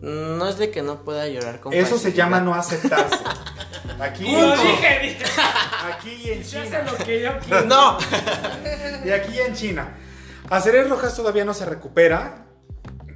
no 0.02 0.48
es 0.48 0.58
de 0.58 0.70
que 0.72 0.82
no 0.82 1.04
pueda 1.04 1.28
llorar 1.28 1.60
con 1.62 1.74
Eso 1.74 1.92
se 1.92 1.94
facilidad. 1.96 2.18
llama 2.26 2.40
no 2.42 2.54
aceptarse. 2.56 3.16
Aquí, 4.00 4.32
Lo 4.32 4.52
dije, 4.52 5.00
dije. 5.02 5.24
aquí 5.92 6.22
y 6.26 6.30
en 6.32 6.44
Yo 6.44 6.50
sé 6.50 6.64
China. 6.66 6.84
lo 6.90 6.98
que 7.06 7.22
yo 7.22 7.30
quiero. 7.46 7.66
No. 7.66 7.98
Y 9.06 9.10
aquí 9.12 9.34
y 9.36 9.40
en 9.40 9.54
China. 9.54 9.96
Aceres 10.50 10.90
Rojas 10.90 11.16
todavía 11.16 11.44
no 11.46 11.54
se 11.54 11.66
recupera. 11.66 12.46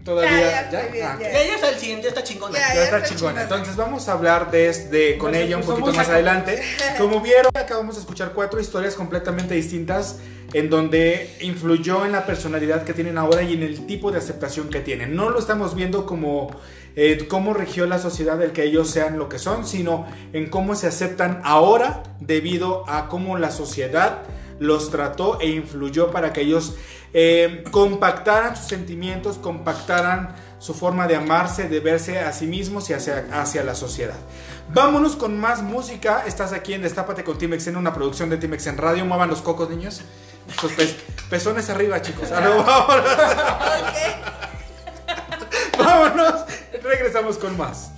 Todavía. 0.08 0.32
Ya, 0.40 0.72
ya 0.72 0.88
bien, 0.88 1.06
Ah, 1.06 1.18
ya. 1.20 1.32
Ya, 1.34 1.44
ya 1.46 1.56
está 1.56 1.70
el 1.70 1.76
siguiente, 1.80 2.04
ya 2.04 2.10
está 2.10 2.24
chingona. 2.24 2.58
Ya, 2.58 2.74
Ya 2.76 2.84
está 2.86 2.98
está 3.00 3.10
chingona. 3.10 3.42
Entonces 3.42 3.76
vamos 3.76 4.08
a 4.08 4.14
hablar 4.14 4.50
de, 4.52 4.72
de- 4.90 5.18
con 5.18 5.32
Pues, 5.32 5.44
ella 5.44 5.58
un 5.58 5.64
pues, 5.64 5.78
poquito 5.78 5.94
más 5.98 6.06
acá. 6.08 6.14
adelante. 6.16 6.62
Como 6.98 7.20
vieron, 7.20 7.52
acabamos 7.54 7.96
de 7.96 8.02
escuchar 8.02 8.32
cuatro 8.34 8.62
historias 8.62 8.96
completamente 8.96 9.54
distintas 9.54 10.20
en 10.54 10.70
donde 10.70 11.36
influyó 11.42 12.06
en 12.06 12.14
la 12.14 12.26
personalidad 12.26 12.84
que 12.84 12.94
tienen 12.94 13.18
ahora 13.18 13.42
y 13.44 13.52
en 13.54 13.64
el 13.64 13.86
tipo 13.86 14.12
de 14.14 14.20
aceptación 14.20 14.70
que 14.70 14.80
tienen. 14.80 15.14
No 15.14 15.30
lo 15.30 15.40
estamos 15.40 15.76
viendo 15.76 16.06
como 16.06 16.56
eh, 16.96 17.28
cómo 17.28 17.54
regió 17.54 17.86
la 17.86 18.00
sociedad 18.00 18.42
el 18.42 18.54
que 18.54 18.64
ellos 18.64 18.90
sean 18.90 19.20
lo 19.20 19.28
que 19.28 19.40
son, 19.40 19.68
sino 19.68 20.08
en 20.32 20.50
cómo 20.50 20.76
se 20.76 20.88
aceptan 20.88 21.42
ahora 21.44 22.02
debido 22.22 22.90
a 22.90 23.10
cómo 23.10 23.38
la 23.38 23.52
sociedad 23.52 24.20
los 24.60 24.90
trató 24.90 25.40
e 25.40 25.48
influyó 25.50 26.10
para 26.12 26.34
que 26.34 26.42
ellos 26.42 26.76
eh, 27.14 27.64
compactaran 27.72 28.56
sus 28.56 28.68
sentimientos, 28.68 29.38
compactaran 29.38 30.36
su 30.60 30.74
forma 30.74 31.08
de 31.08 31.16
amarse, 31.16 31.70
de 31.70 31.80
verse 31.80 32.20
a 32.20 32.34
sí 32.34 32.48
mismos 32.48 32.90
y 32.90 32.94
hacia, 32.94 33.26
hacia 33.32 33.64
la 33.64 33.76
sociedad. 33.76 34.16
Vámonos 34.74 35.16
con 35.16 35.40
más 35.40 35.62
música. 35.62 36.24
Estás 36.26 36.52
aquí 36.52 36.74
en 36.74 36.82
Destápate 36.82 37.24
con 37.24 37.38
Timex 37.38 37.68
en 37.68 37.78
una 37.78 37.94
producción 37.94 38.30
de 38.30 38.38
Timex 38.38 38.68
en 38.68 38.78
Radio. 38.78 39.06
Muevan 39.06 39.30
los 39.30 39.42
cocos, 39.42 39.70
niños. 39.70 40.02
Sus 40.60 40.72
pez- 40.78 40.96
pezones 41.30 41.70
arriba, 41.70 42.02
chicos. 42.02 42.30
Ah, 42.32 42.42
no, 42.42 42.64
vámonos. 42.64 43.06
vámonos. 45.78 46.34
Regresamos 46.84 47.38
con 47.38 47.58
más. 47.58 47.92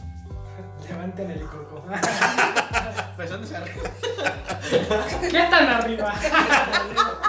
Levanten 0.88 1.32
el 1.32 1.42
coco. 1.42 1.86
Personas 3.18 3.52
arriba. 3.54 3.90
¿Qué 5.22 5.40
tan 5.50 5.68
arriba? 5.70 6.14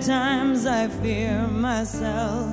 times, 0.00 0.64
I 0.64 0.88
fear 0.88 1.46
myself. 1.48 2.49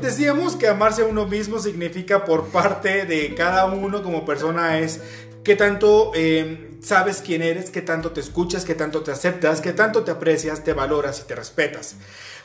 Decíamos 0.00 0.56
que 0.56 0.68
amarse 0.68 1.00
a 1.00 1.06
uno 1.06 1.24
mismo 1.24 1.58
significa 1.60 2.26
por 2.26 2.48
parte 2.48 3.06
de 3.06 3.34
cada 3.34 3.64
uno 3.64 4.02
como 4.02 4.26
persona 4.26 4.80
es 4.80 5.00
que 5.44 5.56
tanto 5.56 6.12
eh, 6.14 6.76
sabes 6.82 7.22
quién 7.24 7.40
eres, 7.40 7.70
que 7.70 7.80
tanto 7.80 8.10
te 8.10 8.20
escuchas, 8.20 8.66
que 8.66 8.74
tanto 8.74 9.02
te 9.02 9.12
aceptas, 9.12 9.62
que 9.62 9.72
tanto 9.72 10.04
te 10.04 10.10
aprecias, 10.10 10.62
te 10.62 10.74
valoras 10.74 11.20
y 11.20 11.26
te 11.26 11.34
respetas. 11.34 11.96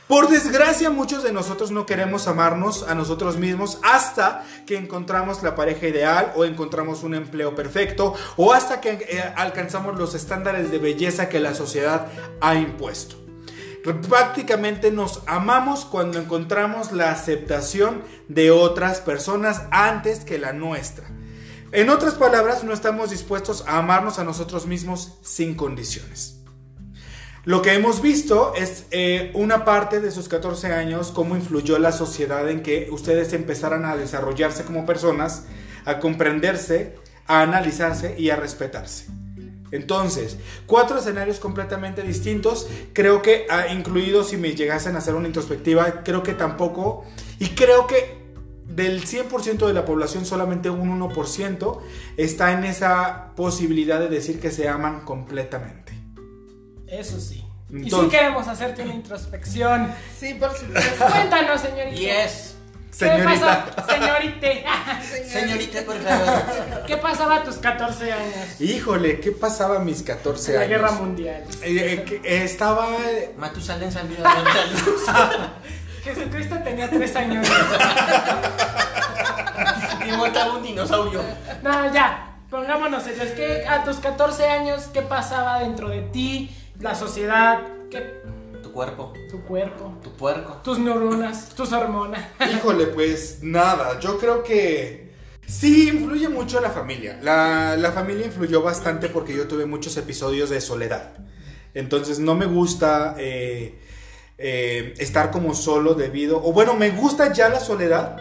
Por 0.07 0.29
desgracia, 0.29 0.91
muchos 0.91 1.23
de 1.23 1.33
nosotros 1.33 1.71
no 1.71 1.87
queremos 1.87 2.27
amarnos 2.27 2.83
a 2.87 2.93
nosotros 2.93 3.37
mismos 3.37 3.79
hasta 3.81 4.45
que 4.67 4.77
encontramos 4.77 5.41
la 5.41 5.55
pareja 5.55 5.87
ideal 5.87 6.31
o 6.35 6.45
encontramos 6.45 7.01
un 7.01 7.15
empleo 7.15 7.55
perfecto 7.55 8.13
o 8.37 8.53
hasta 8.53 8.81
que 8.81 8.91
eh, 8.91 9.33
alcanzamos 9.35 9.97
los 9.97 10.13
estándares 10.13 10.69
de 10.69 10.77
belleza 10.77 11.27
que 11.27 11.39
la 11.39 11.55
sociedad 11.55 12.07
ha 12.39 12.53
impuesto. 12.53 13.15
Prácticamente 14.07 14.91
nos 14.91 15.21
amamos 15.25 15.85
cuando 15.85 16.19
encontramos 16.19 16.91
la 16.91 17.11
aceptación 17.11 18.03
de 18.27 18.51
otras 18.51 19.01
personas 19.01 19.63
antes 19.71 20.19
que 20.19 20.37
la 20.37 20.53
nuestra. 20.53 21.07
En 21.71 21.89
otras 21.89 22.13
palabras, 22.13 22.63
no 22.63 22.73
estamos 22.73 23.09
dispuestos 23.09 23.63
a 23.67 23.79
amarnos 23.79 24.19
a 24.19 24.23
nosotros 24.23 24.67
mismos 24.67 25.17
sin 25.23 25.55
condiciones. 25.55 26.44
Lo 27.45 27.61
que 27.61 27.73
hemos 27.73 28.01
visto 28.01 28.55
es 28.55 28.87
eh, 28.89 29.29
una 29.35 29.65
parte 29.65 30.01
de 30.01 30.09
sus 30.09 30.27
14 30.27 30.73
años, 30.73 31.11
cómo 31.11 31.35
influyó 31.35 31.77
la 31.77 31.91
sociedad 31.91 32.49
en 32.49 32.63
que 32.63 32.87
ustedes 32.91 33.33
empezaran 33.33 33.85
a 33.85 33.95
desarrollarse 33.95 34.63
como 34.63 34.87
personas, 34.87 35.45
a 35.85 35.99
comprenderse, 35.99 36.95
a 37.27 37.41
analizarse 37.41 38.15
y 38.17 38.31
a 38.31 38.35
respetarse. 38.35 39.05
Entonces, 39.69 40.37
cuatro 40.65 40.97
escenarios 40.97 41.37
completamente 41.37 42.01
distintos. 42.01 42.67
Creo 42.93 43.21
que, 43.21 43.45
ah, 43.51 43.67
incluido 43.67 44.23
si 44.23 44.37
me 44.37 44.55
llegasen 44.55 44.95
a 44.95 44.99
hacer 44.99 45.13
una 45.13 45.27
introspectiva, 45.27 46.01
creo 46.03 46.23
que 46.23 46.33
tampoco. 46.33 47.05
Y 47.37 47.49
creo 47.49 47.85
que 47.85 48.25
del 48.67 49.05
100% 49.05 49.67
de 49.67 49.73
la 49.73 49.85
población, 49.85 50.25
solamente 50.25 50.71
un 50.71 50.89
1% 50.89 51.79
está 52.17 52.53
en 52.53 52.63
esa 52.63 53.35
posibilidad 53.35 53.99
de 53.99 54.07
decir 54.07 54.39
que 54.39 54.49
se 54.49 54.67
aman 54.67 55.01
completamente. 55.01 55.94
Eso 56.99 57.19
sí. 57.19 57.43
y 57.69 57.73
sí 57.77 57.83
Entonces- 57.83 58.11
queremos 58.19 58.47
hacerte 58.47 58.83
una 58.83 58.93
introspección. 58.93 59.91
Sí, 60.19 60.33
por 60.35 60.55
supuesto. 60.55 61.05
Cuéntanos, 61.11 61.61
señorita. 61.61 61.95
Yes. 61.95 62.51
¿Qué 62.97 62.99
Señorita. 63.09 63.65
pasó, 63.75 63.91
señorita? 63.91 64.47
Señorita, 65.29 65.81
por 65.85 65.97
favor. 66.01 66.85
¿Qué 66.87 66.95
pasaba 66.95 67.35
a 67.35 67.43
tus 67.43 67.55
14 67.57 68.09
años? 68.13 68.61
Híjole, 68.61 69.19
¿qué 69.19 69.33
pasaba 69.33 69.75
a 69.75 69.79
mis 69.79 70.01
14 70.01 70.51
En 70.51 70.55
la 70.55 70.61
años? 70.61 70.69
guerra 70.69 70.91
mundial. 70.93 71.43
Eh, 71.61 72.05
eh, 72.09 72.21
eh, 72.23 72.43
estaba... 72.45 72.87
Matusalén 73.37 73.91
salió 73.91 74.15
a 74.25 74.33
la 74.33 74.65
luz. 74.67 75.03
Jesucristo 76.05 76.55
tenía 76.63 76.89
3 76.89 77.15
años. 77.17 77.47
Y 80.07 80.11
montaba 80.15 80.53
un 80.53 80.63
dinosaurio. 80.63 81.21
No, 81.63 81.93
ya, 81.93 82.35
pongámonos 82.49 83.03
serios. 83.03 83.31
que 83.31 83.65
a 83.67 83.83
tus 83.83 83.97
14 83.97 84.47
años 84.47 84.83
qué 84.93 85.01
pasaba 85.01 85.59
dentro 85.59 85.89
de 85.89 86.01
ti, 86.01 86.55
la 86.79 86.95
sociedad, 86.95 87.61
qué, 87.89 88.21
Tu 88.61 88.71
cuerpo, 88.71 89.13
tu 89.29 89.41
cuerpo, 89.43 89.93
tu 90.03 90.11
puerco. 90.11 90.57
tus 90.63 90.79
neuronas, 90.79 91.49
tus 91.55 91.71
hormonas? 91.71 92.23
Híjole, 92.53 92.87
pues 92.87 93.39
nada, 93.41 93.99
yo 93.99 94.17
creo 94.17 94.43
que 94.43 95.05
Sí, 95.47 95.89
influye 95.89 96.27
mucho 96.27 96.59
la 96.59 96.71
familia. 96.71 97.19
La, 97.21 97.77
la 97.77 97.91
familia 97.91 98.25
influyó 98.25 98.63
bastante 98.63 99.09
porque 99.09 99.35
yo 99.35 99.47
tuve 99.47 99.65
muchos 99.67 99.95
episodios 99.95 100.49
de 100.49 100.59
soledad. 100.59 101.13
Entonces 101.75 102.17
no 102.19 102.33
me 102.33 102.47
gusta 102.47 103.15
eh, 103.19 103.79
eh, 104.39 104.95
estar 104.97 105.29
como 105.29 105.53
solo 105.53 105.93
debido... 105.93 106.43
O 106.43 106.51
bueno, 106.51 106.73
me 106.73 106.89
gusta 106.89 107.31
ya 107.31 107.49
la 107.49 107.59
soledad. 107.59 108.17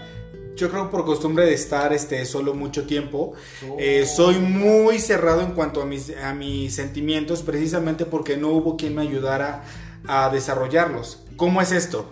Yo 0.57 0.71
creo 0.71 0.91
por 0.91 1.05
costumbre 1.05 1.45
de 1.47 1.55
estar 1.55 1.93
este, 1.93 2.25
solo 2.25 2.55
mucho 2.55 2.87
tiempo. 2.87 3.33
Eh, 3.79 4.07
soy 4.07 4.39
muy 4.39 4.99
cerrado 4.99 5.43
en 5.43 5.53
cuanto 5.53 5.83
a 5.83 5.85
mis, 5.87 6.75
sentimientos 6.75 7.43
precisamente 7.43 8.05
porque 8.05 8.37
no 8.37 8.51
hubo 8.51 8.77
quien 8.77 8.95
me 8.95 9.03
ayudara 9.03 9.65
a 10.07 10.31
desarrollarlos. 10.31 11.25
¿Cómo 11.37 11.61
es 11.61 11.73
esto? 11.73 12.09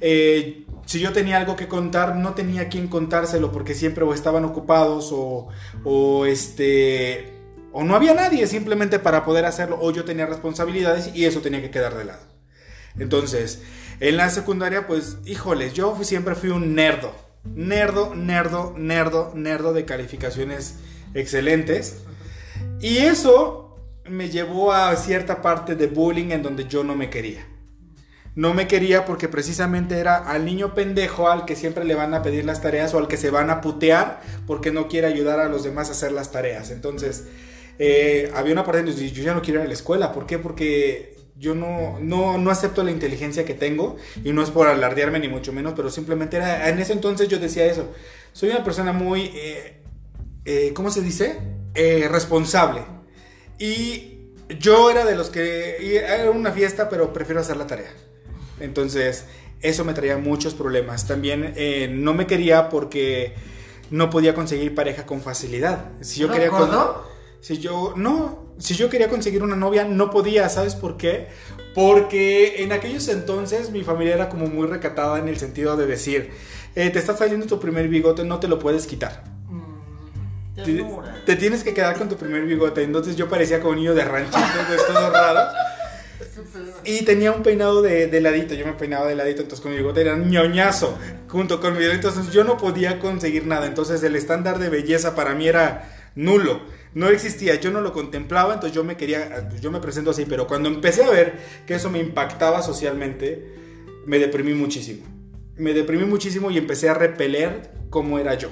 Eh, 0.00 0.64
si 0.86 1.00
yo 1.00 1.12
tenía 1.12 1.38
algo 1.38 1.56
que 1.56 1.68
contar, 1.68 2.16
no 2.16 2.34
tenía 2.34 2.68
quien 2.68 2.88
contárselo 2.88 3.52
porque 3.52 3.74
siempre 3.74 4.04
estaban 4.12 4.44
ocupados 4.44 5.10
o, 5.12 5.48
o 5.84 6.26
este 6.26 7.32
o 7.72 7.82
no 7.82 7.96
había 7.96 8.14
nadie 8.14 8.46
simplemente 8.46 9.00
para 9.00 9.24
poder 9.24 9.44
hacerlo 9.46 9.78
o 9.80 9.90
yo 9.90 10.04
tenía 10.04 10.26
responsabilidades 10.26 11.10
y 11.14 11.24
eso 11.24 11.40
tenía 11.40 11.60
que 11.60 11.70
quedar 11.70 11.96
de 11.96 12.04
lado. 12.04 12.22
Entonces, 12.98 13.62
en 13.98 14.16
la 14.16 14.30
secundaria, 14.30 14.86
pues, 14.86 15.18
híjoles, 15.24 15.72
yo 15.74 15.98
siempre 16.02 16.36
fui 16.36 16.50
un 16.50 16.74
nerdo. 16.76 17.12
Nerdo, 17.44 18.14
nerdo, 18.14 18.74
nerdo, 18.76 19.32
nerdo 19.34 19.72
de 19.72 19.84
calificaciones 19.84 20.76
excelentes. 21.14 21.98
Y 22.80 22.98
eso 22.98 23.76
me 24.08 24.28
llevó 24.28 24.72
a 24.72 24.94
cierta 24.96 25.40
parte 25.42 25.74
de 25.76 25.86
bullying 25.86 26.30
en 26.30 26.42
donde 26.42 26.66
yo 26.66 26.84
no 26.84 26.94
me 26.94 27.10
quería. 27.10 27.46
No 28.34 28.52
me 28.52 28.66
quería 28.66 29.04
porque 29.04 29.28
precisamente 29.28 29.98
era 29.98 30.16
al 30.16 30.44
niño 30.44 30.74
pendejo 30.74 31.28
al 31.28 31.44
que 31.44 31.54
siempre 31.54 31.84
le 31.84 31.94
van 31.94 32.14
a 32.14 32.22
pedir 32.22 32.44
las 32.44 32.60
tareas 32.60 32.92
o 32.92 32.98
al 32.98 33.06
que 33.06 33.16
se 33.16 33.30
van 33.30 33.48
a 33.48 33.60
putear 33.60 34.20
porque 34.46 34.72
no 34.72 34.88
quiere 34.88 35.06
ayudar 35.06 35.38
a 35.38 35.48
los 35.48 35.62
demás 35.62 35.88
a 35.88 35.92
hacer 35.92 36.10
las 36.10 36.32
tareas. 36.32 36.70
Entonces, 36.70 37.28
eh, 37.78 38.32
había 38.34 38.52
una 38.52 38.64
parte 38.64 38.82
donde 38.82 39.10
yo 39.10 39.22
ya 39.22 39.34
no 39.34 39.42
quiero 39.42 39.60
ir 39.60 39.66
a 39.66 39.68
la 39.68 39.74
escuela. 39.74 40.12
¿Por 40.12 40.26
qué? 40.26 40.38
Porque 40.38 41.16
yo 41.36 41.54
no, 41.54 41.98
no, 42.00 42.38
no 42.38 42.50
acepto 42.50 42.82
la 42.84 42.90
inteligencia 42.90 43.44
que 43.44 43.54
tengo 43.54 43.96
y 44.22 44.32
no 44.32 44.42
es 44.42 44.50
por 44.50 44.68
alardearme 44.68 45.18
ni 45.18 45.28
mucho 45.28 45.52
menos, 45.52 45.74
pero 45.74 45.90
simplemente 45.90 46.36
era, 46.36 46.68
en 46.68 46.78
ese 46.78 46.92
entonces 46.92 47.28
yo 47.28 47.38
decía 47.38 47.66
eso. 47.66 47.92
Soy 48.32 48.50
una 48.50 48.64
persona 48.64 48.92
muy, 48.92 49.32
eh, 49.34 49.80
eh, 50.44 50.72
¿cómo 50.74 50.90
se 50.90 51.00
dice? 51.00 51.38
Eh, 51.74 52.08
responsable. 52.10 52.82
Y 53.58 54.18
yo 54.60 54.90
era 54.90 55.04
de 55.04 55.16
los 55.16 55.30
que 55.30 55.96
era 55.98 56.30
una 56.30 56.52
fiesta, 56.52 56.88
pero 56.88 57.12
prefiero 57.12 57.40
hacer 57.40 57.56
la 57.56 57.66
tarea. 57.66 57.92
Entonces, 58.60 59.24
eso 59.60 59.84
me 59.84 59.94
traía 59.94 60.18
muchos 60.18 60.54
problemas. 60.54 61.06
También 61.06 61.54
eh, 61.56 61.88
no 61.90 62.14
me 62.14 62.26
quería 62.26 62.68
porque 62.68 63.34
no 63.90 64.10
podía 64.10 64.34
conseguir 64.34 64.74
pareja 64.74 65.06
con 65.06 65.22
facilidad. 65.22 65.90
Si 66.00 66.20
yo 66.20 66.28
¿No 66.28 66.34
quería 66.34 66.50
con-? 66.50 66.70
Si 67.44 67.58
yo 67.58 67.92
no, 67.94 68.54
si 68.56 68.74
yo 68.74 68.88
quería 68.88 69.10
conseguir 69.10 69.42
una 69.42 69.54
novia 69.54 69.84
no 69.84 70.08
podía, 70.10 70.48
¿sabes 70.48 70.74
por 70.74 70.96
qué? 70.96 71.28
Porque 71.74 72.62
en 72.62 72.72
aquellos 72.72 73.06
entonces 73.08 73.70
mi 73.70 73.84
familia 73.84 74.14
era 74.14 74.28
como 74.30 74.46
muy 74.46 74.66
recatada 74.66 75.18
en 75.18 75.28
el 75.28 75.36
sentido 75.36 75.76
de 75.76 75.84
decir, 75.84 76.30
eh, 76.74 76.88
te 76.88 76.98
está 76.98 77.14
saliendo 77.14 77.44
tu 77.46 77.60
primer 77.60 77.88
bigote, 77.88 78.24
no 78.24 78.40
te 78.40 78.48
lo 78.48 78.58
puedes 78.58 78.86
quitar. 78.86 79.24
Te, 80.54 80.86
te 81.26 81.36
tienes 81.36 81.62
que 81.62 81.74
quedar 81.74 81.98
con 81.98 82.08
tu 82.08 82.16
primer 82.16 82.46
bigote. 82.46 82.82
Entonces 82.82 83.14
yo 83.14 83.28
parecía 83.28 83.60
como 83.60 83.72
un 83.72 83.76
niño 83.76 83.94
de 83.94 84.04
ranchito, 84.04 84.38
de 84.70 84.76
todo 84.86 85.10
raro. 85.10 85.40
Y 86.84 87.04
tenía 87.04 87.32
un 87.32 87.42
peinado 87.42 87.82
de, 87.82 88.06
de 88.06 88.20
ladito, 88.22 88.54
yo 88.54 88.64
me 88.64 88.72
peinaba 88.72 89.06
de 89.06 89.16
ladito, 89.16 89.42
entonces 89.42 89.60
con 89.62 89.72
mi 89.72 89.76
bigote 89.76 90.00
era 90.00 90.16
ñoñazo, 90.16 90.96
junto 91.28 91.60
con 91.60 91.76
mi 91.76 91.84
entonces 91.84 92.32
yo 92.32 92.42
no 92.42 92.56
podía 92.56 93.00
conseguir 93.00 93.46
nada, 93.46 93.66
entonces 93.66 94.02
el 94.02 94.16
estándar 94.16 94.58
de 94.58 94.70
belleza 94.70 95.14
para 95.14 95.34
mí 95.34 95.46
era 95.46 95.90
nulo, 96.14 96.60
no 96.94 97.08
existía, 97.08 97.56
yo 97.56 97.70
no 97.70 97.80
lo 97.80 97.92
contemplaba, 97.92 98.54
entonces 98.54 98.74
yo 98.74 98.84
me 98.84 98.96
quería, 98.96 99.48
yo 99.60 99.70
me 99.70 99.80
presento 99.80 100.10
así, 100.10 100.24
pero 100.28 100.46
cuando 100.46 100.68
empecé 100.68 101.04
a 101.04 101.10
ver 101.10 101.34
que 101.66 101.74
eso 101.74 101.90
me 101.90 101.98
impactaba 101.98 102.62
socialmente, 102.62 103.52
me 104.06 104.18
deprimí 104.18 104.54
muchísimo, 104.54 105.04
me 105.56 105.74
deprimí 105.74 106.04
muchísimo 106.04 106.50
y 106.50 106.58
empecé 106.58 106.88
a 106.88 106.94
repeler 106.94 107.72
cómo 107.90 108.18
era 108.18 108.34
yo. 108.34 108.48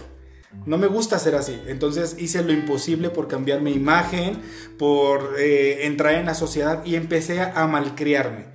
No 0.66 0.76
me 0.76 0.86
gusta 0.86 1.18
ser 1.18 1.34
así. 1.34 1.58
Entonces 1.66 2.16
hice 2.18 2.42
lo 2.42 2.52
imposible 2.52 3.08
por 3.08 3.26
cambiar 3.26 3.62
mi 3.62 3.72
imagen, 3.72 4.38
por 4.78 5.36
eh, 5.38 5.86
entrar 5.86 6.14
en 6.14 6.26
la 6.26 6.34
sociedad 6.34 6.84
y 6.84 6.94
empecé 6.96 7.40
a 7.40 7.66
malcriarme. 7.66 8.52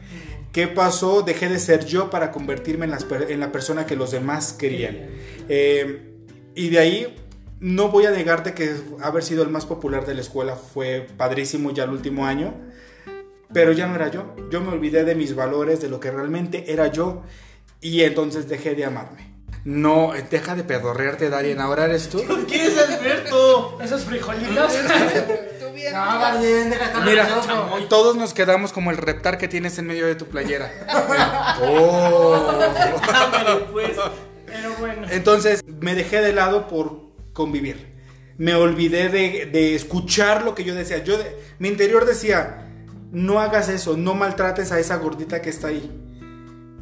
¿Qué 0.51 0.67
pasó? 0.67 1.23
Dejé 1.23 1.49
de 1.49 1.59
ser 1.59 1.85
yo 1.85 2.11
para 2.11 2.31
convertirme 2.31 2.85
en, 2.85 2.91
las 2.91 3.03
per- 3.03 3.31
en 3.31 3.39
la 3.39 3.51
persona 3.51 3.87
que 3.87 3.95
los 3.95 4.11
demás 4.11 4.53
querían. 4.53 5.07
Eh, 5.49 6.13
y 6.55 6.69
de 6.69 6.79
ahí 6.79 7.15
no 7.59 7.89
voy 7.89 8.05
a 8.05 8.11
negarte 8.11 8.53
que 8.53 8.75
haber 9.01 9.23
sido 9.23 9.43
el 9.43 9.49
más 9.49 9.65
popular 9.65 10.05
de 10.05 10.13
la 10.13 10.21
escuela 10.21 10.55
fue 10.55 11.07
padrísimo 11.17 11.71
ya 11.71 11.85
el 11.85 11.91
último 11.91 12.25
año. 12.25 12.53
Pero 13.53 13.71
ya 13.71 13.87
no 13.87 13.95
era 13.95 14.09
yo. 14.09 14.35
Yo 14.51 14.61
me 14.61 14.71
olvidé 14.71 15.05
de 15.05 15.15
mis 15.15 15.35
valores, 15.35 15.81
de 15.81 15.89
lo 15.89 15.99
que 15.99 16.11
realmente 16.11 16.71
era 16.71 16.87
yo. 16.87 17.23
Y 17.79 18.01
entonces 18.03 18.49
dejé 18.49 18.75
de 18.75 18.85
amarme. 18.85 19.37
No, 19.63 20.13
deja 20.29 20.55
de 20.55 20.63
pedorrearte, 20.63 21.29
Darien. 21.29 21.59
Ahora 21.59 21.85
eres 21.85 22.09
tú. 22.09 22.23
¿Quién 22.47 22.67
es 22.67 22.77
Alberto? 22.77 23.77
Esos 23.81 24.03
frijolitos. 24.03 24.73
Tú 25.59 25.73
bien. 25.73 25.93
No, 25.93 26.19
Darien, 26.19 26.69
deja 26.69 27.01
Mira, 27.01 27.27
todos 27.89 28.15
nos 28.15 28.33
quedamos 28.33 28.71
como 28.71 28.91
el 28.91 28.97
reptar 28.97 29.37
que 29.37 29.47
tienes 29.47 29.77
en 29.77 29.87
medio 29.87 30.05
de 30.05 30.15
tu 30.15 30.25
playera. 30.25 30.71
Oh. 31.59 32.59
Pues. 33.71 33.97
Pero 34.45 34.73
bueno. 34.79 35.07
Entonces 35.09 35.63
me 35.65 35.95
dejé 35.95 36.21
de 36.21 36.33
lado 36.33 36.67
por 36.67 37.06
convivir. 37.37 37.95
Me 38.37 38.55
olvidé 38.55 39.09
de, 39.09 39.45
de 39.45 39.75
escuchar 39.75 40.43
lo 40.43 40.55
que 40.55 40.63
yo 40.63 40.73
decía. 40.75 41.03
Yo 41.03 41.17
de- 41.17 41.35
mi 41.59 41.67
interior 41.69 42.05
decía, 42.05 42.67
no 43.11 43.39
hagas 43.39 43.69
eso, 43.69 43.95
no 43.95 44.13
maltrates 44.15 44.71
a 44.71 44.79
esa 44.79 44.97
gordita 44.97 45.41
que 45.41 45.49
está 45.51 45.67
ahí. 45.67 45.89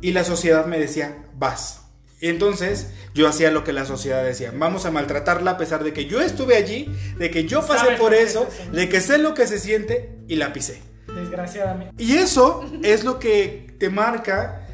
Y 0.02 0.12
la 0.12 0.24
sociedad 0.24 0.66
me 0.66 0.80
decía, 0.80 1.26
vas. 1.38 1.82
Y 2.22 2.30
entonces 2.30 2.88
yo 3.14 3.28
hacía 3.28 3.52
lo 3.52 3.64
que 3.64 3.74
la 3.74 3.86
sociedad 3.86 4.24
decía, 4.24 4.52
vamos 4.56 4.86
a 4.86 4.92
maltratarla 4.92 5.52
a 5.52 5.58
pesar 5.58 5.84
de 5.84 5.92
que 5.94 6.06
yo 6.06 6.22
estuve 6.22 6.56
allí, 6.56 6.90
de 7.18 7.30
que 7.30 7.46
yo 7.46 7.66
pasé 7.68 7.92
por 7.98 8.14
eso, 8.14 8.48
de 8.72 8.88
que 8.90 9.02
sé 9.02 9.18
lo 9.18 9.34
que 9.34 9.46
se 9.48 9.60
siente 9.60 10.18
y 10.28 10.36
la 10.38 10.54
pisé. 10.54 10.82
Desgraciadamente. 11.14 11.94
Y 12.02 12.14
eso 12.16 12.66
es 12.84 13.04
lo 13.04 13.20
que 13.20 13.76
te 13.80 13.90
marca 13.90 14.66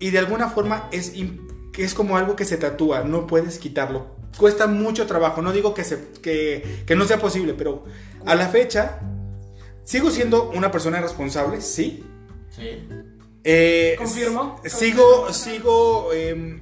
y 0.00 0.10
de 0.10 0.18
alguna 0.18 0.48
forma 0.50 0.88
es, 0.92 1.12
es 1.78 1.94
como 1.94 2.16
algo 2.16 2.36
que 2.36 2.44
se 2.44 2.56
tatúa, 2.56 3.02
no 3.04 3.26
puedes 3.26 3.58
quitarlo. 3.58 4.19
Cuesta 4.36 4.66
mucho 4.66 5.06
trabajo, 5.06 5.42
no 5.42 5.52
digo 5.52 5.74
que, 5.74 5.84
se, 5.84 6.08
que, 6.22 6.84
que 6.86 6.96
no 6.96 7.04
sea 7.04 7.18
posible, 7.18 7.54
pero 7.54 7.84
a 8.24 8.34
la 8.34 8.48
fecha 8.48 9.00
sigo 9.84 10.10
siendo 10.10 10.50
una 10.50 10.70
persona 10.70 11.00
responsable, 11.00 11.60
sí. 11.60 12.04
Sí. 12.50 12.86
Eh, 13.44 13.96
Confirmo. 13.98 14.60
Sigo, 14.64 15.32
sigo 15.32 16.12
em, 16.12 16.60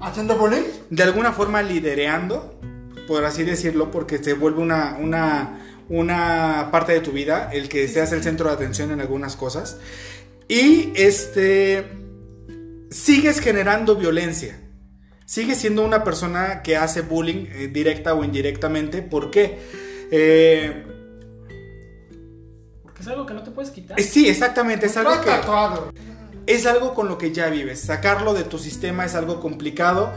¿Haciendo 0.00 0.36
bullying? 0.36 0.62
de 0.88 1.02
alguna 1.02 1.32
forma 1.32 1.62
lidereando, 1.62 2.58
por 3.06 3.24
así 3.24 3.44
decirlo, 3.44 3.90
porque 3.90 4.18
se 4.18 4.34
vuelve 4.34 4.60
una, 4.60 4.96
una, 4.98 5.84
una 5.88 6.68
parte 6.70 6.92
de 6.92 7.00
tu 7.00 7.12
vida, 7.12 7.50
el 7.52 7.68
que 7.68 7.86
seas 7.88 8.12
el 8.12 8.22
centro 8.22 8.48
de 8.48 8.54
atención 8.54 8.90
en 8.92 9.00
algunas 9.00 9.36
cosas. 9.36 9.78
Y 10.48 10.92
este, 10.94 11.86
sigues 12.90 13.40
generando 13.40 13.96
violencia. 13.96 14.58
Sigues 15.30 15.58
siendo 15.58 15.84
una 15.84 16.02
persona 16.02 16.60
que 16.60 16.76
hace 16.76 17.02
bullying 17.02 17.46
eh, 17.52 17.68
directa 17.68 18.14
o 18.14 18.24
indirectamente. 18.24 19.00
¿Por 19.00 19.30
qué? 19.30 19.60
Eh, 20.10 20.84
Porque 22.82 23.02
es 23.02 23.06
algo 23.06 23.26
que 23.26 23.34
no 23.34 23.44
te 23.44 23.52
puedes 23.52 23.70
quitar. 23.70 24.00
eh, 24.00 24.02
sí, 24.02 24.28
exactamente. 24.28 24.86
Es 24.86 24.96
algo 24.96 25.20
que, 25.20 25.30
tatuado. 25.30 25.92
es 26.48 26.66
algo 26.66 26.94
con 26.94 27.06
lo 27.06 27.16
que 27.16 27.30
ya 27.30 27.48
vives. 27.48 27.78
Sacarlo 27.80 28.34
de 28.34 28.42
tu 28.42 28.58
sistema 28.58 29.04
es 29.04 29.14
algo 29.14 29.38
complicado, 29.38 30.12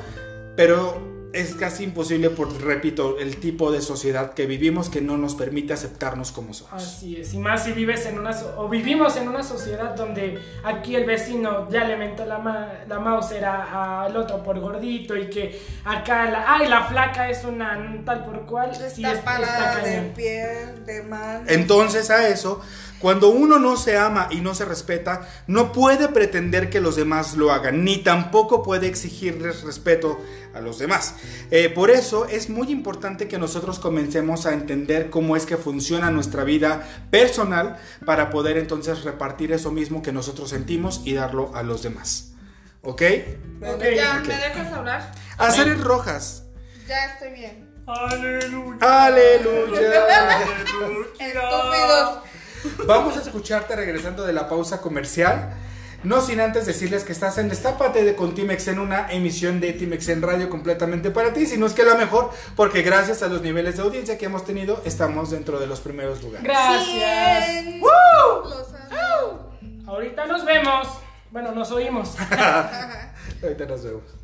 pero 0.55 1.12
es 1.33 1.55
casi 1.55 1.83
imposible 1.85 2.29
por, 2.29 2.61
repito, 2.61 3.17
el 3.19 3.37
tipo 3.37 3.71
de 3.71 3.81
sociedad 3.81 4.33
que 4.33 4.45
vivimos 4.45 4.89
que 4.89 5.01
no 5.01 5.17
nos 5.17 5.33
permite 5.35 5.73
aceptarnos 5.73 6.31
como 6.31 6.53
somos. 6.53 6.71
Así 6.73 7.17
es, 7.19 7.33
y 7.33 7.39
más 7.39 7.63
si 7.63 7.71
vives 7.71 8.05
en 8.05 8.19
una 8.19 8.33
so- 8.33 8.53
o 8.57 8.69
vivimos 8.69 9.17
en 9.17 9.27
una 9.27 9.41
sociedad 9.43 9.95
donde 9.95 10.39
aquí 10.63 10.95
el 10.95 11.05
vecino 11.05 11.67
ya 11.71 11.85
le 11.85 11.97
mentó 11.97 12.25
la, 12.25 12.37
ma 12.37 12.67
la 12.87 12.99
Mauser 12.99 13.43
a- 13.45 14.03
al 14.03 14.15
otro 14.15 14.43
por 14.43 14.59
gordito 14.59 15.17
y 15.17 15.27
que 15.29 15.59
acá 15.83 16.29
la, 16.29 16.53
ay, 16.55 16.67
la 16.67 16.83
flaca 16.85 17.29
es 17.29 17.43
una 17.43 18.01
tal 18.05 18.25
por 18.25 18.45
cual, 18.45 18.73
sí 18.75 19.03
Está 19.03 19.13
es- 19.13 19.19
parada 19.19 19.77
de 19.83 20.01
pie, 20.15 20.45
de 20.85 21.01
mano. 21.03 21.45
Entonces 21.47 22.09
a 22.11 22.27
eso, 22.27 22.61
cuando 23.03 23.27
uno 23.27 23.59
no 23.59 23.75
se 23.75 23.97
ama 23.97 24.29
y 24.31 24.39
no 24.39 24.55
se 24.55 24.63
respeta, 24.63 25.27
no 25.45 25.73
puede 25.73 26.07
pretender 26.07 26.69
que 26.69 26.79
los 26.79 26.95
demás 26.95 27.35
lo 27.35 27.51
hagan, 27.51 27.83
ni 27.83 27.97
tampoco 27.97 28.63
puede 28.63 28.87
exigirles 28.87 29.63
respeto 29.63 30.21
a 30.55 30.61
los 30.61 30.79
demás. 30.79 31.15
Eh, 31.51 31.67
por 31.67 31.91
eso 31.91 32.25
es 32.27 32.49
muy 32.49 32.71
importante 32.71 33.27
que 33.27 33.37
nosotros 33.37 33.79
comencemos 33.79 34.45
a 34.45 34.53
entender 34.53 35.09
cómo 35.09 35.35
es 35.35 35.45
que 35.45 35.57
funciona 35.57 36.11
nuestra 36.11 36.45
vida 36.45 36.87
personal 37.11 37.75
para 38.05 38.29
poder 38.29 38.57
entonces 38.57 39.03
repartir 39.03 39.51
eso 39.51 39.69
mismo 39.69 40.01
que 40.01 40.13
nosotros 40.13 40.51
sentimos 40.51 41.01
y 41.03 41.13
darlo 41.13 41.51
a 41.55 41.61
los 41.61 41.83
demás. 41.83 42.31
¿Ok? 42.83 43.01
Bueno, 43.59 43.75
Ok, 43.75 43.83
ya. 43.97 44.23
¿me 44.25 44.33
dejas 44.33 44.71
hablar? 44.71 45.11
Hacer 45.37 45.77
rojas. 45.81 46.45
Ya 46.87 47.03
estoy 47.07 47.31
bien. 47.33 47.69
Aleluya. 47.85 48.77
Aleluya. 48.79 50.07
Estúpidos. 51.19 52.32
Vamos 52.87 53.17
a 53.17 53.21
escucharte 53.21 53.75
regresando 53.75 54.23
de 54.23 54.33
la 54.33 54.47
pausa 54.47 54.81
comercial. 54.81 55.53
No 56.03 56.19
sin 56.19 56.41
antes 56.41 56.65
decirles 56.65 57.05
que 57.05 57.13
estás 57.13 57.37
en 57.37 57.47
Destápate 57.47 58.03
de 58.03 58.15
con 58.15 58.35
Timex 58.35 58.67
en 58.67 58.79
una 58.79 59.09
emisión 59.09 59.61
de 59.61 59.71
Timex 59.71 60.09
en 60.09 60.21
Radio 60.21 60.49
completamente 60.49 61.11
para 61.11 61.31
ti, 61.31 61.45
si 61.45 61.57
no 61.57 61.65
es 61.65 61.71
que 61.71 61.83
la 61.83 61.95
mejor, 61.95 62.29
porque 62.57 62.81
gracias 62.81 63.23
a 63.23 63.27
los 63.27 63.41
niveles 63.41 63.77
de 63.77 63.83
audiencia 63.83 64.17
que 64.17 64.25
hemos 64.25 64.43
tenido, 64.43 64.81
estamos 64.83 65.31
dentro 65.31 65.59
de 65.61 65.67
los 65.67 65.79
primeros 65.79 66.21
lugares. 66.21 66.43
Gracias. 66.43 67.65
¡Woo! 67.79 68.49
Los 68.49 68.67
amo. 68.73 69.57
Ahorita 69.87 70.25
nos 70.25 70.43
vemos. 70.43 70.89
Bueno, 71.31 71.53
nos 71.53 71.71
oímos. 71.71 72.15
Ahorita 73.41 73.65
nos 73.65 73.83
vemos. 73.83 74.22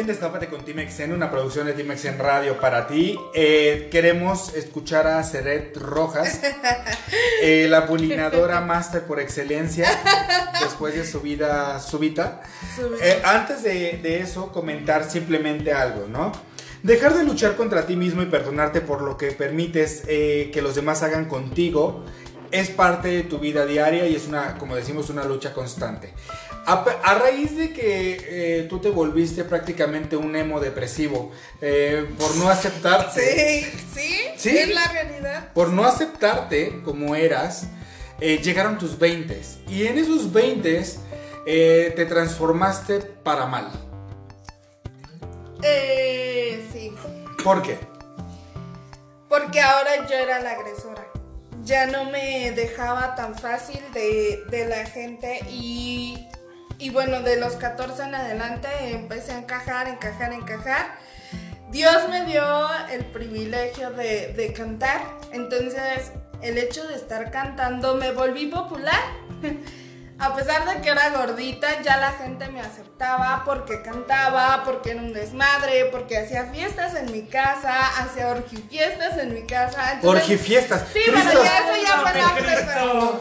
Aquí 0.00 0.10
en 0.10 0.50
con 0.50 0.62
Timex 0.62 1.00
en 1.00 1.12
una 1.12 1.30
producción 1.30 1.66
de 1.66 1.72
Timex 1.72 2.04
en 2.04 2.18
Radio 2.18 2.60
para 2.60 2.86
ti. 2.86 3.18
Eh, 3.34 3.88
queremos 3.90 4.54
escuchar 4.54 5.06
a 5.06 5.22
Seret 5.22 5.74
Rojas, 5.76 6.40
eh, 7.42 7.66
la 7.70 7.86
pulinadora 7.86 8.60
máster 8.60 9.04
por 9.04 9.20
excelencia, 9.20 9.88
después 10.60 10.94
de 10.94 11.06
su 11.06 11.22
vida 11.22 11.80
súbita. 11.80 12.42
Eh, 13.00 13.22
antes 13.24 13.62
de, 13.62 13.98
de 14.02 14.20
eso, 14.20 14.52
comentar 14.52 15.08
simplemente 15.08 15.72
algo, 15.72 16.06
¿no? 16.08 16.32
Dejar 16.82 17.14
de 17.14 17.24
luchar 17.24 17.56
contra 17.56 17.86
ti 17.86 17.96
mismo 17.96 18.20
y 18.20 18.26
perdonarte 18.26 18.82
por 18.82 19.00
lo 19.00 19.16
que 19.16 19.32
permites 19.32 20.02
eh, 20.08 20.50
que 20.52 20.60
los 20.60 20.74
demás 20.74 21.02
hagan 21.02 21.24
contigo 21.24 22.04
es 22.50 22.70
parte 22.70 23.08
de 23.08 23.22
tu 23.22 23.38
vida 23.38 23.66
diaria 23.66 24.06
y 24.06 24.14
es 24.14 24.26
una, 24.26 24.56
como 24.58 24.76
decimos, 24.76 25.10
una 25.10 25.24
lucha 25.24 25.52
constante. 25.52 26.12
A, 26.68 27.14
raíz 27.14 27.56
de 27.56 27.72
que 27.72 28.18
eh, 28.60 28.66
tú 28.68 28.80
te 28.80 28.90
volviste 28.90 29.44
prácticamente 29.44 30.16
un 30.16 30.34
emo 30.34 30.58
depresivo 30.58 31.30
eh, 31.60 32.06
por 32.18 32.34
no 32.36 32.48
aceptarte, 32.48 33.20
Sí, 33.20 33.80
sí, 33.94 34.18
Sí. 34.36 34.58
es 34.58 34.74
la 34.74 34.88
realidad. 34.88 35.52
por 35.52 35.68
no 35.68 35.84
aceptarte 35.84 36.82
como 36.84 37.14
eras, 37.14 37.68
eh, 38.20 38.38
llegaron 38.42 38.78
tus 38.78 38.98
20 38.98 39.40
y 39.68 39.86
en 39.86 39.96
esos 39.98 40.32
20 40.32 40.82
eh, 41.46 41.92
te 41.94 42.04
transformaste 42.06 42.98
para 43.00 43.46
mal. 43.46 43.70
Eh, 45.62 46.66
sí. 46.72 46.92
¿Por 47.42 47.62
qué? 47.62 47.78
Porque 49.28 49.60
ahora 49.60 50.06
yo 50.08 50.14
era 50.16 50.40
la 50.40 50.50
agresora. 50.52 51.06
Ya 51.64 51.86
no 51.86 52.04
me 52.10 52.52
dejaba 52.52 53.14
tan 53.14 53.36
fácil 53.36 53.80
de, 53.92 54.42
de 54.50 54.66
la 54.66 54.86
gente 54.86 55.40
y, 55.50 56.28
y 56.78 56.90
bueno, 56.90 57.22
de 57.22 57.36
los 57.36 57.54
14 57.54 58.02
en 58.02 58.14
adelante 58.14 58.68
empecé 58.90 59.32
a 59.32 59.38
encajar, 59.38 59.88
encajar, 59.88 60.32
encajar. 60.32 60.86
Dios 61.70 62.08
me 62.08 62.24
dio 62.24 62.44
el 62.90 63.04
privilegio 63.06 63.90
de, 63.90 64.32
de 64.34 64.52
cantar, 64.52 65.00
entonces 65.32 66.12
el 66.42 66.58
hecho 66.58 66.86
de 66.86 66.94
estar 66.94 67.30
cantando 67.30 67.96
me 67.96 68.12
volví 68.12 68.46
popular. 68.46 69.00
A 70.18 70.34
pesar 70.34 70.64
de 70.64 70.80
que 70.80 70.88
era 70.88 71.10
gordita, 71.10 71.82
ya 71.82 71.98
la 71.98 72.12
gente 72.12 72.48
me 72.48 72.60
aceptaba 72.62 73.42
porque 73.44 73.82
cantaba, 73.82 74.62
porque 74.64 74.92
era 74.92 75.00
un 75.02 75.12
desmadre, 75.12 75.84
porque 75.92 76.16
hacía 76.16 76.46
fiestas 76.46 76.94
en 76.94 77.12
mi 77.12 77.26
casa, 77.26 77.86
hacía 78.00 78.28
orgifiestas 78.28 79.18
en 79.18 79.34
mi 79.34 79.42
casa. 79.46 79.92
Entonces- 79.92 80.22
Orgifiestas. 80.22 80.84
Sí, 80.92 81.00
pero 81.04 81.18
ya 81.42 81.58
eso 81.58 81.82
ya 81.86 81.98
fue 82.00 82.20
antes, 82.20 82.64
pero- 82.66 83.20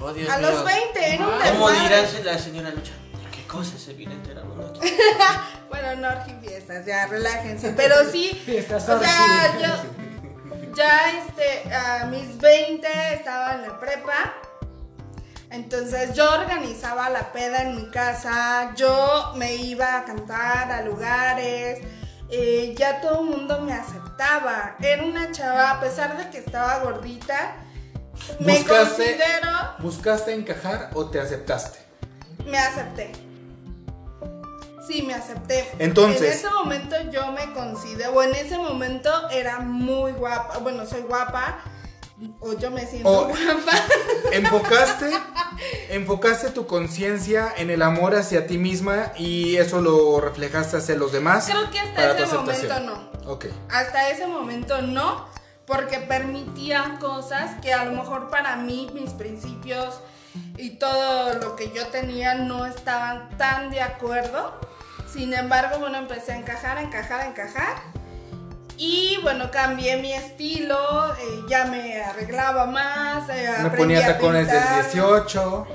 Oh, 0.00 0.12
Dios 0.12 0.30
A 0.30 0.38
mío. 0.38 0.50
los 0.50 0.64
20, 0.64 1.14
era 1.14 1.26
un 1.26 1.32
¿Cómo 1.32 1.70
desmadre. 1.70 2.06
dirá 2.06 2.32
la 2.32 2.38
señora 2.38 2.70
Lucha? 2.70 2.92
¿De 2.92 3.36
qué 3.36 3.46
cosa 3.48 3.76
se 3.78 3.92
viene 3.94 4.14
enterando 4.14 4.74
aquí? 4.78 4.80
Bueno, 5.68 5.96
no 5.96 6.08
orgifiestas, 6.20 6.84
ya 6.86 7.06
relájense. 7.06 7.72
Pero 7.72 7.94
sí, 8.10 8.40
Fiestas 8.44 8.88
o 8.88 8.98
sea, 9.00 9.58
yo 9.58 10.74
ya 10.76 11.10
este, 11.18 11.74
a 11.74 12.04
mis 12.06 12.38
20 12.38 12.86
estaba 13.14 13.54
en 13.54 13.62
la 13.62 13.80
prepa. 13.80 14.34
Entonces 15.52 16.14
yo 16.14 16.30
organizaba 16.32 17.10
la 17.10 17.30
peda 17.30 17.62
en 17.62 17.76
mi 17.76 17.90
casa, 17.90 18.72
yo 18.74 19.32
me 19.36 19.54
iba 19.56 19.98
a 19.98 20.04
cantar 20.04 20.72
a 20.72 20.80
lugares, 20.82 21.80
eh, 22.30 22.74
ya 22.76 23.02
todo 23.02 23.20
el 23.20 23.26
mundo 23.36 23.60
me 23.60 23.74
aceptaba. 23.74 24.76
Era 24.80 25.04
una 25.04 25.30
chava, 25.30 25.72
a 25.72 25.80
pesar 25.80 26.16
de 26.16 26.30
que 26.30 26.38
estaba 26.38 26.78
gordita, 26.78 27.56
me 28.40 28.58
¿Buscaste, 28.58 29.04
considero, 29.04 29.50
¿Buscaste 29.78 30.34
encajar 30.34 30.90
o 30.94 31.06
te 31.10 31.20
aceptaste? 31.20 31.80
me 32.46 32.58
acepté. 32.58 33.12
Sí, 34.88 35.02
me 35.02 35.14
acepté. 35.14 35.70
Entonces- 35.78 36.22
En 36.22 36.32
ese 36.32 36.50
momento 36.50 36.96
yo 37.10 37.30
me 37.32 37.52
considero, 37.52 38.12
o 38.12 38.22
en 38.22 38.34
ese 38.34 38.56
momento 38.58 39.10
era 39.30 39.60
muy 39.60 40.12
guapa, 40.12 40.58
bueno, 40.58 40.86
soy 40.86 41.02
guapa, 41.02 41.58
o 42.40 42.52
yo 42.54 42.70
me 42.70 42.86
siento 42.86 43.08
O- 43.08 43.26
guapa. 43.28 43.72
Enfocaste, 44.32 45.10
enfocaste 45.90 46.50
tu 46.50 46.66
conciencia 46.66 47.52
en 47.56 47.70
el 47.70 47.82
amor 47.82 48.14
hacia 48.14 48.46
ti 48.46 48.58
misma 48.58 49.12
y 49.16 49.56
eso 49.56 49.80
lo 49.80 50.20
reflejaste 50.20 50.78
hacia 50.78 50.94
los 50.96 51.12
demás. 51.12 51.46
Creo 51.46 51.70
que 51.70 51.78
hasta 51.80 51.94
para 51.94 52.18
ese 52.18 52.34
momento 52.34 52.80
no. 52.80 53.12
Ok. 53.32 53.46
Hasta 53.70 54.08
ese 54.10 54.26
momento 54.26 54.82
no, 54.82 55.26
porque 55.66 55.98
permitía 55.98 56.96
cosas 57.00 57.60
que 57.60 57.72
a 57.72 57.84
lo 57.84 57.92
mejor 57.92 58.30
para 58.30 58.56
mí, 58.56 58.90
mis 58.94 59.10
principios 59.10 60.00
y 60.56 60.70
todo 60.70 61.34
lo 61.34 61.56
que 61.56 61.70
yo 61.72 61.86
tenía 61.88 62.34
no 62.34 62.64
estaban 62.66 63.36
tan 63.36 63.70
de 63.70 63.82
acuerdo. 63.82 64.58
Sin 65.12 65.34
embargo, 65.34 65.78
bueno, 65.78 65.98
empecé 65.98 66.32
a 66.32 66.36
encajar, 66.38 66.78
a 66.78 66.82
encajar, 66.82 67.20
a 67.20 67.26
encajar. 67.28 67.91
Y 68.84 69.16
bueno, 69.22 69.48
cambié 69.52 69.96
mi 69.98 70.12
estilo, 70.12 71.14
eh, 71.14 71.42
ya 71.48 71.66
me 71.66 72.02
arreglaba 72.02 72.66
más. 72.66 73.28
eh, 73.28 73.48
Me 73.62 73.70
ponía 73.70 74.00
a 74.04 74.06
tacones 74.14 74.48
del 74.48 74.56
pintar. 74.58 74.82
18. 74.90 75.66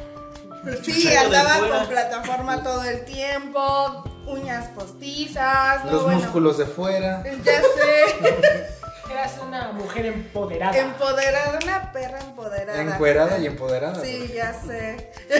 Sí, 0.83 1.15
andaba 1.15 1.69
con 1.69 1.87
plataforma 1.87 2.61
todo 2.61 2.83
el 2.83 3.05
tiempo, 3.05 4.03
uñas 4.25 4.67
postizas. 4.75 5.85
no, 5.85 5.91
Los 5.93 6.03
bueno, 6.03 6.19
músculos 6.19 6.57
de 6.57 6.65
fuera. 6.65 7.23
Ya 7.45 7.61
sé. 7.61 8.67
Eras 9.09 9.35
una 9.41 9.71
mujer 9.71 10.07
empoderada. 10.07 10.77
Empoderada, 10.77 11.59
una 11.63 11.93
perra 11.93 12.19
empoderada. 12.19 12.81
Encuerada 12.81 13.37
y 13.37 13.45
empoderada. 13.45 14.03
Sí, 14.03 14.33
ya 14.35 14.51
sé. 14.53 15.13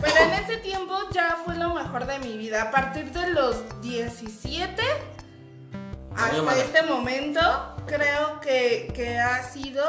Pero 0.00 0.16
en 0.16 0.32
ese 0.32 0.56
tiempo 0.58 0.94
ya 1.12 1.36
fue 1.44 1.56
lo 1.56 1.74
mejor 1.74 2.06
de 2.06 2.18
mi 2.20 2.38
vida. 2.38 2.62
A 2.62 2.70
partir 2.70 3.12
de 3.12 3.26
los 3.32 3.82
17 3.82 4.82
hasta 6.18 6.58
este 6.58 6.82
momento, 6.82 7.40
creo 7.86 8.40
que, 8.40 8.90
que 8.94 9.18
ha 9.18 9.48
sido 9.48 9.82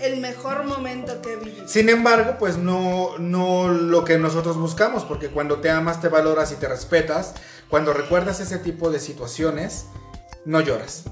el 0.00 0.20
mejor 0.20 0.64
momento 0.64 1.20
que 1.22 1.34
he 1.34 1.36
vivido. 1.36 1.68
Sin 1.68 1.88
embargo, 1.88 2.36
pues 2.38 2.56
no, 2.56 3.18
no 3.18 3.68
lo 3.68 4.04
que 4.04 4.18
nosotros 4.18 4.56
buscamos, 4.56 5.04
porque 5.04 5.28
cuando 5.28 5.60
te 5.60 5.70
amas, 5.70 6.00
te 6.00 6.08
valoras 6.08 6.52
y 6.52 6.56
te 6.56 6.68
respetas, 6.68 7.34
cuando 7.68 7.92
recuerdas 7.92 8.40
ese 8.40 8.58
tipo 8.58 8.90
de 8.90 9.00
situaciones, 9.00 9.86
no 10.44 10.60
lloras. 10.60 11.04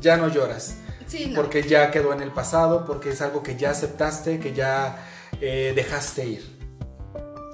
Ya 0.00 0.16
no 0.16 0.28
lloras. 0.28 0.76
Sí, 1.06 1.26
no. 1.26 1.36
Porque 1.36 1.62
ya 1.62 1.90
quedó 1.90 2.12
en 2.12 2.20
el 2.20 2.32
pasado, 2.32 2.84
porque 2.84 3.10
es 3.10 3.22
algo 3.22 3.42
que 3.42 3.56
ya 3.56 3.70
aceptaste, 3.70 4.38
que 4.38 4.52
ya 4.52 5.04
eh, 5.40 5.72
dejaste 5.74 6.26
ir. 6.26 6.55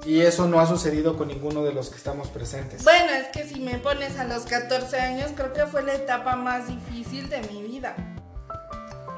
Y 0.05 0.21
eso 0.21 0.47
no 0.47 0.59
ha 0.59 0.67
sucedido 0.67 1.17
con 1.17 1.29
ninguno 1.29 1.63
de 1.63 1.71
los 1.73 1.89
que 1.89 1.95
estamos 1.97 2.27
presentes. 2.29 2.83
Bueno, 2.83 3.11
es 3.13 3.27
que 3.27 3.47
si 3.47 3.59
me 3.61 3.77
pones 3.77 4.17
a 4.19 4.25
los 4.25 4.43
14 4.43 4.99
años, 4.99 5.31
creo 5.35 5.53
que 5.53 5.65
fue 5.65 5.81
la 5.83 5.93
etapa 5.95 6.35
más 6.35 6.67
difícil 6.67 7.29
de 7.29 7.41
mi 7.43 7.63
vida. 7.63 7.95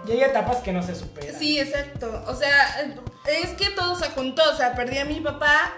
Y 0.08 0.12
hay 0.12 0.22
etapas 0.22 0.58
que 0.58 0.72
no 0.72 0.84
se 0.84 0.94
superan. 0.94 1.40
Sí, 1.40 1.60
exacto. 1.60 2.24
O 2.28 2.36
sea, 2.36 2.94
es 3.28 3.50
que 3.52 3.72
todo 3.72 3.96
se 3.96 4.10
juntó. 4.12 4.44
O 4.52 4.56
sea, 4.56 4.76
perdí 4.76 5.00
a 5.00 5.06
mi 5.06 5.20
papá 5.22 5.74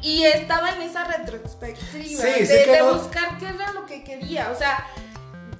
y 0.00 0.24
estaba 0.24 0.72
en 0.74 0.82
esa 0.82 1.04
retrospectiva 1.04 2.22
Sí, 2.24 2.40
de, 2.40 2.46
sé 2.46 2.64
que 2.64 2.72
de 2.72 2.78
no- 2.80 2.94
buscar 2.98 3.38
qué 3.38 3.46
era 3.46 3.72
lo 3.72 3.86
que 3.86 4.02
quería. 4.02 4.50
O 4.50 4.56
sea, 4.58 4.84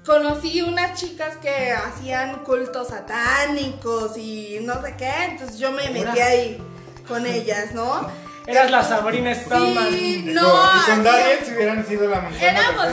conocí 0.04 0.60
unas 0.62 0.98
chicas 1.00 1.36
que 1.36 1.70
hacían 1.70 2.42
cultos 2.42 2.88
satánicos 2.88 4.16
y 4.16 4.58
no 4.62 4.82
sé 4.82 4.96
qué. 4.96 5.12
Entonces 5.30 5.58
yo 5.58 5.70
me 5.70 5.88
metí 5.90 6.18
ahí 6.18 6.60
con 7.06 7.24
ellas, 7.26 7.72
¿no? 7.72 8.08
Eras 8.46 8.70
la 8.70 8.82
Sabrina 8.82 9.34
Stallman. 9.34 9.90
Sí, 9.90 10.22
no. 10.26 10.42
con- 10.42 10.50
y 10.50 10.82
con 10.90 11.00
hacía- 11.06 11.12
Daniel 11.12 11.38
si 11.44 11.52
hubieran 11.54 11.86
sido 11.86 12.08
la 12.08 12.20
manzana. 12.20 12.50
Éramos 12.50 12.86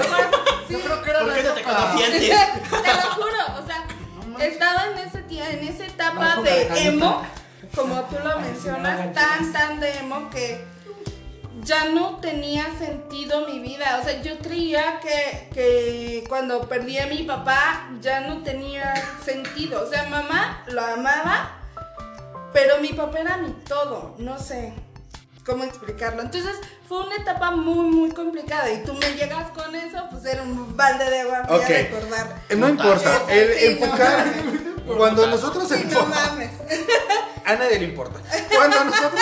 sí, 0.68 0.76
creo 0.76 1.02
que 1.02 1.10
era 1.10 1.20
¿Por 1.20 1.28
la 1.30 1.34
qué 1.36 1.44
no 1.44 1.52
te 1.54 1.62
etapa- 1.62 1.92
conocí 1.92 2.04
antes? 2.04 2.22
te 2.84 2.94
lo 2.94 3.12
juro, 3.16 3.62
o 3.64 3.66
sea, 3.66 4.46
estaba 4.46 4.86
en 4.88 4.98
ese 5.08 5.20
en 5.30 5.68
esa 5.68 5.86
etapa 5.86 6.42
de 6.42 6.68
emo, 6.88 7.24
como 7.76 8.02
tú 8.04 8.16
lo 8.24 8.40
mencionas, 8.40 9.14
tan 9.14 9.52
tan 9.54 9.80
de 9.80 9.98
emo 10.00 10.30
que 10.30 10.64
ya 11.64 11.86
no 11.86 12.18
tenía 12.18 12.66
sentido 12.78 13.48
mi 13.48 13.60
vida. 13.60 14.00
O 14.02 14.04
sea, 14.04 14.22
yo 14.22 14.38
creía 14.40 15.00
que, 15.02 15.50
que 15.54 16.24
cuando 16.30 16.68
perdí 16.68 16.98
a 17.00 17.08
mi 17.08 17.24
papá 17.24 17.90
ya 18.02 18.22
no 18.22 18.44
tenía 18.44 18.94
sentido. 19.24 19.84
O 19.84 19.90
sea, 19.90 20.04
mamá 20.10 20.64
lo 20.68 20.82
amaba, 20.86 21.52
pero 22.54 22.80
mi 22.80 22.90
papá 22.90 23.20
era 23.20 23.38
mi 23.38 23.52
todo. 23.68 24.16
No 24.20 24.38
sé 24.40 24.74
cómo 25.50 25.64
explicarlo. 25.64 26.22
Entonces 26.22 26.56
fue 26.88 27.06
una 27.06 27.16
etapa 27.16 27.52
muy, 27.52 27.90
muy 27.90 28.12
complicada. 28.12 28.72
Y 28.72 28.84
tú 28.84 28.94
me 28.94 29.14
llegas 29.14 29.50
con 29.52 29.76
eso, 29.76 29.98
pues 30.12 30.24
era 30.26 30.44
un 30.44 30.76
balde 30.78 31.10
de 31.10 31.22
agua 31.22 31.44
fría 31.46 31.58
Ok. 31.58 31.68
recordar. 31.92 32.42
Eh, 32.50 32.56
No 32.56 32.70
importa, 32.70 33.22
el 33.30 33.54
sí, 33.58 33.66
enfocar. 33.66 34.26
Cuando 34.98 35.28
nosotros 35.28 35.68
Sí, 35.68 35.76
no 35.76 35.82
enfocamos. 35.82 36.16
mames. 36.16 36.52
A 37.46 37.56
nadie 37.56 37.80
le 37.80 37.86
importa. 37.86 38.20
Cuando 38.56 38.84
nosotros, 38.86 39.22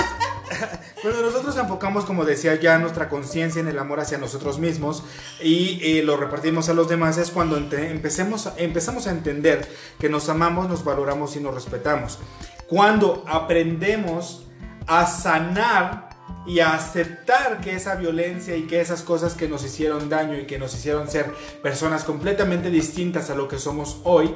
cuando 1.01 1.21
nosotros 1.21 1.57
enfocamos, 1.57 2.03
como 2.05 2.25
decía 2.25 2.55
ya, 2.55 2.77
nuestra 2.77 3.07
conciencia 3.09 3.61
en 3.61 3.67
el 3.69 3.79
amor 3.79 3.99
hacia 4.01 4.17
nosotros 4.17 4.59
mismos 4.59 5.03
y 5.41 5.79
eh, 5.81 6.03
lo 6.03 6.17
repartimos 6.17 6.67
a 6.69 6.73
los 6.73 6.87
demás, 6.89 7.17
es 7.17 7.31
cuando 7.31 7.55
empecemos, 7.57 8.49
empezamos 8.57 9.07
a 9.07 9.11
entender 9.11 9.69
que 9.99 10.09
nos 10.09 10.27
amamos, 10.29 10.67
nos 10.69 10.83
valoramos 10.83 11.35
y 11.35 11.39
nos 11.39 11.53
respetamos. 11.53 12.19
Cuando 12.67 13.23
aprendemos 13.27 14.43
a 14.87 15.05
sanar 15.05 16.06
y 16.47 16.61
a 16.61 16.73
aceptar 16.73 17.59
que 17.59 17.75
esa 17.75 17.95
violencia 17.95 18.55
y 18.55 18.63
que 18.63 18.79
esas 18.79 19.01
cosas 19.01 19.33
que 19.33 19.49
nos 19.49 19.65
hicieron 19.65 20.09
daño 20.09 20.39
y 20.39 20.45
que 20.45 20.57
nos 20.57 20.73
hicieron 20.73 21.09
ser 21.09 21.31
personas 21.61 22.05
completamente 22.05 22.69
distintas 22.69 23.29
a 23.29 23.35
lo 23.35 23.49
que 23.49 23.59
somos 23.59 23.99
hoy, 24.05 24.33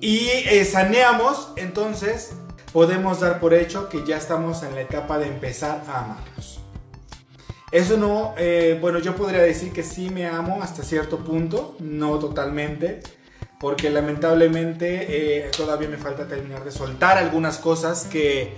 y 0.00 0.28
eh, 0.28 0.64
saneamos, 0.64 1.52
entonces 1.56 2.32
podemos 2.72 3.20
dar 3.20 3.40
por 3.40 3.54
hecho 3.54 3.88
que 3.88 4.04
ya 4.04 4.16
estamos 4.16 4.62
en 4.62 4.74
la 4.74 4.82
etapa 4.82 5.18
de 5.18 5.28
empezar 5.28 5.82
a 5.88 6.04
amarnos. 6.04 6.60
Eso 7.72 7.96
no, 7.96 8.34
eh, 8.36 8.78
bueno, 8.80 8.98
yo 8.98 9.16
podría 9.16 9.42
decir 9.42 9.72
que 9.72 9.82
sí 9.82 10.10
me 10.10 10.26
amo 10.26 10.62
hasta 10.62 10.82
cierto 10.82 11.18
punto, 11.18 11.76
no 11.80 12.18
totalmente, 12.18 13.00
porque 13.58 13.90
lamentablemente 13.90 15.46
eh, 15.46 15.50
todavía 15.56 15.88
me 15.88 15.96
falta 15.96 16.28
terminar 16.28 16.64
de 16.64 16.70
soltar 16.70 17.16
algunas 17.16 17.58
cosas 17.58 18.04
que, 18.04 18.54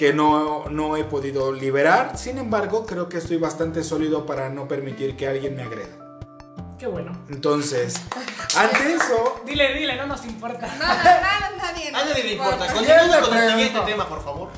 que 0.00 0.14
no, 0.14 0.64
no 0.70 0.96
he 0.96 1.04
podido 1.04 1.52
liberar. 1.52 2.16
Sin 2.16 2.38
embargo, 2.38 2.86
creo 2.86 3.10
que 3.10 3.18
estoy 3.18 3.36
bastante 3.36 3.84
sólido 3.84 4.24
para 4.24 4.48
no 4.48 4.66
permitir 4.66 5.14
que 5.14 5.28
alguien 5.28 5.54
me 5.54 5.62
agreda. 5.62 5.94
Qué 6.78 6.86
bueno. 6.86 7.12
Entonces, 7.28 8.00
ante 8.56 8.94
eso, 8.94 9.42
Dile, 9.44 9.74
dile, 9.74 9.96
no 9.96 10.06
nos 10.06 10.24
importa. 10.24 10.74
Nada, 10.78 11.20
nada, 11.20 11.50
nadie. 11.54 11.88
A 11.88 11.92
nadie 11.92 12.24
le 12.24 12.32
importa. 12.32 12.66
Continuemos 12.72 13.28
con 13.28 13.36
el 13.36 13.50
siguiente 13.50 13.80
tema, 13.80 14.08
por 14.08 14.24
favor. 14.24 14.48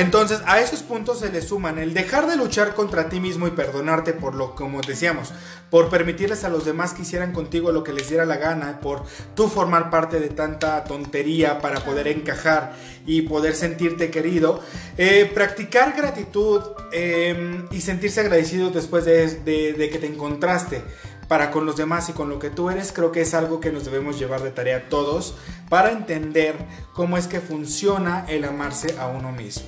Entonces, 0.00 0.40
a 0.46 0.60
esos 0.60 0.82
puntos 0.82 1.20
se 1.20 1.30
le 1.32 1.40
suman 1.40 1.78
el 1.78 1.94
dejar 1.94 2.26
de 2.26 2.36
luchar 2.36 2.74
contra 2.74 3.08
ti 3.08 3.20
mismo 3.20 3.46
y 3.46 3.50
perdonarte 3.52 4.12
por 4.12 4.34
lo, 4.34 4.54
como 4.54 4.80
decíamos, 4.82 5.32
por 5.70 5.88
permitirles 5.88 6.44
a 6.44 6.48
los 6.50 6.64
demás 6.64 6.92
que 6.92 7.02
hicieran 7.02 7.32
contigo 7.32 7.72
lo 7.72 7.82
que 7.82 7.92
les 7.92 8.08
diera 8.08 8.26
la 8.26 8.36
gana, 8.36 8.80
por 8.80 9.04
tú 9.34 9.48
formar 9.48 9.88
parte 9.90 10.20
de 10.20 10.28
tanta 10.28 10.84
tontería 10.84 11.60
para 11.60 11.80
poder 11.80 12.06
encajar 12.08 12.74
y 13.06 13.22
poder 13.22 13.54
sentirte 13.54 14.10
querido. 14.10 14.60
Eh, 14.98 15.30
practicar 15.34 15.94
gratitud 15.96 16.60
eh, 16.92 17.64
y 17.70 17.80
sentirse 17.80 18.20
agradecido 18.20 18.70
después 18.70 19.04
de, 19.04 19.26
de- 19.40 19.72
de 19.72 19.90
que 19.90 19.98
te 19.98 20.06
encontraste 20.06 20.82
para 21.28 21.50
con 21.50 21.66
los 21.66 21.76
demás 21.76 22.08
y 22.08 22.12
con 22.12 22.28
lo 22.28 22.38
que 22.38 22.50
tú 22.50 22.70
eres, 22.70 22.92
creo 22.92 23.10
que 23.12 23.20
es 23.22 23.34
algo 23.34 23.60
que 23.60 23.72
nos 23.72 23.84
debemos 23.84 24.18
llevar 24.18 24.42
de 24.42 24.50
tarea 24.50 24.88
todos 24.88 25.36
para 25.68 25.90
entender 25.90 26.56
cómo 26.94 27.16
es 27.18 27.26
que 27.26 27.40
funciona 27.40 28.24
el 28.28 28.44
amarse 28.44 28.96
a 28.98 29.08
uno 29.08 29.32
mismo. 29.32 29.66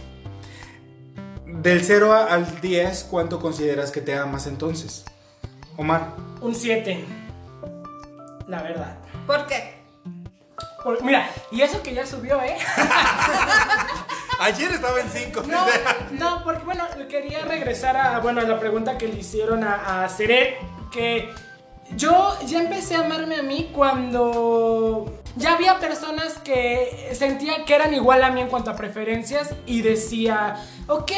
Del 1.47 1.83
0 1.85 2.13
a- 2.13 2.27
al 2.33 2.61
10, 2.61 3.05
¿cuánto 3.11 3.41
consideras 3.41 3.91
que 3.91 4.01
te 4.01 4.17
amas 4.17 4.47
entonces? 4.47 5.05
Omar. 5.77 6.15
Un 6.41 6.55
7. 6.55 7.05
La 8.47 8.63
verdad. 8.63 8.97
¿Por 9.27 9.47
qué? 9.47 9.79
Por- 10.85 11.03
mira, 11.03 11.29
y 11.51 11.61
eso 11.63 11.83
que 11.83 11.93
ya 11.95 12.07
subió, 12.07 12.41
¿eh? 12.43 12.57
Ayer 14.41 14.71
estaba 14.71 15.01
en 15.01 15.09
5. 15.11 15.43
No, 15.49 15.67
no, 16.13 16.45
porque 16.45 16.65
bueno, 16.65 16.85
quería 17.09 17.45
regresar 17.45 17.97
a, 17.97 18.21
bueno, 18.21 18.41
a 18.41 18.45
la 18.45 18.61
pregunta 18.61 18.97
que 18.97 19.09
le 19.09 19.19
hicieron 19.19 19.65
a, 19.65 20.05
a 20.05 20.09
Seret, 20.09 20.57
que 20.93 21.29
yo 21.97 22.37
ya 22.47 22.61
empecé 22.61 22.97
a 22.97 23.01
amarme 23.01 23.37
a 23.37 23.43
mí 23.43 23.71
cuando 23.73 25.21
ya 25.37 25.55
había 25.55 25.79
personas 25.79 26.39
que 26.39 27.11
sentía 27.15 27.65
que 27.65 27.75
eran 27.75 27.95
igual 27.95 28.23
a 28.25 28.31
mí 28.31 28.41
en 28.41 28.49
cuanto 28.49 28.71
a 28.71 28.77
preferencias 28.77 29.55
y 29.67 29.83
decía, 29.83 30.57
ok, 30.87 31.13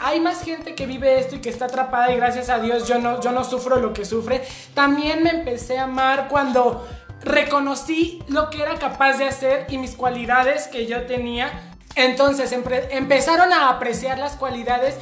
hay 0.00 0.20
más 0.20 0.42
gente 0.42 0.74
que 0.74 0.86
vive 0.86 1.18
esto 1.18 1.36
y 1.36 1.40
que 1.40 1.50
está 1.50 1.66
atrapada 1.66 2.12
y 2.12 2.16
gracias 2.16 2.50
a 2.50 2.58
Dios 2.58 2.86
yo 2.88 2.98
no, 2.98 3.20
yo 3.20 3.32
no 3.32 3.44
sufro 3.44 3.76
lo 3.76 3.92
que 3.92 4.04
sufre. 4.04 4.42
También 4.74 5.22
me 5.22 5.30
empecé 5.30 5.78
a 5.78 5.84
amar 5.84 6.28
cuando 6.28 6.86
reconocí 7.22 8.22
lo 8.28 8.50
que 8.50 8.62
era 8.62 8.74
capaz 8.78 9.18
de 9.18 9.26
hacer 9.26 9.66
y 9.68 9.78
mis 9.78 9.94
cualidades 9.94 10.68
que 10.68 10.86
yo 10.86 11.06
tenía. 11.06 11.76
Entonces 11.94 12.52
empezaron 12.52 13.52
a 13.52 13.68
apreciar 13.70 14.18
las 14.18 14.36
cualidades 14.36 14.96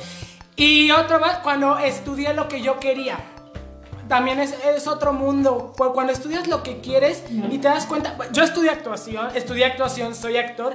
y 0.56 0.90
otra 0.90 1.18
vez 1.18 1.36
cuando 1.42 1.78
estudié 1.78 2.34
lo 2.34 2.48
que 2.48 2.60
yo 2.60 2.80
quería. 2.80 3.18
También 4.08 4.40
es, 4.40 4.54
es 4.74 4.86
otro 4.86 5.12
mundo. 5.12 5.72
Cu- 5.76 5.92
Cuando 5.92 6.12
estudias 6.12 6.46
lo 6.48 6.62
que 6.62 6.80
quieres 6.80 7.22
y 7.50 7.58
te 7.58 7.68
das 7.68 7.86
cuenta. 7.86 8.16
Yo 8.32 8.42
estudié 8.42 8.70
actuación, 8.70 9.28
estudié 9.34 9.64
actuación, 9.66 10.14
soy 10.14 10.36
actor. 10.38 10.74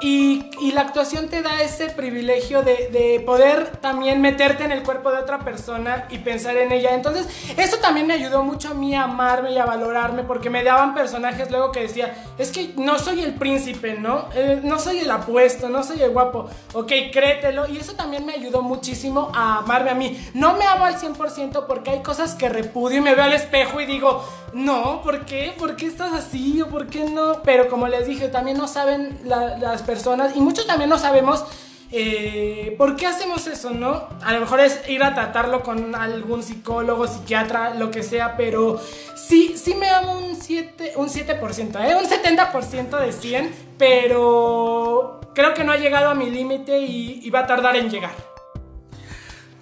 Y, 0.00 0.44
la 0.74 0.82
actuación 0.82 1.28
te 1.28 1.42
da 1.42 1.60
ese 1.60 1.90
privilegio 1.90 2.62
de, 2.62 2.88
de 2.92 3.20
poder 3.26 3.78
también 3.78 4.20
meterte 4.20 4.62
en 4.62 4.70
el 4.70 4.84
cuerpo 4.84 5.10
de 5.10 5.16
otra 5.18 5.40
persona 5.40 6.06
y 6.08 6.18
pensar 6.18 6.56
en 6.56 6.70
ella. 6.70 6.94
Entonces, 6.94 7.26
eso 7.56 7.78
también 7.78 8.06
me 8.06 8.14
ayudó 8.14 8.44
mucho 8.44 8.68
a 8.68 8.74
mí 8.74 8.94
a 8.94 9.04
amarme 9.04 9.50
y 9.52 9.58
a 9.58 9.64
valorarme 9.64 10.22
porque 10.22 10.50
me 10.50 10.62
daban 10.62 10.94
personajes 10.94 11.50
luego 11.50 11.72
que 11.72 11.80
decía, 11.80 12.14
es 12.38 12.52
que 12.52 12.74
no 12.76 13.00
soy 13.00 13.22
el 13.24 13.34
príncipe, 13.34 13.94
¿no? 13.94 14.28
Eh, 14.36 14.60
no 14.62 14.78
soy 14.78 14.98
el 14.98 15.10
apuesto, 15.10 15.68
no 15.68 15.82
soy 15.82 16.00
el 16.02 16.10
guapo. 16.10 16.48
Ok, 16.74 16.92
créetelo. 17.12 17.66
Y 17.66 17.78
eso 17.78 17.94
también 17.94 18.24
me 18.24 18.34
ayudó 18.34 18.62
muchísimo 18.62 19.32
a 19.34 19.58
amarme 19.58 19.90
a 19.90 19.94
mí. 19.94 20.16
No 20.32 20.54
me 20.54 20.64
amo 20.64 20.84
al 20.84 20.96
100% 20.96 21.66
porque 21.66 21.90
hay 21.90 22.02
cosas 22.02 22.36
que 22.36 22.48
repudio 22.48 22.98
y 22.98 23.00
me 23.02 23.16
veo 23.16 23.24
al 23.24 23.32
espejo 23.32 23.80
y 23.80 23.86
digo, 23.86 24.22
no, 24.52 25.02
¿por 25.02 25.24
qué? 25.24 25.54
¿Por 25.58 25.74
qué 25.74 25.86
estás 25.86 26.12
así? 26.12 26.62
¿O 26.62 26.68
por 26.68 26.86
qué 26.86 27.04
no? 27.04 27.42
Pero 27.42 27.68
como 27.68 27.88
les 27.88 28.06
dije, 28.06 28.28
también 28.28 28.58
no 28.58 28.68
saben 28.68 29.18
la- 29.24 29.58
las 29.58 29.82
personas 29.88 30.36
y 30.36 30.40
muchos 30.40 30.66
también 30.66 30.90
no 30.90 30.98
sabemos 30.98 31.44
eh, 31.90 32.74
por 32.76 32.96
qué 32.96 33.06
hacemos 33.06 33.46
eso, 33.46 33.70
¿no? 33.70 34.08
A 34.22 34.34
lo 34.34 34.40
mejor 34.40 34.60
es 34.60 34.86
ir 34.90 35.02
a 35.02 35.14
tratarlo 35.14 35.62
con 35.62 35.94
algún 35.94 36.42
psicólogo, 36.42 37.06
psiquiatra, 37.06 37.72
lo 37.74 37.90
que 37.90 38.02
sea, 38.02 38.36
pero 38.36 38.78
sí, 39.16 39.56
sí 39.56 39.74
me 39.74 39.88
amo 39.88 40.18
un 40.18 40.38
7%, 40.38 40.92
un 40.96 41.08
7%, 41.08 41.90
¿eh? 41.90 41.96
Un 41.96 42.04
70% 42.04 43.00
de 43.00 43.12
100, 43.12 43.54
pero 43.78 45.20
creo 45.34 45.54
que 45.54 45.64
no 45.64 45.72
ha 45.72 45.78
llegado 45.78 46.10
a 46.10 46.14
mi 46.14 46.28
límite 46.28 46.78
y, 46.80 47.20
y 47.22 47.30
va 47.30 47.40
a 47.40 47.46
tardar 47.46 47.74
en 47.76 47.88
llegar. 47.88 48.12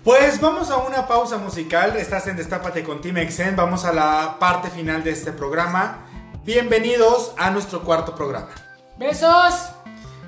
Pues 0.03 0.41
vamos 0.41 0.71
a 0.71 0.79
una 0.79 1.07
pausa 1.07 1.39
musical. 1.39 1.97
Estás 1.97 2.27
en 2.27 2.37
Destápate 2.37 2.83
con 2.83 3.01
Team 3.01 3.19
Exen. 3.19 3.55
Vamos 3.55 3.85
a 3.85 3.93
la 3.93 4.37
parte 4.41 4.71
final 4.71 5.03
de 5.05 5.11
este 5.11 5.33
programa. 5.33 6.07
Bienvenidos 6.45 7.33
a 7.37 7.51
nuestro 7.51 7.83
cuarto 7.83 8.15
programa. 8.15 8.51
¡Besos! 8.99 9.76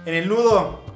En 0.08 0.14
el 0.14 0.26
nudo. 0.26 0.87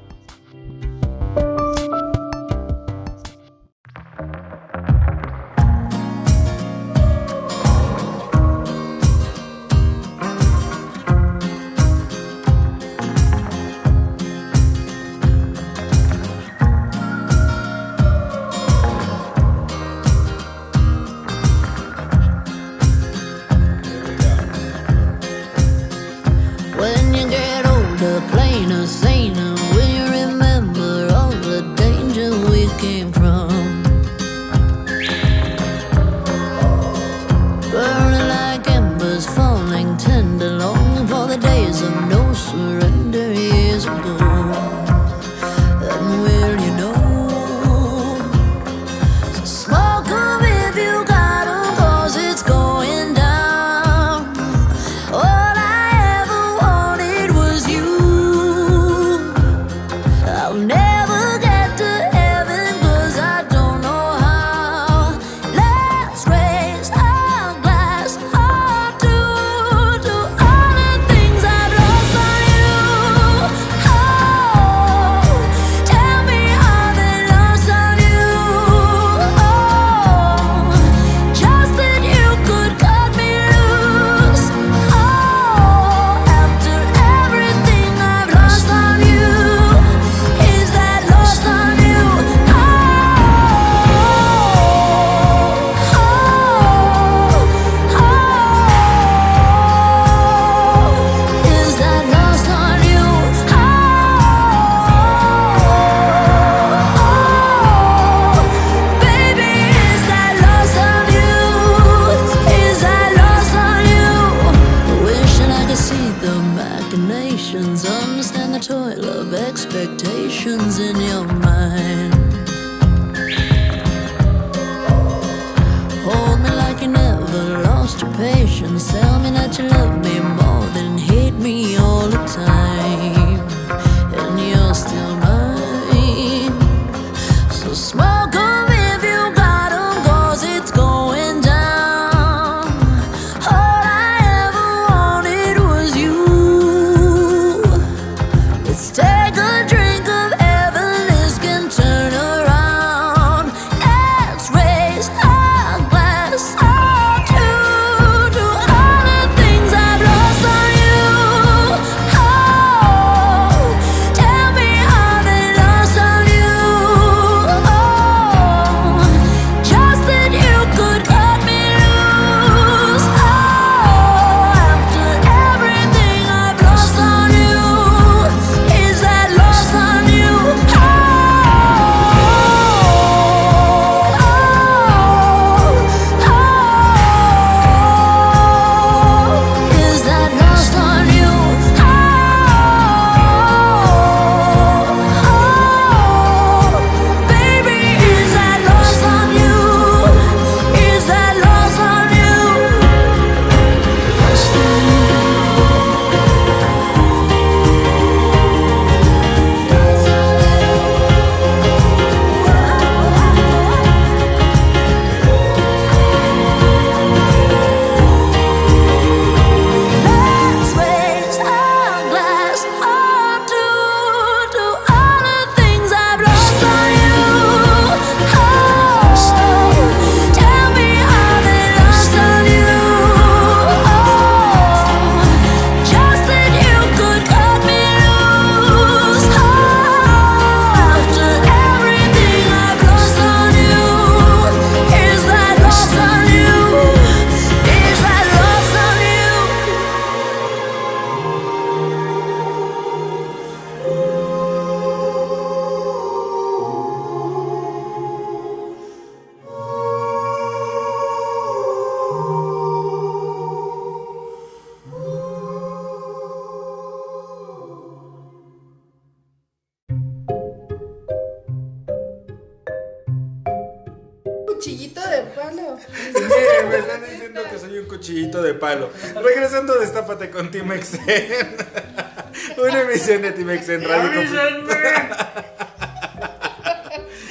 Palo. 278.63 278.91
Regresando, 279.21 279.75
destápate 279.75 280.31
con 280.31 280.53
Team 280.53 280.71
Exen. 280.71 281.03
Una 282.59 282.83
emisión 282.83 283.23
de 283.23 283.33
Team 283.33 283.51
Exen 283.51 283.83
Radio. 283.83 284.23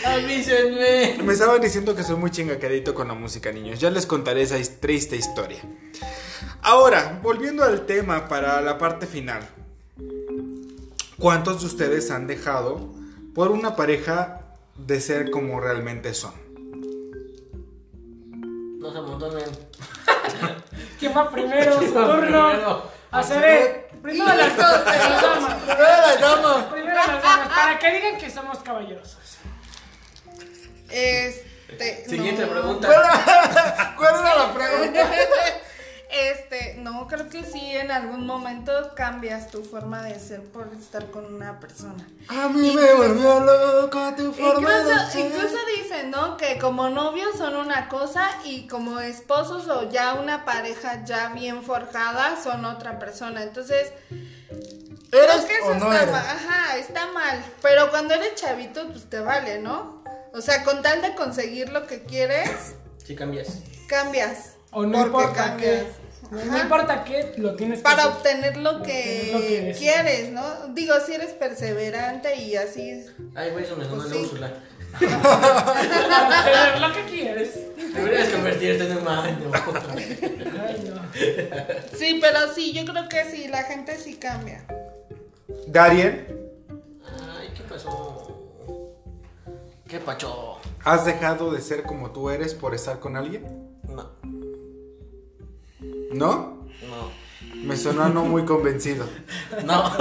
¡Avísenme! 0.05 1.23
Me 1.23 1.31
estaban 1.31 1.61
diciendo 1.61 1.95
que 1.95 2.03
soy 2.03 2.17
muy 2.17 2.31
chingaquedito 2.31 2.93
con 2.93 3.07
la 3.07 3.13
música, 3.13 3.49
niños. 3.53 3.79
Ya 3.79 3.89
les 3.89 4.05
contaré 4.05 4.41
esa 4.41 4.57
triste 4.81 5.15
historia. 5.15 5.61
Ahora, 6.63 7.21
volviendo 7.23 7.63
al 7.63 7.85
tema 7.85 8.27
para 8.27 8.59
la 8.59 8.77
parte 8.77 9.07
final. 9.07 9.47
¿Cuántos 11.17 11.61
de 11.61 11.67
ustedes 11.67 12.11
han 12.11 12.27
dejado 12.27 12.93
por 13.33 13.51
una 13.51 13.77
pareja 13.77 14.41
de 14.75 14.99
ser 14.99 15.31
como 15.31 15.61
realmente 15.61 16.13
son? 16.13 16.33
No 18.79 18.91
se 18.91 18.97
amontonen. 18.97 19.70
¿Quién 21.11 21.25
va 21.25 21.29
primero? 21.29 21.73
Su 21.73 21.79
¿Quién 21.79 21.97
va 21.97 22.05
turno. 22.07 22.21
primero? 22.21 22.91
A 23.11 23.21
ver, 23.23 23.89
primero 24.01 24.25
las, 24.33 24.57
las 24.57 24.85
damas. 25.21 25.53
Primero 25.55 26.01
las 26.07 26.21
damas. 26.21 26.63
Primero 26.65 26.95
las 26.95 27.21
damas. 27.23 27.47
Para 27.49 27.79
que 27.79 27.91
digan 27.91 28.17
que 28.17 28.29
somos 28.29 28.59
caballerosos. 28.59 29.37
Este. 30.89 32.05
Siguiente 32.07 32.45
no. 32.45 32.51
pregunta. 32.51 32.87
¿Cuál 33.97 34.15
era 34.19 34.35
la 34.35 34.53
pregunta? 34.53 35.11
Este, 36.13 36.75
no, 36.79 37.07
creo 37.07 37.29
que 37.29 37.43
sí, 37.45 37.59
en 37.71 37.89
algún 37.89 38.25
momento 38.25 38.93
cambias 38.95 39.49
tu 39.49 39.63
forma 39.63 40.01
de 40.03 40.19
ser 40.19 40.41
por 40.43 40.67
estar 40.77 41.09
con 41.09 41.33
una 41.33 41.59
persona. 41.61 42.05
A 42.27 42.49
mí 42.49 42.75
me 42.75 42.93
volvió 42.95 43.39
loco 43.39 44.13
tu 44.17 44.33
forma 44.33 44.69
de 44.83 44.91
Incluso, 44.91 45.11
ser. 45.11 45.25
incluso 45.25 45.55
dicen, 45.77 46.11
¿no? 46.11 46.35
Que 46.35 46.57
como 46.59 46.89
novios 46.89 47.37
son 47.37 47.55
una 47.55 47.87
cosa 47.87 48.29
y 48.43 48.67
como 48.67 48.99
esposos 48.99 49.69
o 49.69 49.89
ya 49.89 50.15
una 50.15 50.43
pareja 50.43 51.05
ya 51.05 51.29
bien 51.29 51.63
forjada 51.63 52.37
son 52.43 52.65
otra 52.65 52.99
persona. 52.99 53.43
Entonces, 53.43 53.93
creo 55.09 55.23
¿Eres 55.23 55.45
que 55.45 55.55
eso 55.59 55.67
o 55.67 55.73
no 55.75 55.91
está 55.93 56.01
eres? 56.03 56.11
mal. 56.11 56.25
Ajá, 56.27 56.77
está 56.77 57.11
mal. 57.13 57.41
Pero 57.61 57.89
cuando 57.89 58.13
eres 58.15 58.35
chavito, 58.35 58.85
pues 58.89 59.09
te 59.09 59.21
vale, 59.21 59.59
¿no? 59.59 60.03
O 60.33 60.41
sea, 60.41 60.63
con 60.65 60.81
tal 60.81 61.01
de 61.01 61.15
conseguir 61.15 61.69
lo 61.69 61.87
que 61.87 62.03
quieres, 62.03 62.75
Si 63.05 63.15
cambias. 63.15 63.59
cambias. 63.87 64.55
O 64.71 64.85
no 64.85 65.05
importa 65.05 65.33
cambias. 65.33 65.83
qué. 65.83 66.01
No 66.31 66.57
importa 66.61 67.03
qué, 67.03 67.33
lo 67.37 67.55
tienes 67.55 67.79
que 67.79 67.83
Para 67.83 68.03
hacer. 68.03 68.13
obtener 68.15 68.57
lo 68.57 68.77
Obtener 68.77 68.87
que, 68.87 69.31
lo 69.33 69.39
que 69.39 69.75
quieres, 69.77 70.31
¿no? 70.31 70.43
Digo, 70.69 70.93
si 71.05 71.13
eres 71.13 71.31
perseverante 71.33 72.35
y 72.37 72.55
así. 72.55 73.05
Ay, 73.35 73.51
güey, 73.51 73.65
eso 73.65 73.75
me 73.75 73.83
sonó 73.83 73.97
Pues 74.03 74.09
sí. 74.13 74.17
Úrsula. 74.19 74.53
Para 74.99 75.57
obtener 76.37 76.79
lo 76.81 76.93
que 76.93 77.03
quieres. 77.05 77.59
Deberías 77.93 78.29
convertirte 78.29 78.85
en 78.89 78.97
un 78.97 79.03
baño. 79.03 79.51
Ay, 79.93 80.89
no. 80.93 81.97
Sí, 81.97 82.19
pero 82.21 82.53
sí, 82.53 82.71
yo 82.71 82.85
creo 82.85 83.09
que 83.09 83.25
sí, 83.29 83.47
la 83.49 83.63
gente 83.63 83.97
sí 83.97 84.15
cambia. 84.15 84.65
Darien, 85.67 86.27
Ay, 87.37 87.49
¿qué 87.55 87.63
pasó? 87.63 88.37
¿Qué 89.87 89.99
pacho? 89.99 90.59
¿has 90.85 91.05
dejado 91.05 91.51
de 91.51 91.59
ser 91.61 91.83
como 91.83 92.11
tú 92.11 92.29
eres 92.29 92.53
por 92.53 92.73
estar 92.73 92.99
con 92.99 93.17
alguien? 93.17 93.43
No, 93.83 94.09
¿No? 96.13 96.65
no, 96.89 97.11
Me 97.63 97.75
sonó 97.77 98.09
no 98.09 98.23
muy 98.25 98.43
convencido. 98.45 99.05
no. 99.65 99.91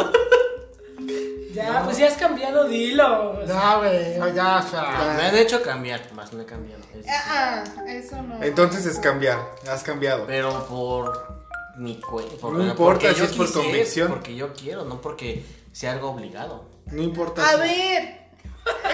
Ya, 1.52 1.82
pues 1.84 1.98
ya 1.98 2.06
has 2.06 2.16
cambiado, 2.16 2.68
dilo. 2.68 3.44
Ya, 3.44 3.76
güey, 3.78 4.34
ya, 4.34 4.58
o 4.58 4.68
sea. 4.70 5.14
Me 5.16 5.22
han 5.26 5.36
hecho 5.36 5.60
cambiar, 5.62 6.00
más 6.12 6.32
no 6.32 6.42
he 6.42 6.46
cambiado. 6.46 6.82
Es- 6.94 7.06
Ah, 7.08 7.64
eso 7.88 8.22
no. 8.22 8.40
Entonces 8.42 8.86
es 8.86 8.98
cambiar, 9.00 9.38
has 9.70 9.82
cambiado. 9.82 10.26
Pero 10.28 10.64
por 10.66 11.40
mi 11.76 12.00
cuenta. 12.00 12.34
No 12.48 12.62
importa 12.64 13.12
si 13.14 13.22
es 13.24 13.32
por 13.32 13.52
convicción. 13.52 14.08
Porque 14.08 14.36
yo 14.36 14.52
quiero, 14.54 14.84
no 14.84 15.00
porque 15.00 15.44
sea 15.72 15.92
algo 15.92 16.10
obligado. 16.10 16.66
No 16.86 17.02
importa. 17.02 17.42
A 17.44 17.52
si- 17.54 17.58
ver, 17.62 18.20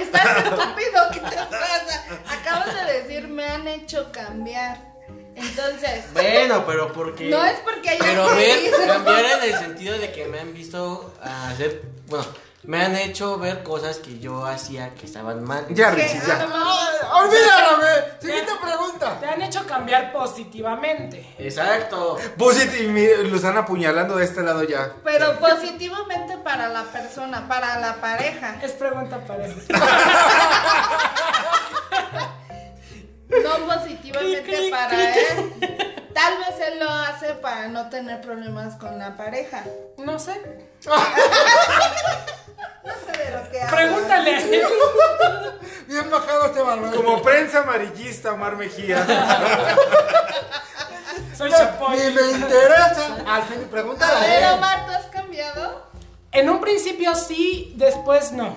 estás 0.01 0.36
estúpido, 0.44 1.02
¿qué 1.12 1.20
te 1.20 1.36
pasa? 1.36 2.05
Acabas 2.40 2.74
de 2.74 2.93
decir, 3.02 3.28
me 3.28 3.44
han 3.44 3.68
hecho 3.68 4.10
cambiar. 4.12 4.95
Entonces, 5.37 6.05
Bueno, 6.15 6.65
pero 6.67 6.93
porque. 6.93 7.29
no 7.29 7.45
es 7.45 7.59
porque 7.61 7.91
hayas 7.91 8.07
Pero 8.07 8.35
ver, 8.35 8.71
cambiar 8.87 9.25
en 9.25 9.53
el 9.53 9.59
sentido 9.59 9.99
de 9.99 10.11
que 10.11 10.25
me 10.27 10.41
han 10.41 10.55
visto 10.55 11.13
hacer. 11.23 11.83
Bueno, 12.07 12.25
me 12.63 12.83
han 12.83 12.97
hecho 12.97 13.39
ver 13.39 13.63
cosas 13.63 13.99
que 13.99 14.19
yo 14.19 14.45
hacía 14.47 14.95
que 14.95 15.05
estaban 15.07 15.45
mal. 15.45 15.67
Ya. 15.69 15.91
Richie, 15.91 16.19
Ah, 16.25 16.39
ya. 16.41 16.47
mames. 16.47 17.03
Olvídalo. 17.13 17.83
Siguiente 18.21 18.53
pregunta. 18.61 19.21
Te 19.21 19.27
han 19.27 19.43
hecho 19.43 19.65
cambiar 19.67 20.11
positivamente. 20.13 21.35
Exacto. 21.39 22.17
Mi- 22.89 23.07
lo 23.29 23.37
están 23.37 23.57
apuñalando 23.59 24.17
de 24.17 24.25
este 24.25 24.43
lado 24.43 24.65
ya. 24.65 24.95
Pero 25.05 25.39
positivamente 25.39 26.39
para 26.39 26.69
la 26.69 26.83
persona, 26.85 27.47
para 27.47 27.79
la 27.79 28.01
pareja. 28.01 28.59
Es 28.63 28.73
pregunta 28.73 29.19
para 29.27 29.45
él. 29.47 29.63
No 33.43 33.67
positivamente 33.75 34.71
para 34.71 35.15
él. 35.17 35.55
Tal 36.15 36.39
vez 36.39 36.61
él 36.69 36.79
lo 36.81 36.89
hace 36.91 37.35
para 37.35 37.69
no 37.69 37.89
tener 37.91 38.21
problemas 38.23 38.77
con 38.77 38.99
la 38.99 39.17
pareja. 39.17 39.65
No 39.99 40.19
sé. 40.19 40.41
No 40.87 40.95
sé 43.05 43.19
de 43.25 43.31
lo 43.37 43.51
que 43.51 43.61
habla. 43.61 43.77
Pregúntale. 43.77 44.39
Bien 45.87 46.11
bajado 46.11 46.47
este 46.47 46.61
balón. 46.63 46.93
Como 46.95 47.23
prensa 47.23 47.61
amarillista, 47.61 48.33
Omar 48.33 48.57
Mejía. 48.57 49.05
Soy 51.37 51.51
Ni 51.51 51.57
chapoy. 51.57 51.99
me 51.99 52.31
interesa. 52.33 53.17
Al 53.27 53.43
fin, 53.45 53.69
pregúntale 53.71 54.13
A 54.17 54.21
ver. 54.41 54.53
Omar, 54.55 54.87
¿tú 54.87 54.93
has 54.93 55.07
cambiado? 55.07 55.87
En 56.33 56.49
un 56.51 56.61
principio 56.61 57.15
sí, 57.15 57.75
después 57.77 58.33
no. 58.33 58.57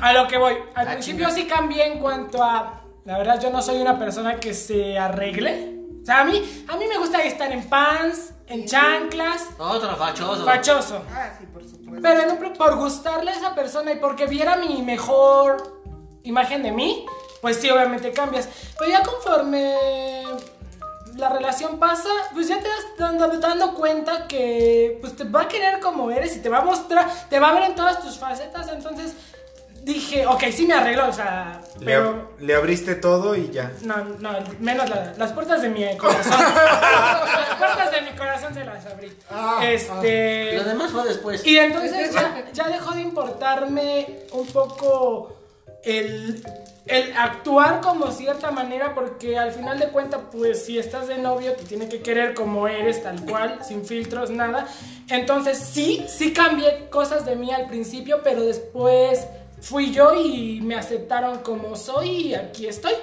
A 0.00 0.12
lo 0.12 0.28
que 0.28 0.36
voy. 0.38 0.56
Al 0.74 0.88
Ah, 0.88 0.92
principio 0.92 1.30
sí 1.30 1.46
cambié 1.46 1.86
en 1.86 1.98
cuanto 2.00 2.42
a. 2.42 2.79
La 3.04 3.18
verdad, 3.18 3.40
yo 3.40 3.50
no 3.50 3.62
soy 3.62 3.80
una 3.80 3.98
persona 3.98 4.38
que 4.38 4.54
se 4.54 4.98
arregle. 4.98 5.78
O 6.02 6.04
sea, 6.06 6.20
a 6.20 6.24
mí, 6.24 6.42
a 6.68 6.76
mí 6.76 6.86
me 6.86 6.98
gusta 6.98 7.22
estar 7.22 7.50
en 7.52 7.68
pants, 7.68 8.32
en 8.46 8.66
chanclas, 8.66 9.46
Otro 9.58 9.94
fachoso. 9.96 10.44
fachoso. 10.44 11.02
Ah, 11.12 11.30
sí, 11.38 11.46
por 11.46 11.62
supuesto. 11.62 12.00
Pero 12.02 12.20
en 12.22 12.30
un 12.30 12.38
pr- 12.38 12.56
por 12.56 12.76
gustarle 12.76 13.30
a 13.30 13.34
esa 13.34 13.54
persona 13.54 13.92
y 13.92 13.96
porque 13.96 14.26
viera 14.26 14.56
mi 14.56 14.82
mejor 14.82 15.80
imagen 16.22 16.62
de 16.62 16.72
mí, 16.72 17.06
pues 17.40 17.56
sí, 17.58 17.70
obviamente 17.70 18.12
cambias. 18.12 18.48
Pero 18.78 18.90
ya 18.90 19.02
conforme 19.02 19.74
la 21.16 21.28
relación 21.28 21.78
pasa, 21.78 22.08
pues 22.32 22.48
ya 22.48 22.58
te 22.60 22.68
vas 22.68 22.84
dando, 22.98 23.28
dando 23.38 23.74
cuenta 23.74 24.26
que 24.26 24.96
pues 25.00 25.16
te 25.16 25.24
va 25.24 25.42
a 25.42 25.48
querer 25.48 25.80
como 25.80 26.10
eres 26.10 26.36
y 26.36 26.40
te 26.40 26.48
va 26.48 26.58
a 26.58 26.64
mostrar, 26.64 27.08
te 27.28 27.38
va 27.38 27.48
a 27.50 27.54
ver 27.54 27.64
en 27.64 27.74
todas 27.74 28.00
tus 28.00 28.16
facetas. 28.18 28.68
Entonces 28.72 29.14
dije, 29.82 30.26
ok, 30.26 30.44
sí 30.52 30.66
me 30.66 30.74
arreglo, 30.74 31.08
o 31.08 31.12
sea, 31.12 31.60
Le, 31.78 31.86
pero... 31.86 32.30
le 32.38 32.54
abriste 32.54 32.94
todo 32.94 33.34
y 33.34 33.50
ya. 33.50 33.72
No, 33.82 33.96
no, 34.18 34.30
menos 34.58 34.88
la- 34.88 35.14
las 35.16 35.32
puertas 35.32 35.62
de 35.62 35.68
mi 35.68 35.84
corazón. 35.98 36.32
las 36.38 37.56
puertas 37.56 37.90
de 37.90 38.00
mi 38.02 38.10
corazón 38.16 38.52
se 38.54 38.64
las 38.64 38.84
abrí. 38.86 39.12
Ah, 39.30 39.60
este. 39.64 40.56
Lo 40.56 40.64
demás 40.64 40.90
fue 40.92 41.04
después. 41.08 41.46
Y 41.46 41.56
entonces 41.58 42.12
ya, 42.12 42.44
ya 42.52 42.68
dejó 42.68 42.92
de 42.94 43.00
importarme 43.02 44.20
un 44.32 44.46
poco 44.48 45.36
el, 45.84 46.42
el 46.86 47.16
actuar 47.16 47.80
como 47.80 48.10
cierta 48.10 48.50
manera, 48.50 48.94
porque 48.94 49.38
al 49.38 49.52
final 49.52 49.78
de 49.78 49.88
cuentas, 49.88 50.20
pues 50.30 50.64
si 50.66 50.78
estás 50.78 51.08
de 51.08 51.16
novio, 51.18 51.52
te 51.54 51.64
tiene 51.64 51.88
que 51.88 52.02
querer 52.02 52.34
como 52.34 52.68
eres, 52.68 53.02
tal 53.02 53.24
cual, 53.24 53.60
sin 53.66 53.84
filtros, 53.86 54.30
nada. 54.30 54.66
Entonces 55.08 55.58
sí, 55.58 56.04
sí 56.08 56.32
cambié 56.32 56.88
cosas 56.90 57.24
de 57.24 57.34
mí 57.34 57.50
al 57.52 57.66
principio, 57.66 58.20
pero 58.22 58.42
después 58.42 59.26
fui 59.60 59.92
yo 59.92 60.14
y 60.14 60.60
me 60.62 60.76
aceptaron 60.76 61.38
como 61.38 61.76
soy 61.76 62.08
y 62.08 62.34
aquí 62.34 62.66
estoy. 62.66 62.94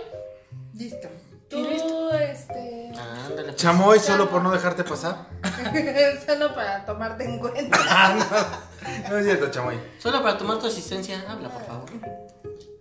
Listo. 0.73 1.07
Tú, 1.49 1.63
listo. 1.63 2.11
este. 2.11 2.91
Ándale. 2.97 3.43
pues. 3.43 3.55
Chamoy 3.55 3.99
solo 3.99 4.29
por 4.29 4.41
no 4.41 4.51
dejarte 4.51 4.83
pasar. 4.83 5.27
Solo 6.25 6.53
para 6.53 6.85
tomarte 6.85 7.23
en 7.23 7.39
cuenta. 7.39 7.77
No 9.09 9.17
es 9.17 9.25
cierto, 9.25 9.49
Chamoy. 9.49 9.77
Solo 9.97 10.21
para 10.21 10.37
tomar 10.37 10.59
tu 10.59 10.67
asistencia, 10.67 11.25
habla, 11.27 11.49
por 11.49 11.65
favor. 11.65 11.89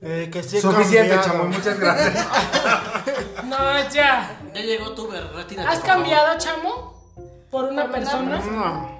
Eh, 0.03 0.29
que 0.31 0.43
sí 0.43 0.61
Suficiente, 0.61 1.17
cambiado. 1.17 1.25
Chamoy, 1.25 1.49
muchas 1.49 1.81
gracias. 1.81 2.27
No, 3.45 3.89
ya. 3.91 4.39
Ya 4.55 4.61
llegó 4.61 4.93
tu 4.93 5.09
ver, 5.09 5.27
retírate. 5.33 5.69
¿Has 5.69 5.81
cambiado, 5.81 6.37
chamo? 6.39 7.13
¿Por 7.51 7.65
una 7.65 7.83
Por 7.83 7.91
una 7.91 7.91
persona? 7.91 8.39
No, 8.41 8.97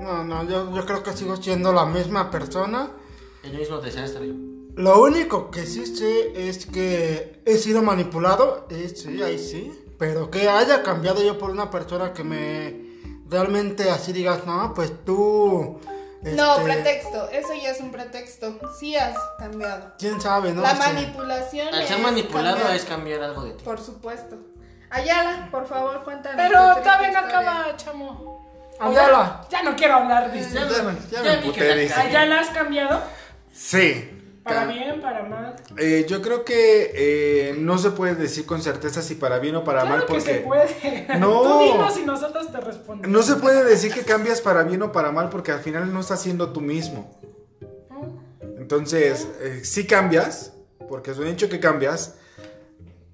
no, 0.00 0.24
no, 0.24 0.44
yo, 0.44 0.74
yo 0.74 0.86
creo 0.86 1.02
que 1.02 1.12
sigo 1.12 1.36
siendo 1.36 1.72
la 1.72 1.84
misma 1.84 2.30
persona. 2.30 2.88
El 3.44 3.52
mismo 3.58 3.78
desastre. 3.78 4.32
Lo 4.76 5.02
único 5.02 5.50
que 5.50 5.66
sí 5.66 5.86
sé 5.86 6.48
es 6.48 6.66
que 6.66 7.40
he 7.44 7.56
sido 7.58 7.82
manipulado, 7.82 8.66
eh, 8.70 8.92
sí, 8.94 9.22
ahí 9.22 9.38
sí. 9.38 9.72
Pero 9.98 10.30
que 10.30 10.48
haya 10.48 10.82
cambiado 10.82 11.22
yo 11.22 11.38
por 11.38 11.50
una 11.50 11.70
persona 11.70 12.12
que 12.12 12.24
me 12.24 12.84
realmente 13.28 13.90
así 13.90 14.12
digas, 14.12 14.44
no, 14.46 14.72
pues 14.74 14.92
tú 15.04 15.78
No, 16.22 16.54
Este, 16.56 16.64
pretexto. 16.64 17.28
Eso 17.30 17.48
ya 17.62 17.70
es 17.70 17.80
un 17.80 17.92
pretexto. 17.92 18.58
Sí 18.80 18.96
has 18.96 19.14
cambiado. 19.38 19.92
¿Quién 19.98 20.18
sabe, 20.20 20.52
no? 20.52 20.62
La 20.62 20.72
Este, 20.72 20.86
manipulación. 20.86 21.68
Al 21.74 21.86
ser 21.86 21.96
es 21.98 22.02
manipulado 22.02 22.56
cambiar. 22.56 22.76
es 22.76 22.84
cambiar 22.86 23.22
algo 23.22 23.44
de 23.44 23.52
ti. 23.52 23.62
Por 23.64 23.78
supuesto. 23.78 24.36
Ayala, 24.90 25.48
por 25.50 25.66
favor, 25.66 26.02
cuéntanos. 26.02 26.40
Pero 26.40 26.58
todavía 26.82 27.10
no 27.12 27.18
acaba, 27.18 27.76
chamo. 27.76 28.70
Ayala. 28.80 29.46
Ya 29.50 29.62
no 29.62 29.76
quiero 29.76 29.94
hablar, 29.96 30.32
dice. 30.32 30.54
Ya, 30.54 30.64
me- 30.64 30.96
ya 31.10 31.22
me 31.22 31.52
ya 31.52 31.64
la 31.64 31.74
dice. 31.76 31.94
¿Ayala 31.94 32.40
has 32.40 32.48
cambiado? 32.50 33.02
Sí. 33.54 34.10
¿Para 34.42 34.66
bien, 34.66 35.00
para 35.00 35.22
mal? 35.22 35.56
Eh, 35.78 36.04
yo 36.06 36.20
creo 36.20 36.44
que 36.44 36.90
eh, 36.94 37.54
no 37.56 37.78
se 37.78 37.92
puede 37.92 38.14
decir 38.14 38.44
con 38.44 38.60
certeza 38.60 39.00
si 39.00 39.14
para 39.14 39.38
bien 39.38 39.56
o 39.56 39.64
para 39.64 39.82
Claro 39.82 39.96
mal 39.96 40.06
que 40.06 40.12
porque 40.12 40.20
se 40.20 40.40
puede. 40.40 41.06
No. 41.18 41.42
Tú 41.42 41.58
dinos 41.60 41.98
y 41.98 42.04
nosotros 42.04 42.52
te 42.52 42.60
respondemos. 42.60 43.10
no 43.10 43.22
se 43.22 43.40
puede 43.40 43.64
decir 43.64 43.94
que 43.94 44.02
cambias 44.02 44.42
para 44.42 44.64
bien 44.64 44.82
o 44.82 44.92
para 44.92 45.12
mal 45.12 45.30
porque 45.30 45.52
al 45.52 45.60
final 45.60 45.94
no 45.94 46.00
estás 46.00 46.20
siendo 46.20 46.52
tú 46.52 46.60
mismo. 46.60 47.18
Entonces, 48.58 49.28
eh, 49.40 49.60
sí 49.62 49.86
cambias, 49.86 50.54
porque 50.88 51.12
es 51.12 51.18
un 51.18 51.26
hecho 51.26 51.48
que 51.48 51.60
cambias, 51.60 52.16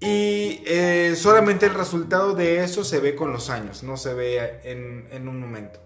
y 0.00 0.62
eh, 0.66 1.14
solamente 1.16 1.66
el 1.66 1.74
resultado 1.74 2.34
de 2.34 2.62
eso 2.64 2.84
se 2.84 3.00
ve 3.00 3.14
con 3.14 3.32
los 3.32 3.50
años, 3.50 3.82
no 3.82 3.96
se 3.96 4.14
ve 4.14 4.60
en, 4.64 5.08
en 5.10 5.28
un 5.28 5.40
momento. 5.40 5.80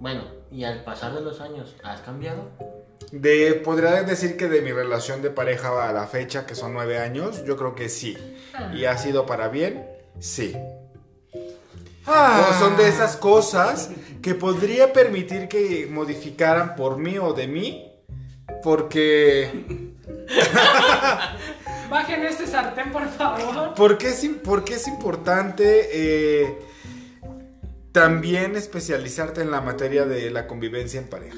Bueno, 0.00 0.24
y 0.50 0.64
al 0.64 0.84
pasar 0.84 1.14
de 1.14 1.22
los 1.22 1.40
años, 1.40 1.74
¿has 1.82 2.02
cambiado? 2.02 2.50
De, 3.12 3.60
podría 3.62 4.02
decir 4.04 4.38
que 4.38 4.48
de 4.48 4.62
mi 4.62 4.72
relación 4.72 5.20
de 5.20 5.28
pareja 5.30 5.88
a 5.88 5.92
la 5.92 6.06
fecha, 6.06 6.46
que 6.46 6.54
son 6.54 6.72
nueve 6.72 6.98
años, 6.98 7.44
yo 7.44 7.56
creo 7.58 7.74
que 7.74 7.88
sí. 7.88 8.16
Y 8.74 8.86
ha 8.86 8.96
sido 8.96 9.26
para 9.26 9.48
bien, 9.48 9.86
sí. 10.18 10.56
Ah. 12.06 12.48
O 12.50 12.58
son 12.58 12.76
de 12.76 12.88
esas 12.88 13.16
cosas 13.16 13.90
que 14.22 14.34
podría 14.34 14.92
permitir 14.94 15.48
que 15.48 15.86
modificaran 15.90 16.74
por 16.74 16.96
mí 16.96 17.18
o 17.18 17.34
de 17.34 17.46
mí, 17.46 17.92
porque, 18.62 19.92
Bajen 21.90 22.24
este 22.24 22.46
sartén, 22.46 22.90
por 22.90 23.06
favor. 23.10 23.74
porque, 23.76 24.08
es, 24.08 24.26
porque 24.42 24.74
es 24.74 24.88
importante 24.88 25.88
eh, 25.92 26.58
también 27.92 28.56
especializarte 28.56 29.42
en 29.42 29.50
la 29.50 29.60
materia 29.60 30.06
de 30.06 30.30
la 30.30 30.46
convivencia 30.46 30.98
en 30.98 31.08
pareja. 31.08 31.36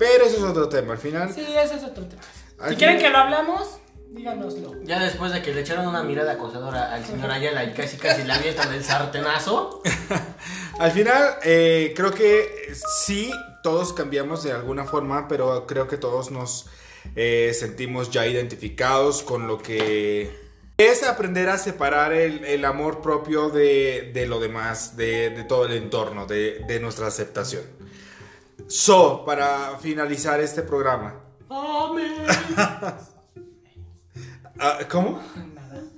Pero 0.00 0.24
eso 0.24 0.38
es 0.38 0.42
otro 0.44 0.66
tema, 0.70 0.94
al 0.94 0.98
final... 0.98 1.30
Sí, 1.30 1.42
ese 1.42 1.74
es 1.74 1.84
otro 1.84 2.06
tema. 2.06 2.22
Si 2.70 2.76
quieren 2.76 2.98
que 2.98 3.10
lo 3.10 3.18
hablamos, 3.18 3.80
díganoslo. 4.08 4.82
Ya 4.82 4.98
después 4.98 5.30
de 5.30 5.42
que 5.42 5.52
le 5.52 5.60
echaron 5.60 5.86
una 5.86 6.02
mirada 6.02 6.32
acosadora 6.32 6.94
al 6.94 7.04
señor 7.04 7.30
Ayala 7.30 7.64
y 7.64 7.74
casi 7.74 7.98
casi 7.98 8.24
le 8.24 8.32
avientan 8.32 8.72
el 8.72 8.82
sartenazo. 8.82 9.82
Al 10.78 10.90
final, 10.92 11.34
eh, 11.44 11.92
creo 11.94 12.12
que 12.12 12.72
sí, 13.04 13.30
todos 13.62 13.92
cambiamos 13.92 14.42
de 14.42 14.52
alguna 14.52 14.86
forma, 14.86 15.28
pero 15.28 15.66
creo 15.66 15.86
que 15.86 15.98
todos 15.98 16.30
nos 16.30 16.70
eh, 17.14 17.52
sentimos 17.52 18.10
ya 18.10 18.26
identificados 18.26 19.22
con 19.22 19.46
lo 19.46 19.58
que 19.58 20.34
es 20.78 21.02
aprender 21.02 21.50
a 21.50 21.58
separar 21.58 22.14
el, 22.14 22.42
el 22.46 22.64
amor 22.64 23.02
propio 23.02 23.50
de, 23.50 24.12
de 24.14 24.26
lo 24.26 24.40
demás, 24.40 24.96
de, 24.96 25.28
de 25.28 25.44
todo 25.44 25.66
el 25.66 25.72
entorno, 25.72 26.24
de, 26.24 26.64
de 26.66 26.80
nuestra 26.80 27.06
aceptación. 27.06 27.64
So, 28.70 29.24
para 29.24 29.76
finalizar 29.80 30.40
este 30.40 30.62
programa. 30.62 31.14
Ah, 34.62 34.78
¿Cómo? 34.90 35.18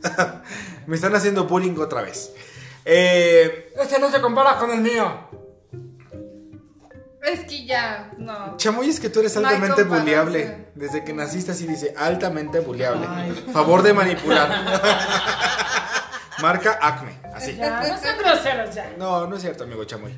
Me 0.87 0.95
están 0.95 1.13
haciendo 1.17 1.45
bullying 1.49 1.77
otra 1.81 2.01
vez. 2.01 2.33
Eh, 2.85 3.73
Este 3.77 3.99
no 3.99 4.09
se 4.09 4.21
compara 4.21 4.57
con 4.57 4.71
el 4.71 4.81
mío. 4.81 5.13
Es 7.25 7.41
que 7.41 7.67
ya, 7.67 8.13
no. 8.19 8.57
Chamoy, 8.57 8.89
es 8.89 9.01
que 9.01 9.09
tú 9.11 9.19
eres 9.19 9.35
No 9.35 9.49
altamente 9.49 9.83
comparación. 9.83 10.27
buleable. 10.27 10.69
Desde 10.77 11.03
que 11.03 11.13
naciste 11.13 11.51
así 11.51 11.67
dice, 11.67 11.93
altamente 11.99 12.61
buleable. 12.61 13.07
Favor 13.53 13.83
de 13.83 13.93
manipular. 13.95 14.81
Marca 16.41 16.79
Acme, 16.81 17.19
así. 17.35 17.57
Ya, 17.57 17.81
no 17.81 17.99
sean 17.99 18.19
groseros 18.19 18.73
ya. 18.77 18.93
No, 18.97 19.27
no 19.27 19.35
es 19.37 19.43
cierto, 19.43 19.65
amigo 19.65 19.83
Chamoy. 19.85 20.17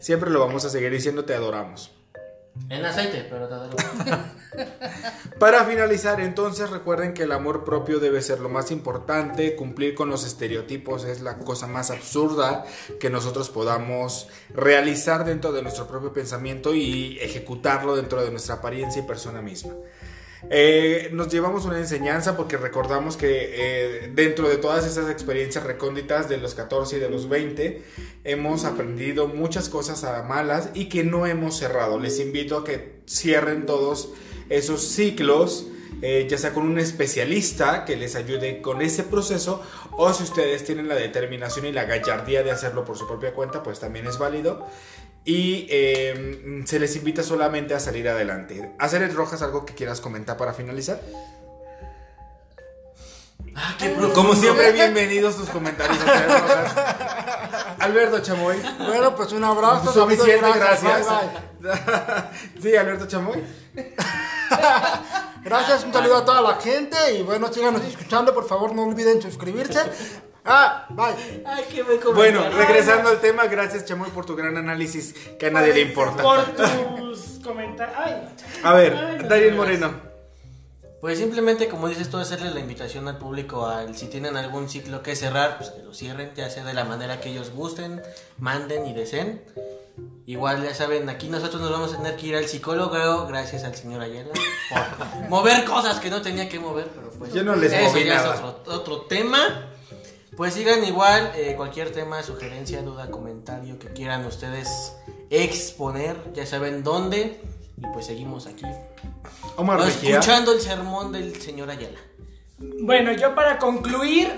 Siempre 0.00 0.28
lo 0.28 0.40
vamos 0.40 0.66
a 0.66 0.68
seguir 0.68 0.90
diciendo, 0.90 1.24
te 1.24 1.34
adoramos. 1.34 1.95
En 2.68 2.84
aceite, 2.84 3.26
pero. 3.30 3.48
Para 5.38 5.64
finalizar, 5.64 6.20
entonces 6.20 6.70
recuerden 6.70 7.12
que 7.12 7.24
el 7.24 7.32
amor 7.32 7.64
propio 7.64 8.00
debe 8.00 8.22
ser 8.22 8.40
lo 8.40 8.48
más 8.48 8.70
importante, 8.70 9.54
cumplir 9.54 9.94
con 9.94 10.08
los 10.08 10.24
estereotipos 10.24 11.04
es 11.04 11.20
la 11.20 11.36
cosa 11.38 11.66
más 11.66 11.90
absurda 11.90 12.64
que 12.98 13.10
nosotros 13.10 13.50
podamos 13.50 14.28
realizar 14.54 15.24
dentro 15.24 15.52
de 15.52 15.62
nuestro 15.62 15.86
propio 15.86 16.12
pensamiento 16.12 16.74
y 16.74 17.18
ejecutarlo 17.20 17.96
dentro 17.96 18.24
de 18.24 18.30
nuestra 18.30 18.56
apariencia 18.56 19.02
y 19.02 19.06
persona 19.06 19.42
misma. 19.42 19.74
Eh, 20.48 21.10
nos 21.12 21.28
llevamos 21.28 21.64
una 21.64 21.78
enseñanza 21.78 22.36
porque 22.36 22.56
recordamos 22.56 23.16
que 23.16 23.50
eh, 23.52 24.12
dentro 24.14 24.48
de 24.48 24.58
todas 24.58 24.86
esas 24.86 25.10
experiencias 25.10 25.64
recónditas 25.64 26.28
de 26.28 26.36
los 26.36 26.54
14 26.54 26.96
y 26.96 27.00
de 27.00 27.10
los 27.10 27.28
20 27.28 27.82
hemos 28.24 28.64
aprendido 28.64 29.26
muchas 29.26 29.68
cosas 29.68 30.04
malas 30.26 30.70
y 30.74 30.88
que 30.88 31.02
no 31.02 31.26
hemos 31.26 31.56
cerrado. 31.56 31.98
Les 31.98 32.20
invito 32.20 32.58
a 32.58 32.64
que 32.64 33.00
cierren 33.08 33.66
todos 33.66 34.10
esos 34.48 34.82
ciclos, 34.82 35.66
eh, 36.02 36.26
ya 36.30 36.38
sea 36.38 36.52
con 36.52 36.64
un 36.64 36.78
especialista 36.78 37.84
que 37.84 37.96
les 37.96 38.14
ayude 38.14 38.60
con 38.60 38.82
ese 38.82 39.02
proceso 39.02 39.62
o 39.92 40.12
si 40.12 40.22
ustedes 40.22 40.64
tienen 40.64 40.88
la 40.88 40.94
determinación 40.94 41.66
y 41.66 41.72
la 41.72 41.84
gallardía 41.84 42.42
de 42.42 42.52
hacerlo 42.52 42.84
por 42.84 42.96
su 42.96 43.08
propia 43.08 43.32
cuenta, 43.32 43.62
pues 43.62 43.80
también 43.80 44.06
es 44.06 44.18
válido. 44.18 44.66
Y 45.26 45.66
eh, 45.70 46.62
se 46.66 46.78
les 46.78 46.94
invita 46.94 47.24
solamente 47.24 47.74
a 47.74 47.80
salir 47.80 48.08
adelante. 48.08 48.72
Hacer 48.78 49.12
Rojas, 49.12 49.42
algo 49.42 49.66
que 49.66 49.74
quieras 49.74 50.00
comentar 50.00 50.36
para 50.36 50.54
finalizar. 50.54 51.00
Como 54.14 54.36
siempre, 54.36 54.70
bienvenidos 54.70 55.36
tus 55.36 55.48
comentarios. 55.48 55.98
Alberto 57.80 58.20
Chamoy. 58.20 58.56
Bueno, 58.78 59.16
pues 59.16 59.32
un 59.32 59.42
abrazo. 59.42 59.92
Suficiente, 59.92 60.46
gracias. 60.54 61.06
Bye, 61.60 61.70
bye. 61.72 62.62
sí, 62.62 62.76
Alberto 62.76 63.06
Chamoy. 63.06 63.42
Gracias, 65.46 65.84
un 65.84 65.92
saludo 65.92 66.16
a 66.16 66.24
toda 66.24 66.40
la 66.40 66.54
gente 66.56 66.96
y 67.16 67.22
bueno, 67.22 67.52
síganos 67.52 67.80
escuchando, 67.84 68.34
por 68.34 68.48
favor, 68.48 68.74
no 68.74 68.82
olviden 68.82 69.22
suscribirse. 69.22 69.78
Ah, 70.46 70.86
bye. 70.90 71.42
Ay, 71.44 71.64
qué 71.70 71.82
buen 71.82 71.98
Bueno, 72.14 72.48
regresando 72.50 73.08
al 73.10 73.20
tema, 73.20 73.46
gracias 73.46 73.84
Chamoy 73.84 74.10
por 74.10 74.24
tu 74.24 74.36
gran 74.36 74.56
análisis 74.56 75.12
que 75.38 75.46
a 75.46 75.50
nadie 75.50 75.74
le 75.74 75.80
importa. 75.80 76.22
Por 76.22 76.44
tus 76.96 77.40
comentarios. 77.42 78.30
A 78.62 78.72
ver, 78.72 78.94
Ay, 78.94 79.18
no, 79.22 79.28
Daniel 79.28 79.50
no, 79.50 79.56
Moreno. 79.56 80.06
Pues 81.00 81.18
simplemente, 81.18 81.68
como 81.68 81.88
dices 81.88 82.08
tú, 82.08 82.16
hacerle 82.16 82.50
la 82.50 82.60
invitación 82.60 83.06
al 83.06 83.18
público 83.18 83.66
al 83.66 83.96
si 83.96 84.06
tienen 84.06 84.36
algún 84.36 84.68
ciclo 84.68 85.02
que 85.02 85.14
cerrar, 85.14 85.58
pues 85.58 85.70
que 85.70 85.82
lo 85.82 85.92
cierren, 85.92 86.32
ya 86.34 86.48
sea 86.48 86.64
de 86.64 86.74
la 86.74 86.84
manera 86.84 87.20
que 87.20 87.28
ellos 87.30 87.50
gusten, 87.50 88.02
manden 88.38 88.86
y 88.86 88.94
deseen. 88.94 89.42
Igual 90.26 90.62
ya 90.62 90.74
saben, 90.74 91.08
aquí 91.08 91.28
nosotros 91.28 91.60
nos 91.60 91.70
vamos 91.70 91.94
a 91.94 91.98
tener 91.98 92.16
que 92.16 92.26
ir 92.26 92.36
al 92.36 92.46
psicólogo, 92.46 93.26
gracias 93.26 93.64
al 93.64 93.74
señor 93.74 94.00
Ayala, 94.02 94.30
por 94.68 95.28
mover 95.28 95.64
cosas 95.64 96.00
que 96.00 96.10
no 96.10 96.22
tenía 96.22 96.48
que 96.48 96.58
mover, 96.58 96.88
pero 96.94 97.10
pues 97.10 97.32
Yo 97.32 97.44
no 97.44 97.54
les 97.56 97.72
eso 97.72 97.90
moví 97.90 98.04
ya 98.04 98.14
nada. 98.16 98.34
es 98.34 98.40
otro, 98.40 98.74
otro 98.74 99.00
tema. 99.02 99.70
Pues 100.36 100.52
sigan 100.52 100.84
igual, 100.84 101.32
eh, 101.34 101.54
cualquier 101.56 101.92
tema, 101.92 102.22
sugerencia, 102.22 102.82
duda, 102.82 103.10
comentario 103.10 103.78
que 103.78 103.88
quieran 103.88 104.26
ustedes 104.26 104.92
exponer, 105.30 106.16
ya 106.34 106.44
saben 106.44 106.84
dónde, 106.84 107.40
y 107.78 107.86
pues 107.94 108.04
seguimos 108.04 108.46
aquí. 108.46 108.66
Omar 109.56 109.78
Mejía. 109.78 110.18
Escuchando 110.18 110.52
el 110.52 110.60
sermón 110.60 111.12
del 111.12 111.40
señor 111.40 111.70
Ayala. 111.70 111.98
Bueno, 112.58 113.12
yo 113.12 113.34
para 113.34 113.58
concluir, 113.58 114.28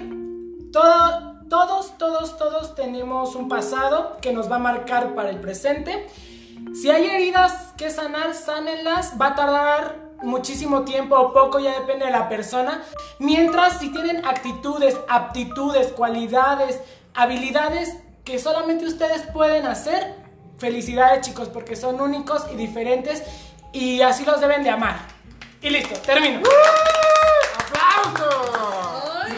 todo, 0.72 1.34
todos, 1.48 1.98
todos, 1.98 2.36
todos 2.36 2.76
tenemos 2.76 3.34
un 3.34 3.48
pasado 3.48 4.18
que 4.20 4.32
nos 4.32 4.48
va 4.50 4.56
a 4.56 4.60
marcar 4.60 5.16
para 5.16 5.30
el 5.30 5.40
presente. 5.40 6.06
Si 6.74 6.90
hay 6.90 7.06
heridas 7.06 7.72
que 7.76 7.90
sanar, 7.90 8.34
sánenlas. 8.34 9.14
Va 9.20 9.28
a 9.28 9.34
tardar 9.34 10.07
muchísimo 10.22 10.84
tiempo 10.84 11.16
o 11.16 11.32
poco, 11.32 11.58
ya 11.58 11.78
depende 11.78 12.06
de 12.06 12.10
la 12.10 12.28
persona. 12.28 12.82
Mientras, 13.18 13.78
si 13.78 13.90
tienen 13.90 14.24
actitudes, 14.24 14.96
aptitudes, 15.08 15.88
cualidades, 15.88 16.80
habilidades 17.14 17.94
que 18.24 18.38
solamente 18.38 18.84
ustedes 18.86 19.22
pueden 19.32 19.66
hacer, 19.66 20.14
felicidades 20.58 21.22
chicos, 21.22 21.48
porque 21.48 21.76
son 21.76 22.00
únicos 22.00 22.44
y 22.52 22.56
diferentes 22.56 23.22
y 23.72 24.02
así 24.02 24.24
los 24.24 24.40
deben 24.40 24.62
de 24.62 24.70
amar. 24.70 24.98
Y 25.62 25.70
listo, 25.70 25.98
termino. 26.00 26.40
¡Aplausos! 27.58 28.48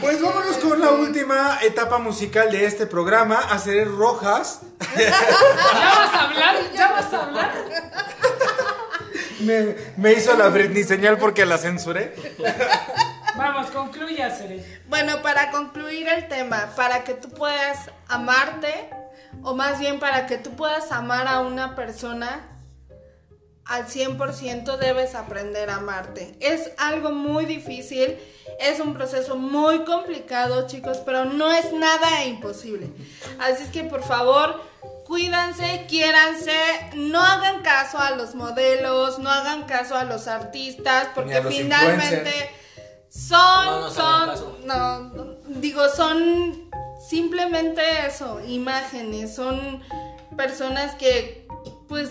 Pues 0.01 0.21
vámonos 0.23 0.57
con 0.57 0.81
la 0.81 0.91
última 0.93 1.59
etapa 1.63 1.99
musical 1.99 2.51
de 2.51 2.65
este 2.65 2.87
programa, 2.87 3.37
hacer 3.37 3.87
rojas. 3.89 4.63
¿Ya 4.97 5.11
vas 5.11 6.15
a 6.15 6.25
hablar? 6.25 6.57
¿Ya 6.75 6.91
vas 6.91 7.13
a 7.13 7.23
hablar? 7.23 7.53
Me, 9.41 9.77
me 9.97 10.13
hizo 10.13 10.37
la 10.37 10.49
Britney 10.49 10.85
señal 10.85 11.19
porque 11.19 11.47
la 11.47 11.59
censuré. 11.59 12.15
Vamos, 13.37 13.71
concluya, 13.71 14.31
Cere. 14.31 14.65
Bueno, 14.89 15.23
para 15.23 15.51
concluir 15.51 16.09
el 16.09 16.29
tema, 16.29 16.73
para 16.77 17.05
que 17.05 17.15
tú 17.15 17.31
puedas 17.31 17.91
amarte, 18.09 18.91
o 19.43 19.55
más 19.55 19.79
bien 19.79 19.99
para 19.99 20.27
que 20.27 20.37
tú 20.37 20.51
puedas 20.57 20.93
amar 20.93 21.27
a 21.29 21.41
una 21.41 21.75
persona, 21.75 22.47
al 23.65 23.87
100% 23.87 24.77
debes 24.79 25.15
aprender 25.15 25.71
a 25.71 25.77
amarte. 25.77 26.37
Es 26.41 26.73
algo 26.77 27.13
muy 27.13 27.45
difícil, 27.45 28.19
es 28.59 28.81
un 28.81 28.95
proceso 28.95 29.37
muy 29.37 29.85
complicado, 29.85 30.67
chicos, 30.67 30.99
pero 31.07 31.25
no 31.25 31.53
es 31.53 31.73
nada 31.73 32.25
imposible. 32.25 32.89
Así 33.39 33.63
es 33.63 33.71
que 33.71 33.85
por 33.85 34.03
favor, 34.03 34.61
cuídense, 35.11 35.87
quiéranse, 35.89 36.53
no 36.95 37.21
hagan 37.21 37.63
caso 37.63 37.99
a 37.99 38.13
los 38.13 38.37
modelos, 38.37 39.19
no 39.19 39.29
hagan 39.29 39.65
caso 39.65 39.97
a 39.97 40.05
los 40.05 40.29
artistas, 40.29 41.09
porque 41.17 41.41
los 41.41 41.53
finalmente 41.53 42.49
son, 43.09 43.67
No 43.67 43.91
son, 43.91 44.67
no, 44.67 45.11
digo, 45.49 45.89
son 45.89 46.71
simplemente 47.09 47.83
eso, 48.07 48.41
imágenes, 48.47 49.35
son 49.35 49.83
personas 50.37 50.95
que, 50.95 51.49
pues, 51.89 52.11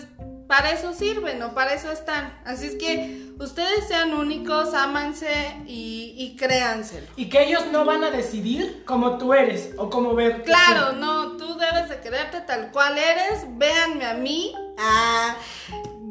para 0.50 0.72
eso 0.72 0.92
sirven 0.92 1.40
o 1.44 1.54
para 1.54 1.74
eso 1.74 1.92
están. 1.92 2.36
Así 2.44 2.66
es 2.66 2.74
que 2.74 3.30
ustedes 3.38 3.86
sean 3.86 4.12
únicos, 4.12 4.74
ámanse 4.74 5.54
y, 5.64 6.12
y 6.18 6.34
créanselo. 6.36 7.06
Y 7.14 7.28
que 7.28 7.44
ellos 7.44 7.66
no 7.70 7.84
van 7.84 8.02
a 8.02 8.10
decidir 8.10 8.82
como 8.84 9.16
tú 9.16 9.32
eres 9.32 9.70
o 9.78 9.88
como 9.88 10.12
ver. 10.16 10.42
Claro, 10.42 10.90
no, 10.94 11.36
tú 11.36 11.56
debes 11.56 11.88
de 11.88 12.00
quererte 12.00 12.40
tal 12.40 12.72
cual 12.72 12.98
eres. 12.98 13.44
Véanme 13.58 14.04
a 14.04 14.14
mí. 14.14 14.52
Ah, 14.76 15.36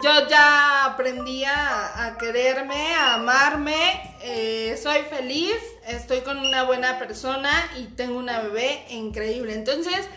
yo 0.02 0.30
ya 0.30 0.86
aprendí 0.86 1.44
a, 1.44 2.06
a 2.06 2.18
quererme, 2.18 2.95
a 2.95 3.16
amarme. 3.16 4.16
eh, 4.22 4.80
soy 4.82 4.99
feliz, 5.10 5.57
estoy 5.86 6.22
con 6.22 6.38
una 6.40 6.64
buena 6.64 6.98
persona 6.98 7.52
y 7.78 7.88
tengo 7.88 8.18
una 8.18 8.40
bebé 8.40 8.86
increíble. 8.91 9.53
Entonces, 9.53 10.07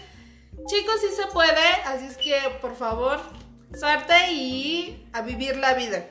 chicos, 0.69 0.94
sí 1.01 1.09
se 1.16 1.27
puede. 1.32 1.66
Así 1.86 2.07
es 2.07 2.16
que, 2.16 2.39
por 2.61 2.77
favor, 2.77 3.19
suerte 3.78 4.32
y 4.32 5.07
a 5.12 5.23
vivir 5.23 5.57
la 5.57 5.74
vida. 5.74 6.07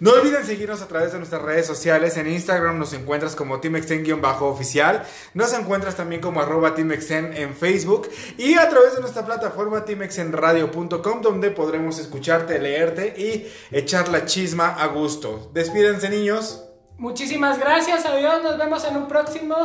No 0.00 0.12
olviden 0.14 0.44
seguirnos 0.44 0.82
a 0.82 0.88
través 0.88 1.12
de 1.12 1.18
nuestras 1.18 1.42
redes 1.42 1.64
sociales. 1.64 2.16
En 2.16 2.28
Instagram 2.28 2.76
nos 2.78 2.92
encuentras 2.92 3.36
como 3.36 3.60
teamexen-oficial. 3.60 5.04
Nos 5.32 5.52
encuentras 5.52 5.94
también 5.94 6.20
como 6.20 6.40
arroba 6.40 6.74
teamexen 6.74 7.36
en 7.36 7.54
Facebook. 7.54 8.08
Y 8.36 8.54
a 8.54 8.68
través 8.68 8.96
de 8.96 9.00
nuestra 9.00 9.24
plataforma 9.24 9.84
teamexenradio.com 9.84 11.22
donde 11.22 11.50
podremos 11.52 12.00
escucharte, 12.00 12.58
leerte 12.58 13.14
y 13.16 13.48
echar 13.70 14.08
la 14.08 14.24
chisma 14.24 14.70
a 14.70 14.88
gusto. 14.88 15.50
Despídense 15.54 16.08
niños. 16.08 16.64
Muchísimas 16.98 17.58
gracias, 17.58 18.04
adiós, 18.04 18.42
nos 18.42 18.58
vemos 18.58 18.84
en 18.84 18.96
un 18.96 19.08
próximo 19.08 19.56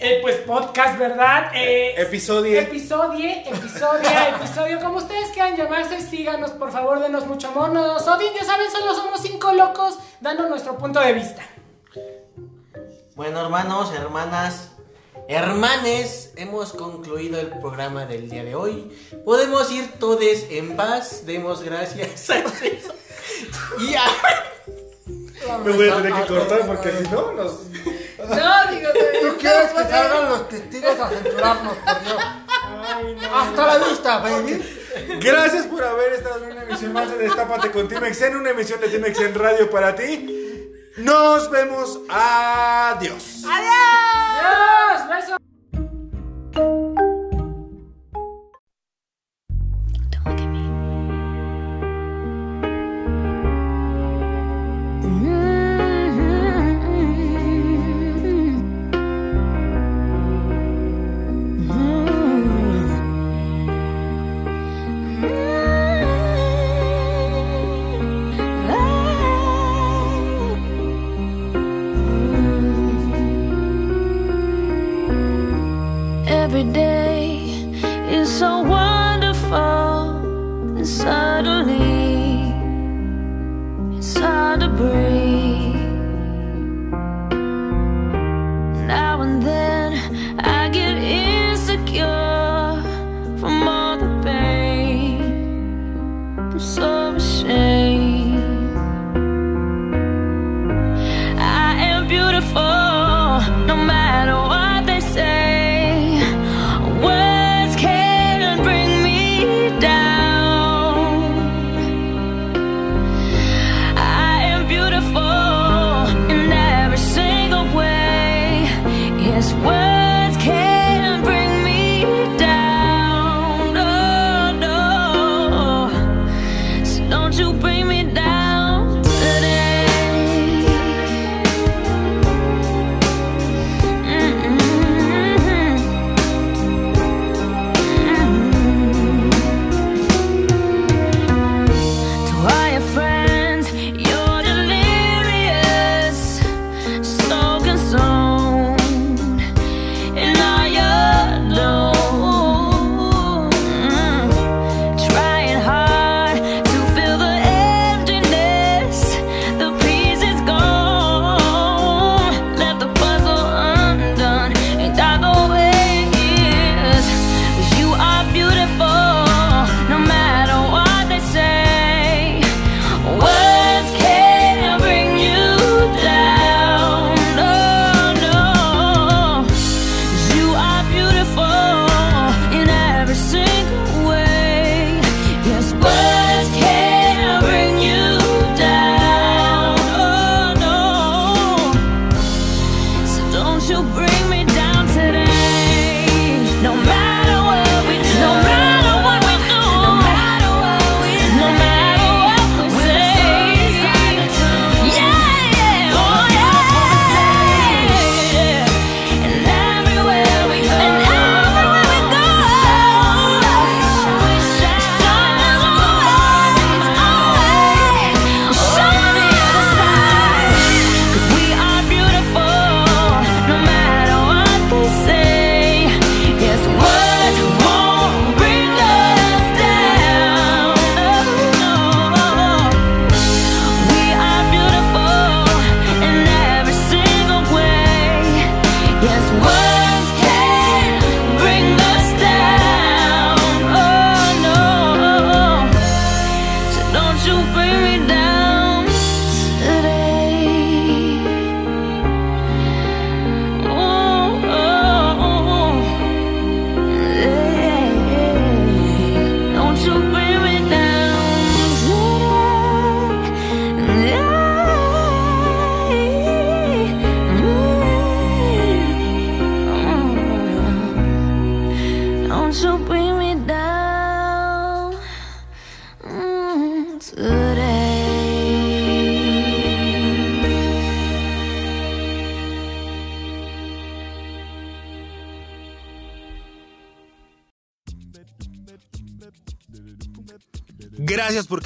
eh, 0.00 0.18
pues 0.22 0.36
podcast, 0.36 0.98
¿verdad? 0.98 1.50
Eh, 1.54 1.94
Episodio. 2.00 2.58
Episodio, 2.58 3.28
episodio, 3.28 4.08
episodio, 4.36 4.80
como 4.80 4.96
ustedes 4.96 5.28
quieran 5.30 5.56
llamarse, 5.56 6.00
síganos, 6.00 6.52
por 6.52 6.72
favor, 6.72 7.00
denos 7.00 7.26
mucho 7.26 7.48
amor, 7.48 7.70
no 7.70 7.86
nos 7.86 8.06
odien, 8.08 8.32
ya 8.34 8.44
saben, 8.44 8.70
solo 8.70 8.94
somos 8.94 9.20
cinco 9.20 9.52
locos 9.52 9.98
dando 10.22 10.48
nuestro 10.48 10.78
punto 10.78 11.00
de 11.00 11.12
vista. 11.12 11.42
Bueno, 13.14 13.42
hermanos, 13.42 13.92
hermanas, 13.92 14.70
hermanes, 15.28 16.32
hemos 16.36 16.72
concluido 16.72 17.38
el 17.38 17.48
programa 17.48 18.06
del 18.06 18.30
día 18.30 18.42
de 18.42 18.54
hoy. 18.54 18.90
Podemos 19.26 19.70
ir 19.70 19.92
todos 19.98 20.22
en 20.48 20.76
paz. 20.76 21.26
Demos 21.26 21.62
gracias 21.62 22.30
a 22.30 22.36
Dios. 22.36 22.52
Y 23.78 23.94
a... 23.94 24.04
Me 25.64 25.72
voy 25.72 25.88
a 25.88 25.96
tener 25.96 26.12
que 26.12 26.26
cortar 26.26 26.66
porque 26.66 26.92
si 26.92 27.10
no 27.10 27.32
nos... 27.32 27.60
No, 28.28 28.70
digo, 28.70 28.90
¿Tú 29.20 29.36
quieres 29.38 29.70
que 29.70 29.82
salgan 29.82 30.28
los 30.28 30.48
testigos 30.48 31.00
a 31.00 31.08
censurarnos, 31.08 31.76
por 31.76 32.00
Dios? 32.02 32.22
Hasta 33.34 33.66
la 33.66 33.78
vista, 33.86 34.18
baby. 34.18 34.62
Gracias 35.20 35.66
por 35.66 35.84
haber 35.84 36.12
estado 36.14 36.44
en 36.44 36.52
una 36.52 36.62
emisión 36.62 36.92
más 36.92 37.10
de 37.10 37.18
Destápate 37.18 37.70
con 37.70 37.88
Timexen, 37.88 38.36
una 38.36 38.50
emisión 38.50 38.80
de 38.80 38.88
Timexen 38.88 39.34
Radio 39.34 39.70
para 39.70 39.94
ti. 39.94 40.36
Nos 40.98 41.50
vemos. 41.50 42.00
Adiós. 42.08 43.44
¡Adiós! 43.46 45.08
¡Besos! 45.08 45.39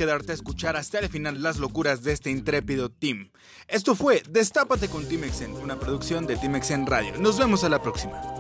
Quedarte 0.05 0.33
a 0.33 0.35
escuchar 0.35 0.77
hasta 0.77 0.99
el 0.99 1.09
final 1.09 1.43
las 1.43 1.57
locuras 1.57 2.03
de 2.03 2.13
este 2.13 2.31
intrépido 2.31 2.91
team. 2.91 3.31
Esto 3.69 3.95
fue 3.95 4.23
Destápate 4.29 4.89
con 4.89 5.09
Team 5.09 5.25
Exen, 5.25 5.53
una 5.53 5.81
producción 5.81 6.27
de 6.27 6.37
Team 6.37 6.57
Exen 6.57 6.87
Radio. 6.87 7.15
Nos 7.19 7.39
vemos 7.39 7.65
a 7.65 7.71
la 7.71 7.81
próxima. 7.81 8.34